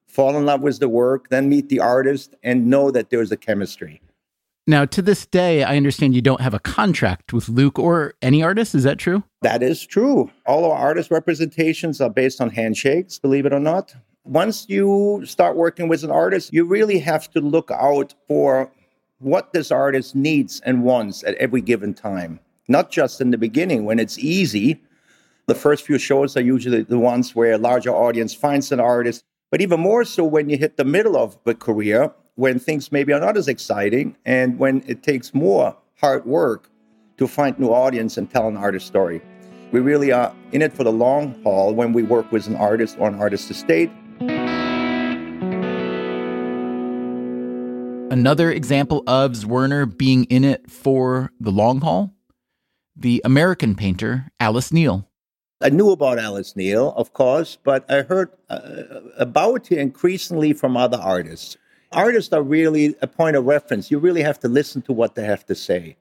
fall 0.08 0.38
in 0.38 0.46
love 0.46 0.62
with 0.62 0.80
the 0.80 0.90
work, 0.90 1.30
then 1.30 1.50
meet 1.50 1.70
the 1.70 1.80
artist, 1.80 2.36
and 2.44 2.68
know 2.68 2.92
that 2.92 3.10
there's 3.10 3.32
a 3.32 3.38
chemistry. 3.38 4.02
Now, 4.70 4.84
to 4.84 5.02
this 5.02 5.26
day, 5.26 5.64
I 5.64 5.78
understand 5.78 6.14
you 6.14 6.22
don't 6.22 6.42
have 6.42 6.54
a 6.54 6.60
contract 6.60 7.32
with 7.32 7.48
Luc 7.48 7.80
or 7.80 8.16
any 8.22 8.44
artist. 8.44 8.76
Is 8.76 8.84
that 8.84 9.00
true? 9.00 9.24
That 9.42 9.64
is 9.64 9.86
true. 9.86 10.30
All 10.46 10.70
our 10.70 10.78
artist 10.78 11.10
representations 11.10 12.02
are 12.02 12.10
based 12.10 12.42
on 12.42 12.50
handshakes, 12.50 13.18
believe 13.18 13.46
it 13.46 13.54
or 13.54 13.62
not. 13.62 13.96
Once 14.26 14.66
you 14.68 15.22
start 15.26 15.56
working 15.56 15.88
with 15.88 16.04
an 16.04 16.12
artist, 16.12 16.52
you 16.52 16.66
really 16.66 17.00
have 17.00 17.32
to 17.32 17.40
look 17.40 17.72
out 17.72 18.14
for 18.28 18.70
what 19.20 19.54
this 19.54 19.72
artist 19.72 20.16
needs 20.16 20.60
and 20.66 20.84
wants 20.84 21.24
at 21.24 21.36
every 21.36 21.62
given 21.62 21.94
time. 21.94 22.42
Not 22.68 22.92
just 22.92 23.22
in 23.22 23.32
the 23.32 23.38
beginning 23.38 23.86
when 23.86 24.00
it's 24.00 24.20
easy. 24.20 24.82
The 25.46 25.56
first 25.56 25.86
few 25.86 25.98
shows 25.98 26.36
are 26.36 26.42
usually 26.42 26.84
the 26.84 27.00
ones 27.00 27.34
where 27.34 27.54
a 27.54 27.58
larger 27.58 27.92
audience 27.92 28.34
finds 28.34 28.74
an 28.74 28.82
artist, 28.82 29.24
but 29.50 29.62
even 29.62 29.80
more 29.80 30.04
so 30.04 30.26
when 30.26 30.50
you 30.50 30.58
hit 30.58 30.76
the 30.76 30.84
middle 30.84 31.16
of 31.16 31.38
the 31.46 31.56
career, 31.56 32.12
when 32.38 32.60
things 32.60 32.92
maybe 32.92 33.12
are 33.12 33.20
not 33.20 33.36
as 33.36 33.48
exciting 33.48 34.16
and 34.24 34.60
when 34.60 34.84
it 34.86 35.02
takes 35.02 35.34
more 35.34 35.76
hard 36.00 36.24
work 36.24 36.70
to 37.18 37.28
find 37.28 37.58
new 37.58 37.70
audience 37.70 38.16
and 38.16 38.30
tell 38.30 38.48
an 38.48 38.56
artist 38.56 38.86
story. 38.86 39.20
We 39.72 39.80
really 39.80 40.12
are 40.12 40.34
in 40.52 40.62
it 40.62 40.72
for 40.72 40.84
the 40.84 40.92
long 40.92 41.42
haul 41.44 41.74
when 41.74 41.94
we 41.94 42.04
work 42.04 42.32
with 42.32 42.46
an 42.46 42.56
artist 42.56 42.96
or 43.00 43.08
an 43.08 43.16
artist 43.16 43.50
estate. 43.50 43.90
Another 48.12 48.52
example 48.52 49.04
of 49.08 49.32
Zwirner 49.32 49.98
being 49.98 50.26
in 50.26 50.44
it 50.44 50.70
for 50.70 51.32
the 51.40 51.52
long 51.52 51.82
haul? 51.82 52.14
The 52.96 53.20
American 53.26 53.76
painter 53.76 54.32
Alice 54.40 54.72
Neel. 54.72 55.10
I 55.60 55.70
knew 55.70 55.90
about 55.90 56.20
Alice 56.20 56.56
Neel, 56.56 56.94
of 56.96 57.14
course, 57.14 57.58
but 57.64 57.84
I 57.92 58.04
heard 58.04 58.30
uh, 58.48 58.84
about 59.18 59.68
her 59.68 59.78
increasingly 59.78 60.54
from 60.54 60.78
other 60.78 61.00
artists. 61.02 61.58
Artists 61.92 62.34
are 62.34 62.44
really 62.44 62.96
a 63.02 63.08
point 63.08 63.36
of 63.36 63.46
reference. 63.46 63.90
You 63.90 64.00
really 64.00 64.22
have 64.22 64.40
to 64.40 64.48
listen 64.48 64.82
to 64.84 64.94
what 64.94 65.16
they 65.16 65.24
have 65.24 65.46
to 65.46 65.56
say. 65.56 65.96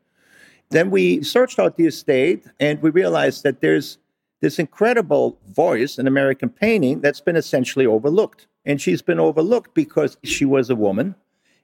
Then 0.71 0.91
we 0.91 1.23
searched 1.23 1.59
out 1.59 1.77
the 1.77 1.87
estate 1.87 2.45
and 2.59 2.83
we 2.83 2.91
realized 2.91 3.45
that 3.45 3.61
there's 3.61 3.99
this 4.41 4.59
incredible 4.59 5.39
voice 5.49 5.99
in 5.99 6.07
American 6.07 6.49
painting 6.49 7.01
that's 7.01 7.21
been 7.21 7.37
essentially 7.37 7.87
overlooked. 7.87 8.47
And 8.65 8.81
she's 8.81 9.01
been 9.01 9.21
overlooked 9.21 9.75
because 9.75 10.17
she 10.25 10.45
was 10.45 10.69
a 10.69 10.77
woman 10.77 11.15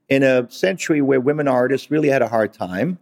in 0.08 0.22
a 0.22 0.48
century 0.50 1.02
where 1.02 1.20
women 1.20 1.48
artists 1.48 1.90
really 1.90 2.08
had 2.08 2.22
a 2.22 2.28
hard 2.28 2.52
time. 2.52 2.98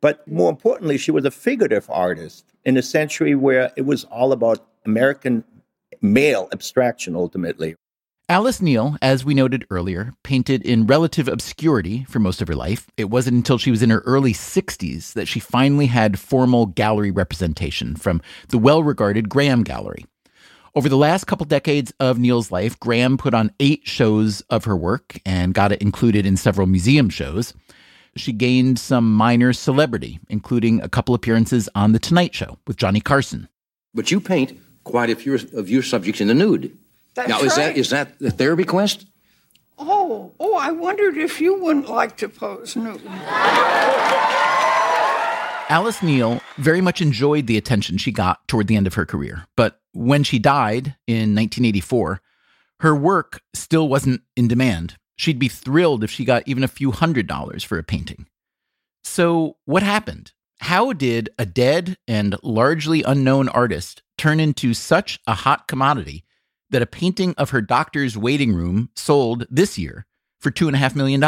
But 0.00 0.26
more 0.28 0.50
importantly, 0.50 0.96
she 0.96 1.10
was 1.10 1.24
a 1.24 1.30
figurative 1.30 1.88
artist 1.90 2.44
in 2.64 2.76
a 2.76 2.82
century 2.82 3.34
where 3.34 3.72
it 3.76 3.82
was 3.82 4.04
all 4.04 4.32
about 4.32 4.64
American 4.86 5.44
male 6.00 6.48
abstraction 6.52 7.16
ultimately. 7.16 7.76
Alice 8.32 8.62
Neel, 8.62 8.96
as 9.02 9.26
we 9.26 9.34
noted 9.34 9.66
earlier, 9.68 10.14
painted 10.22 10.62
in 10.62 10.86
relative 10.86 11.28
obscurity 11.28 12.04
for 12.04 12.18
most 12.18 12.40
of 12.40 12.48
her 12.48 12.54
life. 12.54 12.88
It 12.96 13.10
wasn't 13.10 13.36
until 13.36 13.58
she 13.58 13.70
was 13.70 13.82
in 13.82 13.90
her 13.90 13.98
early 14.06 14.32
60s 14.32 15.12
that 15.12 15.28
she 15.28 15.38
finally 15.38 15.84
had 15.84 16.18
formal 16.18 16.64
gallery 16.64 17.10
representation 17.10 17.94
from 17.94 18.22
the 18.48 18.56
well 18.56 18.82
regarded 18.82 19.28
Graham 19.28 19.62
Gallery. 19.62 20.06
Over 20.74 20.88
the 20.88 20.96
last 20.96 21.26
couple 21.26 21.44
decades 21.44 21.92
of 22.00 22.18
Neel's 22.18 22.50
life, 22.50 22.80
Graham 22.80 23.18
put 23.18 23.34
on 23.34 23.52
eight 23.60 23.86
shows 23.86 24.40
of 24.48 24.64
her 24.64 24.78
work 24.78 25.20
and 25.26 25.52
got 25.52 25.70
it 25.70 25.82
included 25.82 26.24
in 26.24 26.38
several 26.38 26.66
museum 26.66 27.10
shows. 27.10 27.52
She 28.16 28.32
gained 28.32 28.78
some 28.78 29.14
minor 29.14 29.52
celebrity, 29.52 30.20
including 30.30 30.80
a 30.80 30.88
couple 30.88 31.14
appearances 31.14 31.68
on 31.74 31.92
The 31.92 31.98
Tonight 31.98 32.34
Show 32.34 32.56
with 32.66 32.78
Johnny 32.78 33.02
Carson. 33.02 33.50
But 33.92 34.10
you 34.10 34.22
paint 34.22 34.58
quite 34.84 35.10
a 35.10 35.16
few 35.16 35.34
of 35.34 35.68
your 35.68 35.82
subjects 35.82 36.22
in 36.22 36.28
the 36.28 36.34
nude. 36.34 36.78
That's 37.14 37.28
now, 37.28 37.40
is 37.40 37.56
right. 37.56 37.66
that 37.66 37.76
is 37.76 37.90
that 37.90 38.18
the 38.18 38.30
therapy 38.30 38.64
quest? 38.64 39.06
Oh, 39.78 40.32
oh, 40.38 40.56
I 40.56 40.70
wondered 40.70 41.16
if 41.16 41.40
you 41.40 41.60
wouldn't 41.60 41.88
like 41.88 42.16
to 42.18 42.28
pose 42.28 42.76
nude. 42.76 43.02
Alice 45.68 46.02
Neel 46.02 46.40
very 46.58 46.80
much 46.80 47.00
enjoyed 47.00 47.46
the 47.46 47.56
attention 47.56 47.96
she 47.96 48.12
got 48.12 48.46
toward 48.46 48.66
the 48.66 48.76
end 48.76 48.86
of 48.86 48.94
her 48.94 49.06
career, 49.06 49.46
but 49.56 49.80
when 49.92 50.22
she 50.22 50.38
died 50.38 50.96
in 51.06 51.34
1984, 51.34 52.20
her 52.80 52.94
work 52.94 53.40
still 53.54 53.88
wasn't 53.88 54.22
in 54.36 54.48
demand. 54.48 54.96
She'd 55.16 55.38
be 55.38 55.48
thrilled 55.48 56.04
if 56.04 56.10
she 56.10 56.24
got 56.24 56.42
even 56.46 56.64
a 56.64 56.68
few 56.68 56.90
hundred 56.90 57.26
dollars 57.26 57.62
for 57.62 57.78
a 57.78 57.82
painting. 57.82 58.26
So, 59.04 59.56
what 59.64 59.82
happened? 59.82 60.32
How 60.60 60.92
did 60.92 61.30
a 61.38 61.46
dead 61.46 61.96
and 62.06 62.36
largely 62.42 63.02
unknown 63.02 63.48
artist 63.48 64.02
turn 64.16 64.40
into 64.40 64.74
such 64.74 65.20
a 65.26 65.34
hot 65.34 65.66
commodity 65.68 66.24
that 66.72 66.82
a 66.82 66.86
painting 66.86 67.34
of 67.38 67.50
her 67.50 67.60
doctor's 67.60 68.18
waiting 68.18 68.52
room 68.52 68.90
sold 68.96 69.46
this 69.48 69.78
year 69.78 70.06
for 70.40 70.50
$2.5 70.50 70.96
million? 70.96 71.22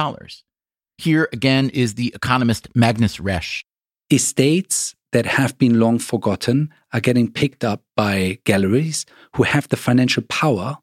Here 0.98 1.28
again 1.32 1.70
is 1.70 1.94
the 1.94 2.12
economist 2.14 2.68
Magnus 2.74 3.18
Resch. 3.18 3.62
Estates 4.10 4.94
that 5.12 5.26
have 5.26 5.56
been 5.58 5.78
long 5.78 5.98
forgotten 5.98 6.72
are 6.92 7.00
getting 7.00 7.30
picked 7.30 7.64
up 7.64 7.82
by 7.96 8.38
galleries 8.44 9.06
who 9.36 9.44
have 9.44 9.68
the 9.68 9.76
financial 9.76 10.24
power 10.24 10.78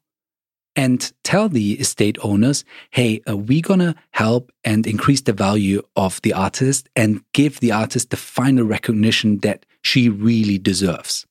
and 0.74 1.12
tell 1.22 1.48
the 1.48 1.72
estate 1.74 2.16
owners, 2.22 2.64
hey, 2.92 3.20
are 3.26 3.36
we're 3.36 3.60
going 3.60 3.80
to 3.80 3.94
help 4.12 4.50
and 4.64 4.86
increase 4.86 5.20
the 5.20 5.32
value 5.32 5.82
of 5.96 6.20
the 6.22 6.32
artist 6.32 6.88
and 6.96 7.22
give 7.34 7.60
the 7.60 7.72
artist 7.72 8.10
the 8.10 8.16
final 8.16 8.64
recognition 8.64 9.38
that 9.38 9.66
she 9.82 10.08
really 10.08 10.58
deserves. 10.58 11.26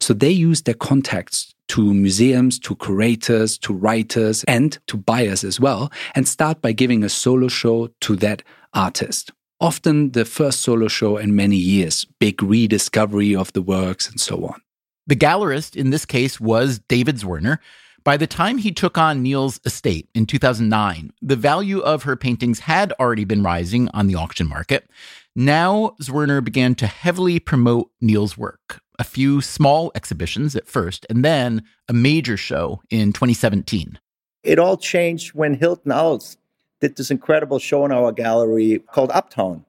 So 0.00 0.14
they 0.14 0.30
use 0.30 0.62
their 0.62 0.74
contacts 0.74 1.54
to 1.68 1.92
museums, 1.94 2.58
to 2.60 2.76
curators, 2.76 3.58
to 3.58 3.72
writers, 3.72 4.44
and 4.44 4.78
to 4.86 4.96
buyers 4.96 5.44
as 5.44 5.58
well, 5.58 5.90
and 6.14 6.26
start 6.26 6.60
by 6.60 6.72
giving 6.72 7.02
a 7.02 7.08
solo 7.08 7.48
show 7.48 7.88
to 8.00 8.16
that 8.16 8.42
artist. 8.74 9.32
Often 9.60 10.12
the 10.12 10.24
first 10.24 10.60
solo 10.60 10.88
show 10.88 11.16
in 11.16 11.34
many 11.34 11.56
years, 11.56 12.04
big 12.20 12.42
rediscovery 12.42 13.34
of 13.34 13.52
the 13.54 13.62
works, 13.62 14.08
and 14.08 14.20
so 14.20 14.44
on. 14.44 14.60
The 15.06 15.16
gallerist 15.16 15.76
in 15.76 15.90
this 15.90 16.04
case 16.04 16.40
was 16.40 16.80
David 16.88 17.16
Zwirner. 17.16 17.58
By 18.04 18.16
the 18.16 18.26
time 18.26 18.58
he 18.58 18.70
took 18.70 18.98
on 18.98 19.22
Neel's 19.22 19.60
estate 19.64 20.08
in 20.14 20.26
2009, 20.26 21.12
the 21.22 21.36
value 21.36 21.80
of 21.80 22.02
her 22.02 22.16
paintings 22.16 22.60
had 22.60 22.92
already 23.00 23.24
been 23.24 23.42
rising 23.42 23.88
on 23.94 24.06
the 24.06 24.14
auction 24.14 24.46
market. 24.48 24.88
Now, 25.34 25.96
Zwirner 26.00 26.42
began 26.42 26.74
to 26.76 26.86
heavily 26.86 27.38
promote 27.40 27.90
Neel's 28.00 28.38
work. 28.38 28.80
A 28.98 29.04
few 29.04 29.40
small 29.40 29.92
exhibitions 29.94 30.56
at 30.56 30.66
first, 30.66 31.06
and 31.10 31.24
then 31.24 31.64
a 31.88 31.92
major 31.92 32.36
show 32.36 32.80
in 32.90 33.12
2017. 33.12 33.98
It 34.42 34.58
all 34.58 34.76
changed 34.76 35.34
when 35.34 35.54
Hilton 35.54 35.92
Als 35.92 36.36
did 36.80 36.96
this 36.96 37.10
incredible 37.10 37.58
show 37.58 37.84
in 37.84 37.92
our 37.92 38.12
gallery 38.12 38.78
called 38.92 39.10
Uptown. 39.10 39.64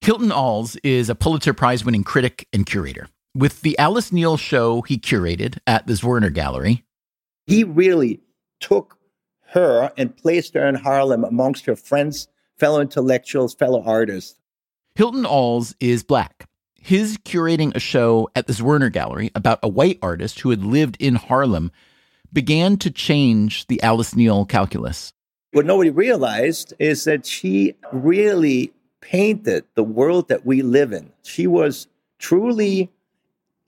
Hilton 0.00 0.32
Als 0.32 0.76
is 0.76 1.08
a 1.08 1.14
Pulitzer 1.14 1.52
Prize 1.52 1.84
winning 1.84 2.04
critic 2.04 2.48
and 2.52 2.66
curator. 2.66 3.08
With 3.34 3.62
the 3.62 3.78
Alice 3.78 4.12
Neel 4.12 4.36
show 4.36 4.82
he 4.82 4.98
curated 4.98 5.58
at 5.66 5.86
the 5.86 5.94
Zwirner 5.94 6.32
Gallery, 6.32 6.84
he 7.46 7.64
really 7.64 8.20
took 8.60 8.98
her 9.52 9.92
and 9.96 10.16
placed 10.16 10.54
her 10.54 10.66
in 10.66 10.74
Harlem 10.74 11.24
amongst 11.24 11.66
her 11.66 11.76
friends, 11.76 12.28
fellow 12.58 12.80
intellectuals, 12.80 13.54
fellow 13.54 13.82
artists. 13.84 14.38
Hilton 14.94 15.24
Als 15.24 15.74
is 15.80 16.02
black. 16.02 16.48
His 16.84 17.16
curating 17.18 17.72
a 17.76 17.78
show 17.78 18.28
at 18.34 18.48
the 18.48 18.52
Zwirner 18.52 18.90
Gallery 18.90 19.30
about 19.36 19.60
a 19.62 19.68
white 19.68 20.00
artist 20.02 20.40
who 20.40 20.50
had 20.50 20.64
lived 20.64 20.96
in 20.98 21.14
Harlem 21.14 21.70
began 22.32 22.76
to 22.78 22.90
change 22.90 23.68
the 23.68 23.80
Alice 23.84 24.16
Neel 24.16 24.44
calculus. 24.44 25.12
What 25.52 25.64
nobody 25.64 25.90
realized 25.90 26.74
is 26.80 27.04
that 27.04 27.24
she 27.24 27.76
really 27.92 28.72
painted 29.00 29.64
the 29.76 29.84
world 29.84 30.26
that 30.26 30.44
we 30.44 30.62
live 30.62 30.92
in. 30.92 31.12
She 31.22 31.46
was 31.46 31.86
truly 32.18 32.90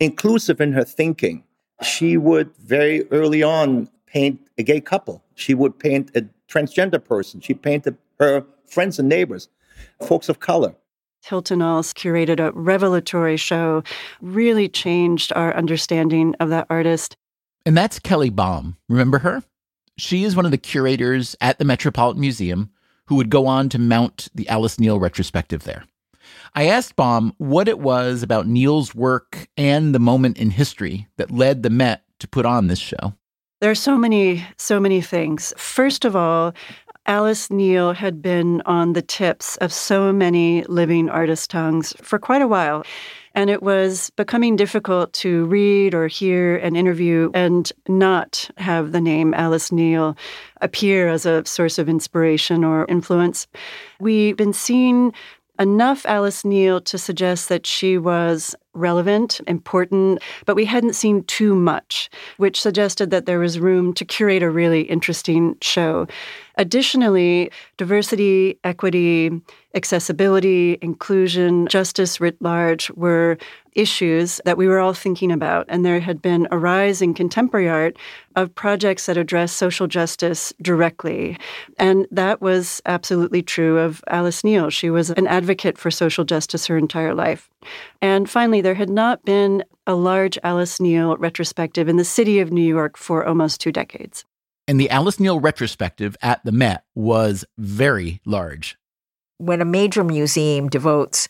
inclusive 0.00 0.60
in 0.60 0.72
her 0.72 0.84
thinking. 0.84 1.44
She 1.82 2.16
would 2.16 2.50
very 2.56 3.08
early 3.12 3.44
on 3.44 3.90
paint 4.06 4.40
a 4.58 4.64
gay 4.64 4.80
couple. 4.80 5.22
She 5.36 5.54
would 5.54 5.78
paint 5.78 6.10
a 6.16 6.26
transgender 6.48 7.02
person. 7.02 7.40
She 7.40 7.54
painted 7.54 7.96
her 8.18 8.44
friends 8.66 8.98
and 8.98 9.08
neighbors, 9.08 9.48
folks 10.00 10.28
of 10.28 10.40
color. 10.40 10.74
Hilton 11.24 11.62
Als 11.62 11.94
curated 11.94 12.38
a 12.38 12.52
revelatory 12.52 13.38
show, 13.38 13.82
really 14.20 14.68
changed 14.68 15.32
our 15.34 15.56
understanding 15.56 16.34
of 16.38 16.50
that 16.50 16.66
artist. 16.68 17.16
And 17.64 17.74
that's 17.74 17.98
Kelly 17.98 18.28
Baum. 18.28 18.76
Remember 18.90 19.18
her? 19.20 19.42
She 19.96 20.24
is 20.24 20.36
one 20.36 20.44
of 20.44 20.50
the 20.50 20.58
curators 20.58 21.34
at 21.40 21.58
the 21.58 21.64
Metropolitan 21.64 22.20
Museum 22.20 22.70
who 23.06 23.14
would 23.14 23.30
go 23.30 23.46
on 23.46 23.70
to 23.70 23.78
mount 23.78 24.28
the 24.34 24.46
Alice 24.48 24.78
Neel 24.78 25.00
retrospective 25.00 25.64
there. 25.64 25.84
I 26.54 26.66
asked 26.66 26.96
Baum 26.96 27.34
what 27.38 27.68
it 27.68 27.78
was 27.78 28.22
about 28.22 28.46
Neel's 28.46 28.94
work 28.94 29.48
and 29.56 29.94
the 29.94 29.98
moment 29.98 30.36
in 30.36 30.50
history 30.50 31.08
that 31.16 31.30
led 31.30 31.62
the 31.62 31.70
Met 31.70 32.02
to 32.18 32.28
put 32.28 32.44
on 32.44 32.66
this 32.66 32.78
show. 32.78 33.14
There 33.60 33.70
are 33.70 33.74
so 33.74 33.96
many, 33.96 34.44
so 34.58 34.78
many 34.78 35.00
things. 35.00 35.54
First 35.56 36.04
of 36.04 36.14
all, 36.14 36.52
Alice 37.06 37.50
Neel 37.50 37.92
had 37.92 38.22
been 38.22 38.62
on 38.62 38.94
the 38.94 39.02
tips 39.02 39.56
of 39.58 39.72
so 39.72 40.12
many 40.12 40.64
living 40.64 41.10
artist 41.10 41.50
tongues 41.50 41.92
for 42.00 42.18
quite 42.18 42.40
a 42.40 42.48
while. 42.48 42.84
And 43.34 43.50
it 43.50 43.62
was 43.62 44.10
becoming 44.10 44.54
difficult 44.54 45.12
to 45.14 45.44
read 45.46 45.92
or 45.92 46.06
hear 46.06 46.56
an 46.58 46.76
interview 46.76 47.30
and 47.34 47.70
not 47.88 48.48
have 48.58 48.92
the 48.92 49.00
name 49.00 49.34
Alice 49.34 49.72
Neel 49.72 50.16
appear 50.60 51.08
as 51.08 51.26
a 51.26 51.44
source 51.44 51.78
of 51.78 51.88
inspiration 51.88 52.62
or 52.62 52.86
influence. 52.88 53.48
We've 53.98 54.36
been 54.36 54.52
seeing 54.52 55.12
enough 55.58 56.04
Alice 56.06 56.44
Neel 56.44 56.80
to 56.82 56.98
suggest 56.98 57.48
that 57.48 57.66
she 57.66 57.96
was 57.98 58.54
relevant, 58.74 59.40
important, 59.46 60.20
but 60.46 60.56
we 60.56 60.64
hadn't 60.64 60.94
seen 60.94 61.22
too 61.24 61.54
much, 61.54 62.10
which 62.38 62.60
suggested 62.60 63.10
that 63.10 63.26
there 63.26 63.38
was 63.38 63.60
room 63.60 63.92
to 63.94 64.04
curate 64.04 64.42
a 64.42 64.50
really 64.50 64.82
interesting 64.82 65.56
show. 65.62 66.06
Additionally, 66.56 67.50
diversity, 67.76 68.58
equity, 68.64 69.30
accessibility, 69.74 70.78
inclusion, 70.82 71.66
justice 71.68 72.20
writ 72.20 72.36
large 72.40 72.90
were 72.90 73.38
issues 73.74 74.40
that 74.44 74.56
we 74.56 74.66
were 74.66 74.78
all 74.78 74.94
thinking 74.94 75.32
about. 75.32 75.66
And 75.68 75.84
there 75.84 76.00
had 76.00 76.22
been 76.22 76.48
a 76.50 76.58
rise 76.58 77.02
in 77.02 77.14
contemporary 77.14 77.68
art 77.68 77.96
of 78.36 78.54
projects 78.54 79.06
that 79.06 79.16
address 79.16 79.52
social 79.52 79.86
justice 79.86 80.52
directly. 80.62 81.38
And 81.78 82.06
that 82.10 82.40
was 82.40 82.80
absolutely 82.86 83.42
true 83.42 83.78
of 83.78 84.02
Alice 84.08 84.44
Neel. 84.44 84.70
She 84.70 84.90
was 84.90 85.10
an 85.10 85.26
advocate 85.26 85.78
for 85.78 85.90
social 85.90 86.24
justice 86.24 86.66
her 86.66 86.78
entire 86.78 87.14
life. 87.14 87.48
And 88.00 88.28
finally, 88.28 88.60
there 88.60 88.74
had 88.74 88.90
not 88.90 89.24
been 89.24 89.64
a 89.86 89.94
large 89.94 90.38
Alice 90.42 90.80
Neel 90.80 91.16
retrospective 91.16 91.88
in 91.88 91.96
the 91.96 92.04
city 92.04 92.40
of 92.40 92.52
New 92.52 92.66
York 92.66 92.96
for 92.96 93.24
almost 93.24 93.60
two 93.60 93.72
decades. 93.72 94.24
And 94.66 94.80
the 94.80 94.88
Alice 94.90 95.20
Neel 95.20 95.40
retrospective 95.40 96.16
at 96.22 96.42
the 96.44 96.52
Met 96.52 96.84
was 96.94 97.44
very 97.58 98.20
large. 98.24 98.78
When 99.38 99.60
a 99.60 99.66
major 99.66 100.04
museum 100.04 100.68
devotes 100.68 101.28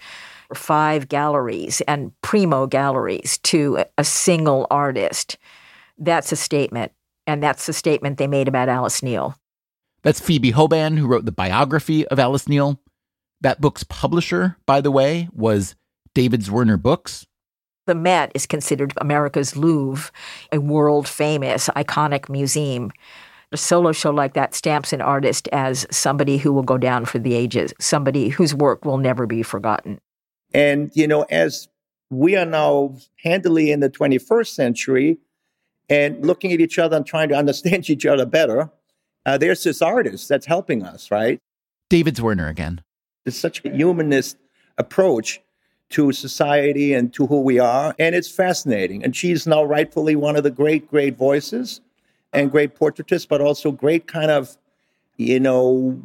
five 0.55 1.09
galleries 1.09 1.81
and 1.89 2.13
primo 2.23 2.67
galleries 2.67 3.39
to 3.39 3.85
a 3.99 4.05
single 4.05 4.67
artist, 4.71 5.37
that's 5.99 6.33
a 6.33 6.37
statement. 6.37 6.93
And 7.27 7.43
that's 7.43 7.67
the 7.67 7.73
statement 7.73 8.19
they 8.19 8.27
made 8.27 8.49
about 8.49 8.69
Alice 8.69 9.03
Neel. 9.03 9.35
That's 10.03 10.21
Phoebe 10.21 10.53
Hoban, 10.53 10.99
who 10.99 11.07
wrote 11.07 11.25
the 11.25 11.33
biography 11.33 12.07
of 12.09 12.19
Alice 12.19 12.49
Neel. 12.49 12.79
That 13.41 13.61
book's 13.61 13.85
publisher, 13.85 14.59
by 14.67 14.81
the 14.83 14.91
way, 14.91 15.29
was 15.33 15.75
David 16.15 16.43
Zwirner 16.43 16.81
Books. 16.81 17.27
The 17.87 17.95
Met 17.95 18.33
is 18.35 18.47
considered 18.47 18.95
America's 18.99 19.57
Louvre, 19.57 20.11
a 20.53 20.59
world 20.59 21.07
famous, 21.09 21.69
iconic 21.71 22.29
museum. 22.29 22.93
A 23.53 23.57
solo 23.57 23.93
show 23.93 24.11
like 24.11 24.35
that 24.35 24.55
stamps 24.55 24.93
an 24.93 25.01
artist 25.01 25.49
as 25.53 25.87
somebody 25.91 26.39
who 26.39 26.53
will 26.53 26.63
go 26.63 26.79
down 26.79 27.05
for 27.05 27.19
the 27.19 27.35
ages, 27.35 27.73
somebody 27.79 28.29
whose 28.29 28.55
work 28.55 28.85
will 28.85 28.99
never 28.99 29.27
be 29.27 29.43
forgotten. 29.43 30.01
And, 30.55 30.91
you 30.95 31.07
know, 31.07 31.23
as 31.23 31.69
we 32.11 32.37
are 32.37 32.47
now 32.47 32.95
handily 33.23 33.73
in 33.73 33.81
the 33.81 33.91
21st 33.91 34.49
century 34.49 35.19
and 35.91 36.25
looking 36.25 36.53
at 36.53 36.61
each 36.61 36.79
other 36.79 36.97
and 36.97 37.05
trying 37.05 37.29
to 37.29 37.35
understand 37.35 37.91
each 37.91 38.07
other 38.07 38.25
better, 38.25 38.71
uh, 39.27 39.37
there's 39.37 39.65
this 39.65 39.83
artist 39.83 40.29
that's 40.29 40.47
helping 40.47 40.83
us, 40.83 41.11
right? 41.11 41.39
David 41.91 42.17
Zwirner 42.17 42.49
again. 42.49 42.83
It's 43.27 43.37
such 43.37 43.65
a 43.65 43.71
humanist 43.71 44.37
approach 44.79 45.41
to 45.91 46.13
society 46.13 46.93
and 46.93 47.13
to 47.15 47.27
who 47.27 47.41
we 47.41 47.59
are. 47.59 47.95
And 47.99 48.15
it's 48.15 48.29
fascinating. 48.31 49.05
And 49.05 49.15
she's 49.15 49.47
now 49.47 49.65
rightfully 49.65 50.17
one 50.17 50.37
of 50.37 50.43
the 50.43 50.51
great, 50.51 50.89
great 50.91 51.17
voices 51.17 51.81
and 52.33 52.51
great 52.51 52.75
portraitists, 52.75 53.29
but 53.29 53.41
also 53.41 53.71
great 53.71 54.07
kind 54.07 54.31
of, 54.31 54.57
you 55.17 55.41
know, 55.41 56.03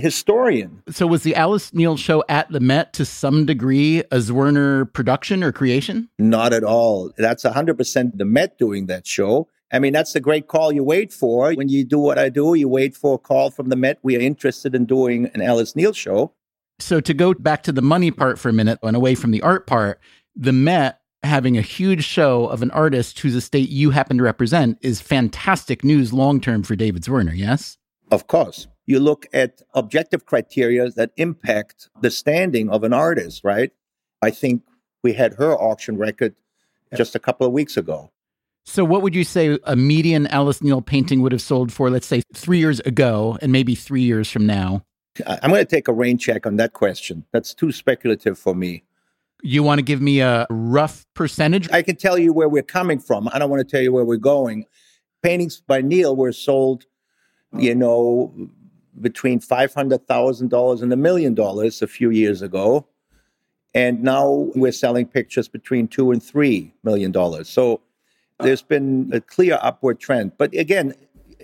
historian. 0.00 0.82
So 0.90 1.06
was 1.06 1.22
the 1.22 1.34
Alice 1.34 1.72
Neel 1.72 1.96
show 1.96 2.24
at 2.28 2.50
the 2.50 2.60
Met 2.60 2.92
to 2.94 3.04
some 3.04 3.46
degree 3.46 4.00
a 4.00 4.16
Zwirner 4.16 4.92
production 4.92 5.42
or 5.42 5.52
creation? 5.52 6.08
Not 6.18 6.52
at 6.52 6.64
all. 6.64 7.12
That's 7.16 7.44
100% 7.44 8.18
the 8.18 8.24
Met 8.24 8.58
doing 8.58 8.86
that 8.86 9.06
show. 9.06 9.48
I 9.72 9.78
mean, 9.78 9.92
that's 9.92 10.12
the 10.12 10.20
great 10.20 10.46
call 10.46 10.72
you 10.72 10.84
wait 10.84 11.12
for. 11.12 11.52
When 11.54 11.68
you 11.68 11.84
do 11.84 11.98
what 11.98 12.18
I 12.18 12.28
do, 12.28 12.54
you 12.54 12.68
wait 12.68 12.96
for 12.96 13.14
a 13.14 13.18
call 13.18 13.50
from 13.50 13.70
the 13.70 13.76
Met. 13.76 13.98
We 14.02 14.16
are 14.16 14.20
interested 14.20 14.74
in 14.74 14.84
doing 14.84 15.30
an 15.34 15.42
Alice 15.42 15.74
Neel 15.74 15.92
show. 15.92 16.32
So 16.78 17.00
to 17.00 17.14
go 17.14 17.34
back 17.34 17.62
to 17.64 17.72
the 17.72 17.82
money 17.82 18.10
part 18.10 18.38
for 18.38 18.48
a 18.48 18.52
minute 18.52 18.78
and 18.82 18.96
away 18.96 19.14
from 19.14 19.30
the 19.30 19.42
art 19.42 19.66
part, 19.66 20.00
the 20.36 20.52
Met 20.52 21.00
having 21.24 21.56
a 21.56 21.62
huge 21.62 22.04
show 22.04 22.46
of 22.46 22.62
an 22.62 22.70
artist 22.72 23.18
whose 23.20 23.34
estate 23.34 23.68
you 23.70 23.90
happen 23.90 24.18
to 24.18 24.22
represent 24.22 24.78
is 24.82 25.00
fantastic 25.00 25.82
news 25.82 26.12
long 26.12 26.40
term 26.40 26.62
for 26.62 26.76
David 26.76 27.02
Zwirner, 27.02 27.36
yes? 27.36 27.78
Of 28.10 28.26
course. 28.26 28.68
You 28.86 29.00
look 29.00 29.26
at 29.32 29.62
objective 29.72 30.26
criteria 30.26 30.90
that 30.90 31.12
impact 31.16 31.88
the 32.00 32.10
standing 32.10 32.68
of 32.68 32.84
an 32.84 32.92
artist, 32.92 33.42
right? 33.44 33.72
I 34.20 34.30
think 34.30 34.62
we 35.02 35.14
had 35.14 35.34
her 35.34 35.54
auction 35.54 35.96
record 35.96 36.34
just 36.94 37.14
a 37.14 37.18
couple 37.18 37.46
of 37.46 37.52
weeks 37.52 37.76
ago. 37.76 38.10
So, 38.66 38.84
what 38.84 39.02
would 39.02 39.14
you 39.14 39.24
say 39.24 39.58
a 39.64 39.76
median 39.76 40.26
Alice 40.28 40.62
Neel 40.62 40.80
painting 40.80 41.20
would 41.20 41.32
have 41.32 41.42
sold 41.42 41.70
for, 41.72 41.90
let's 41.90 42.06
say, 42.06 42.22
three 42.32 42.58
years 42.58 42.80
ago 42.80 43.38
and 43.42 43.52
maybe 43.52 43.74
three 43.74 44.02
years 44.02 44.30
from 44.30 44.46
now? 44.46 44.82
I'm 45.26 45.50
going 45.50 45.64
to 45.64 45.70
take 45.70 45.86
a 45.86 45.92
rain 45.92 46.18
check 46.18 46.46
on 46.46 46.56
that 46.56 46.72
question. 46.72 47.24
That's 47.32 47.54
too 47.54 47.70
speculative 47.72 48.38
for 48.38 48.54
me. 48.54 48.84
You 49.42 49.62
want 49.62 49.78
to 49.78 49.82
give 49.82 50.00
me 50.00 50.20
a 50.20 50.46
rough 50.48 51.04
percentage? 51.14 51.70
I 51.70 51.82
can 51.82 51.96
tell 51.96 52.18
you 52.18 52.32
where 52.32 52.48
we're 52.48 52.62
coming 52.62 52.98
from. 52.98 53.28
I 53.32 53.38
don't 53.38 53.50
want 53.50 53.60
to 53.60 53.70
tell 53.70 53.82
you 53.82 53.92
where 53.92 54.04
we're 54.04 54.16
going. 54.16 54.64
Paintings 55.22 55.60
by 55.60 55.82
Neel 55.82 56.16
were 56.16 56.32
sold, 56.32 56.84
you 57.52 57.74
know, 57.74 58.34
between 59.00 59.40
$500,000 59.40 60.82
and 60.82 60.92
a 60.92 60.96
million 60.96 61.34
dollars 61.34 61.82
a 61.82 61.86
few 61.86 62.10
years 62.10 62.42
ago. 62.42 62.86
And 63.74 64.02
now 64.02 64.50
we're 64.54 64.72
selling 64.72 65.06
pictures 65.06 65.48
between 65.48 65.88
two 65.88 66.12
and 66.12 66.22
three 66.22 66.72
million 66.84 67.10
dollars. 67.10 67.48
So 67.48 67.80
there's 68.38 68.62
been 68.62 69.10
a 69.12 69.20
clear 69.20 69.58
upward 69.62 69.98
trend. 69.98 70.32
But 70.38 70.54
again, 70.54 70.94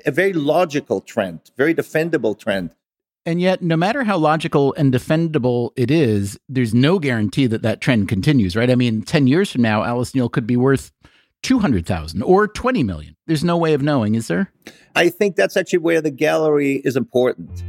a 0.06 0.10
very 0.10 0.32
logical 0.32 1.00
trend, 1.00 1.40
very 1.56 1.74
defendable 1.74 2.38
trend. 2.38 2.74
And 3.26 3.40
yet, 3.40 3.62
no 3.62 3.76
matter 3.76 4.04
how 4.04 4.16
logical 4.16 4.72
and 4.78 4.92
defendable 4.92 5.72
it 5.76 5.90
is, 5.90 6.38
there's 6.48 6.72
no 6.72 6.98
guarantee 6.98 7.46
that 7.48 7.62
that 7.62 7.80
trend 7.80 8.08
continues, 8.08 8.56
right? 8.56 8.70
I 8.70 8.74
mean, 8.74 9.02
10 9.02 9.26
years 9.26 9.52
from 9.52 9.62
now, 9.62 9.84
Alice 9.84 10.14
Neel 10.14 10.30
could 10.30 10.46
be 10.46 10.56
worth 10.56 10.90
200,000 11.42 12.22
or 12.22 12.48
20 12.48 12.82
million. 12.82 13.16
There's 13.26 13.44
no 13.44 13.56
way 13.56 13.74
of 13.74 13.82
knowing, 13.82 14.14
is 14.14 14.28
there? 14.28 14.52
I 14.94 15.08
think 15.08 15.36
that's 15.36 15.56
actually 15.56 15.80
where 15.80 16.00
the 16.00 16.10
gallery 16.10 16.82
is 16.84 16.96
important. 16.96 17.64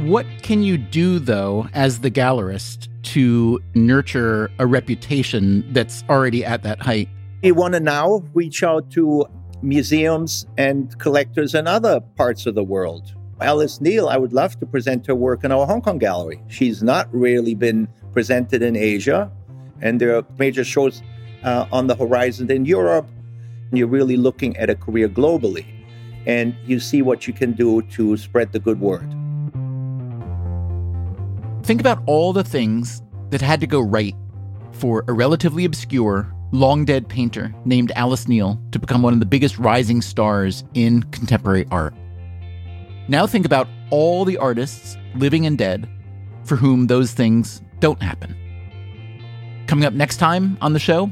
What 0.00 0.26
can 0.42 0.62
you 0.62 0.78
do, 0.78 1.18
though, 1.18 1.68
as 1.74 2.00
the 2.00 2.10
gallerist 2.10 2.88
to 3.02 3.60
nurture 3.74 4.50
a 4.58 4.66
reputation 4.66 5.70
that's 5.72 6.04
already 6.08 6.44
at 6.44 6.62
that 6.62 6.80
height? 6.80 7.08
You 7.42 7.54
want 7.54 7.74
to 7.74 7.80
now 7.80 8.22
reach 8.32 8.62
out 8.62 8.90
to 8.92 9.26
museums 9.62 10.46
and 10.56 10.98
collectors 10.98 11.54
in 11.54 11.66
other 11.66 12.00
parts 12.00 12.46
of 12.46 12.54
the 12.54 12.64
world. 12.64 13.14
Alice 13.40 13.80
Neel, 13.80 14.08
I 14.08 14.16
would 14.16 14.32
love 14.32 14.58
to 14.60 14.66
present 14.66 15.06
her 15.06 15.14
work 15.14 15.44
in 15.44 15.52
our 15.52 15.66
Hong 15.66 15.80
Kong 15.82 15.98
gallery. 15.98 16.42
She's 16.48 16.82
not 16.82 17.12
really 17.12 17.54
been 17.54 17.88
presented 18.12 18.62
in 18.62 18.76
Asia, 18.76 19.30
and 19.80 20.00
there 20.00 20.16
are 20.16 20.24
major 20.38 20.64
shows 20.64 21.02
uh, 21.44 21.66
on 21.72 21.86
the 21.86 21.94
horizon 21.94 22.50
in 22.50 22.64
Europe. 22.64 23.08
You're 23.72 23.88
really 23.88 24.16
looking 24.16 24.56
at 24.56 24.68
a 24.68 24.74
career 24.74 25.08
globally, 25.08 25.64
and 26.26 26.54
you 26.66 26.80
see 26.80 27.02
what 27.02 27.26
you 27.26 27.32
can 27.32 27.52
do 27.52 27.82
to 27.82 28.16
spread 28.16 28.52
the 28.52 28.58
good 28.58 28.80
word. 28.80 29.08
Think 31.64 31.80
about 31.80 32.02
all 32.06 32.32
the 32.32 32.42
things 32.42 33.02
that 33.30 33.40
had 33.40 33.60
to 33.60 33.66
go 33.66 33.80
right 33.80 34.14
for 34.72 35.04
a 35.08 35.12
relatively 35.12 35.64
obscure, 35.64 36.32
long 36.52 36.84
dead 36.84 37.08
painter 37.08 37.54
named 37.64 37.92
Alice 37.94 38.26
Neel 38.26 38.60
to 38.72 38.78
become 38.78 39.02
one 39.02 39.12
of 39.12 39.20
the 39.20 39.26
biggest 39.26 39.58
rising 39.58 40.02
stars 40.02 40.64
in 40.74 41.02
contemporary 41.04 41.66
art. 41.70 41.94
Now 43.08 43.26
think 43.26 43.46
about 43.46 43.68
all 43.90 44.24
the 44.24 44.36
artists, 44.38 44.96
living 45.14 45.46
and 45.46 45.56
dead, 45.56 45.88
for 46.44 46.56
whom 46.56 46.86
those 46.86 47.12
things 47.12 47.62
don't 47.78 48.02
happen. 48.02 48.36
Coming 49.66 49.84
up 49.84 49.92
next 49.92 50.16
time 50.16 50.58
on 50.60 50.72
the 50.72 50.78
show, 50.78 51.10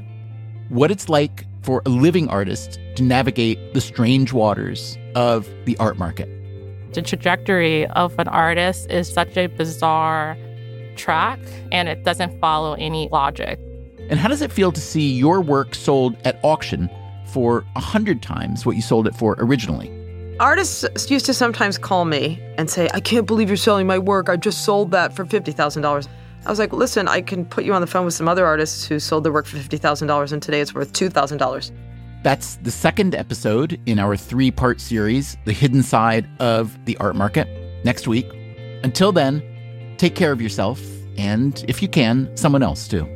what 0.69 0.91
it's 0.91 1.09
like 1.09 1.45
for 1.63 1.83
a 1.87 1.89
living 1.89 2.29
artist 2.29 2.79
to 2.97 3.03
navigate 3.03 3.75
the 3.75 3.81
strange 3.81 4.33
waters 4.33 4.97
of 5.15 5.49
the 5.65 5.77
art 5.79 5.99
market. 5.99 6.29
The 6.95 7.03
trajectory 7.03 7.87
of 7.89 8.19
an 8.19 8.29
artist 8.29 8.91
is 8.91 9.13
such 9.13 9.37
a 9.37 9.47
bizarre 9.47 10.37
track 10.97 11.39
and 11.71 11.89
it 11.89 12.05
doesn't 12.05 12.41
follow 12.41 12.75
any 12.75 13.09
logic. 13.13 13.59
And 14.11 14.19
how 14.19 14.29
does 14.29 14.43
it 14.43 14.51
feel 14.51 14.73
to 14.73 14.81
see 14.81 15.13
your 15.13 15.41
work 15.41 15.75
sold 15.75 16.17
at 16.25 16.41
auction 16.43 16.89
for 17.27 17.65
a 17.77 17.81
hundred 17.81 18.23
times 18.23 18.65
what 18.65 18.75
you 18.75 18.83
sold 18.83 19.07
it 19.07 19.15
for 19.15 19.37
originally? 19.39 19.95
Artists 20.41 21.11
used 21.11 21.27
to 21.27 21.35
sometimes 21.35 21.79
call 21.79 22.05
me 22.05 22.41
and 22.57 22.71
say, 22.71 22.89
I 22.95 23.01
can't 23.01 23.27
believe 23.27 23.49
you're 23.49 23.57
selling 23.57 23.87
my 23.87 23.99
work. 23.99 24.29
I 24.29 24.37
just 24.37 24.65
sold 24.65 24.93
that 24.93 25.13
for 25.13 25.25
$50,000. 25.25 26.09
I 26.47 26.51
was 26.51 26.59
like, 26.59 26.73
listen, 26.73 27.09
I 27.09 27.21
can 27.21 27.45
put 27.45 27.65
you 27.65 27.75
on 27.75 27.81
the 27.81 27.87
phone 27.87 28.05
with 28.05 28.15
some 28.15 28.29
other 28.29 28.47
artists 28.47 28.87
who 28.87 28.99
sold 28.99 29.25
their 29.25 29.33
work 29.33 29.47
for 29.47 29.57
$50,000 29.57 30.33
and 30.33 30.43
today 30.43 30.61
it's 30.61 30.75
worth 30.75 30.93
$2,000. 30.93 31.71
That's 32.23 32.57
the 32.57 32.71
second 32.71 33.15
episode 33.15 33.81
in 33.87 33.99
our 33.99 34.17
three 34.17 34.51
part 34.51 34.81
series, 34.81 35.37
The 35.45 35.53
Hidden 35.53 35.83
Side 35.83 36.29
of 36.41 36.85
the 36.85 36.97
Art 36.99 37.17
Market, 37.17 37.49
next 37.85 38.09
week. 38.09 38.27
Until 38.83 39.13
then, 39.13 39.43
take 39.99 40.15
care 40.15 40.33
of 40.33 40.41
yourself 40.41 40.81
and 41.19 41.65
if 41.69 41.83
you 41.83 41.89
can, 41.89 42.35
someone 42.37 42.63
else 42.63 42.89
too. 42.89 43.07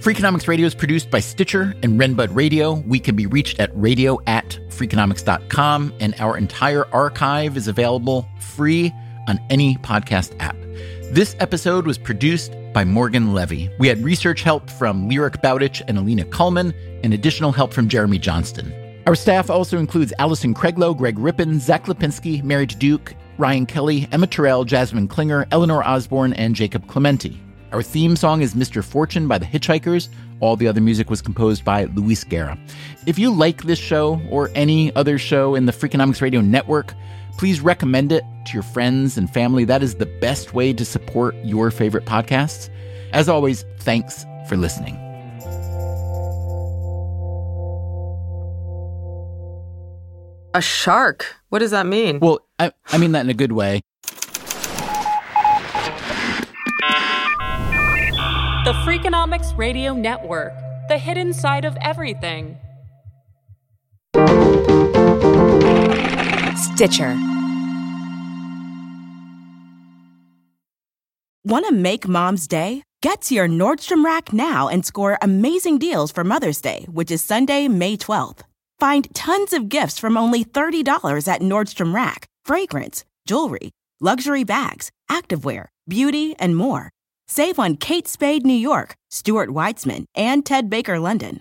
Freakonomics 0.00 0.46
Radio 0.46 0.64
is 0.64 0.76
produced 0.76 1.10
by 1.10 1.18
Stitcher 1.18 1.74
and 1.82 2.00
Renbud 2.00 2.32
Radio. 2.32 2.74
We 2.74 3.00
can 3.00 3.16
be 3.16 3.26
reached 3.26 3.58
at 3.58 3.70
radio 3.74 4.18
at 4.28 4.58
freakonomics.com, 4.68 5.92
and 5.98 6.14
our 6.20 6.38
entire 6.38 6.86
archive 6.94 7.56
is 7.56 7.66
available 7.66 8.28
free 8.38 8.92
on 9.26 9.40
any 9.50 9.74
podcast 9.78 10.36
app. 10.38 10.54
This 11.10 11.34
episode 11.40 11.86
was 11.86 11.96
produced 11.96 12.52
by 12.74 12.84
Morgan 12.84 13.32
Levy. 13.32 13.70
We 13.78 13.88
had 13.88 14.04
research 14.04 14.42
help 14.42 14.68
from 14.68 15.08
Lyric 15.08 15.40
Bowditch 15.40 15.80
and 15.88 15.96
Alina 15.96 16.26
Kullman, 16.26 16.74
and 17.02 17.14
additional 17.14 17.50
help 17.50 17.72
from 17.72 17.88
Jeremy 17.88 18.18
Johnston. 18.18 18.74
Our 19.06 19.14
staff 19.14 19.48
also 19.48 19.78
includes 19.78 20.12
Allison 20.18 20.52
Craiglow, 20.52 20.94
Greg 20.98 21.18
Rippin, 21.18 21.60
Zach 21.60 21.86
Lipinski, 21.86 22.42
Mary 22.42 22.66
Duke, 22.66 23.14
Ryan 23.38 23.64
Kelly, 23.64 24.06
Emma 24.12 24.26
Terrell, 24.26 24.64
Jasmine 24.66 25.08
Klinger, 25.08 25.46
Eleanor 25.50 25.82
Osborne, 25.82 26.34
and 26.34 26.54
Jacob 26.54 26.86
Clementi. 26.88 27.40
Our 27.72 27.82
theme 27.82 28.16
song 28.16 28.40
is 28.40 28.54
Mr. 28.54 28.82
Fortune 28.82 29.28
by 29.28 29.36
the 29.36 29.44
Hitchhikers. 29.44 30.08
All 30.40 30.56
the 30.56 30.66
other 30.66 30.80
music 30.80 31.10
was 31.10 31.20
composed 31.20 31.66
by 31.66 31.84
Luis 31.84 32.24
Guerra. 32.24 32.58
If 33.06 33.18
you 33.18 33.30
like 33.30 33.64
this 33.64 33.78
show 33.78 34.20
or 34.30 34.50
any 34.54 34.94
other 34.96 35.18
show 35.18 35.54
in 35.54 35.66
the 35.66 35.72
Freakonomics 35.72 36.22
Radio 36.22 36.40
Network, 36.40 36.94
please 37.36 37.60
recommend 37.60 38.10
it 38.10 38.24
to 38.46 38.54
your 38.54 38.62
friends 38.62 39.18
and 39.18 39.28
family. 39.28 39.66
That 39.66 39.82
is 39.82 39.96
the 39.96 40.06
best 40.06 40.54
way 40.54 40.72
to 40.72 40.84
support 40.84 41.34
your 41.44 41.70
favorite 41.70 42.06
podcasts. 42.06 42.70
As 43.12 43.28
always, 43.28 43.66
thanks 43.80 44.24
for 44.48 44.56
listening. 44.56 44.94
A 50.54 50.62
shark? 50.62 51.26
What 51.50 51.58
does 51.58 51.72
that 51.72 51.84
mean? 51.84 52.20
Well, 52.20 52.40
I, 52.58 52.72
I 52.86 52.96
mean 52.96 53.12
that 53.12 53.20
in 53.20 53.30
a 53.30 53.34
good 53.34 53.52
way. 53.52 53.82
The 58.68 58.74
Freakonomics 58.84 59.56
Radio 59.56 59.94
Network, 59.94 60.52
the 60.90 60.98
hidden 60.98 61.32
side 61.32 61.64
of 61.64 61.74
everything. 61.80 62.58
Stitcher. 66.54 67.14
Want 71.44 71.66
to 71.66 71.72
make 71.72 72.06
mom's 72.06 72.46
day? 72.46 72.82
Get 73.00 73.22
to 73.22 73.34
your 73.34 73.48
Nordstrom 73.48 74.04
Rack 74.04 74.34
now 74.34 74.68
and 74.68 74.84
score 74.84 75.16
amazing 75.22 75.78
deals 75.78 76.12
for 76.12 76.22
Mother's 76.22 76.60
Day, 76.60 76.84
which 76.90 77.10
is 77.10 77.24
Sunday, 77.24 77.68
May 77.68 77.96
12th. 77.96 78.40
Find 78.78 79.08
tons 79.14 79.54
of 79.54 79.70
gifts 79.70 79.98
from 79.98 80.18
only 80.18 80.44
$30 80.44 81.26
at 81.26 81.40
Nordstrom 81.40 81.94
Rack 81.94 82.26
fragrance, 82.44 83.06
jewelry, 83.26 83.70
luxury 83.98 84.44
bags, 84.44 84.90
activewear, 85.10 85.68
beauty, 85.88 86.34
and 86.38 86.54
more. 86.54 86.92
Save 87.28 87.58
on 87.58 87.76
Kate 87.76 88.08
Spade 88.08 88.46
New 88.46 88.54
York, 88.54 88.96
Stuart 89.10 89.50
Weitzman, 89.50 90.06
and 90.14 90.44
Ted 90.44 90.70
Baker 90.70 90.98
London. 90.98 91.40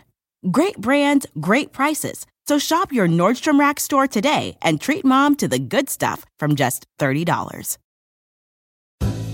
Great 0.52 0.78
brands, 0.78 1.26
great 1.40 1.72
prices. 1.72 2.26
So 2.46 2.60
shop 2.60 2.92
your 2.92 3.08
Nordstrom 3.08 3.60
Rack 3.60 3.80
store 3.80 4.06
today 4.06 4.58
and 4.62 4.80
treat 4.80 5.06
mom 5.06 5.36
to 5.38 5.48
the 5.48 5.60
good 5.60 5.90
stuff 5.90 6.26
from 6.40 6.56
just 6.56 6.86
$30. 7.00 7.78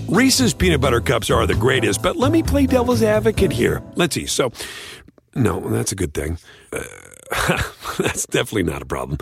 Reese's 0.08 0.54
peanut 0.54 0.80
butter 0.80 1.00
cups 1.00 1.28
are 1.28 1.46
the 1.46 1.54
greatest, 1.54 2.02
but 2.02 2.16
let 2.16 2.30
me 2.30 2.42
play 2.42 2.66
devil's 2.66 3.02
advocate 3.02 3.52
here. 3.52 3.82
Let's 3.96 4.14
see. 4.14 4.26
So, 4.26 4.52
no, 5.34 5.60
that's 5.60 5.92
a 5.92 5.96
good 5.96 6.14
thing. 6.14 6.38
Uh, 6.72 6.82
that's 7.98 8.26
definitely 8.26 8.62
not 8.64 8.82
a 8.82 8.86
problem. 8.86 9.18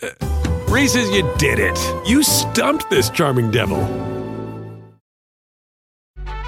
Uh, 0.00 0.10
Reese's, 0.68 1.10
you 1.10 1.28
did 1.38 1.58
it. 1.58 2.08
You 2.08 2.22
stumped 2.22 2.90
this 2.90 3.10
charming 3.10 3.50
devil. 3.50 3.80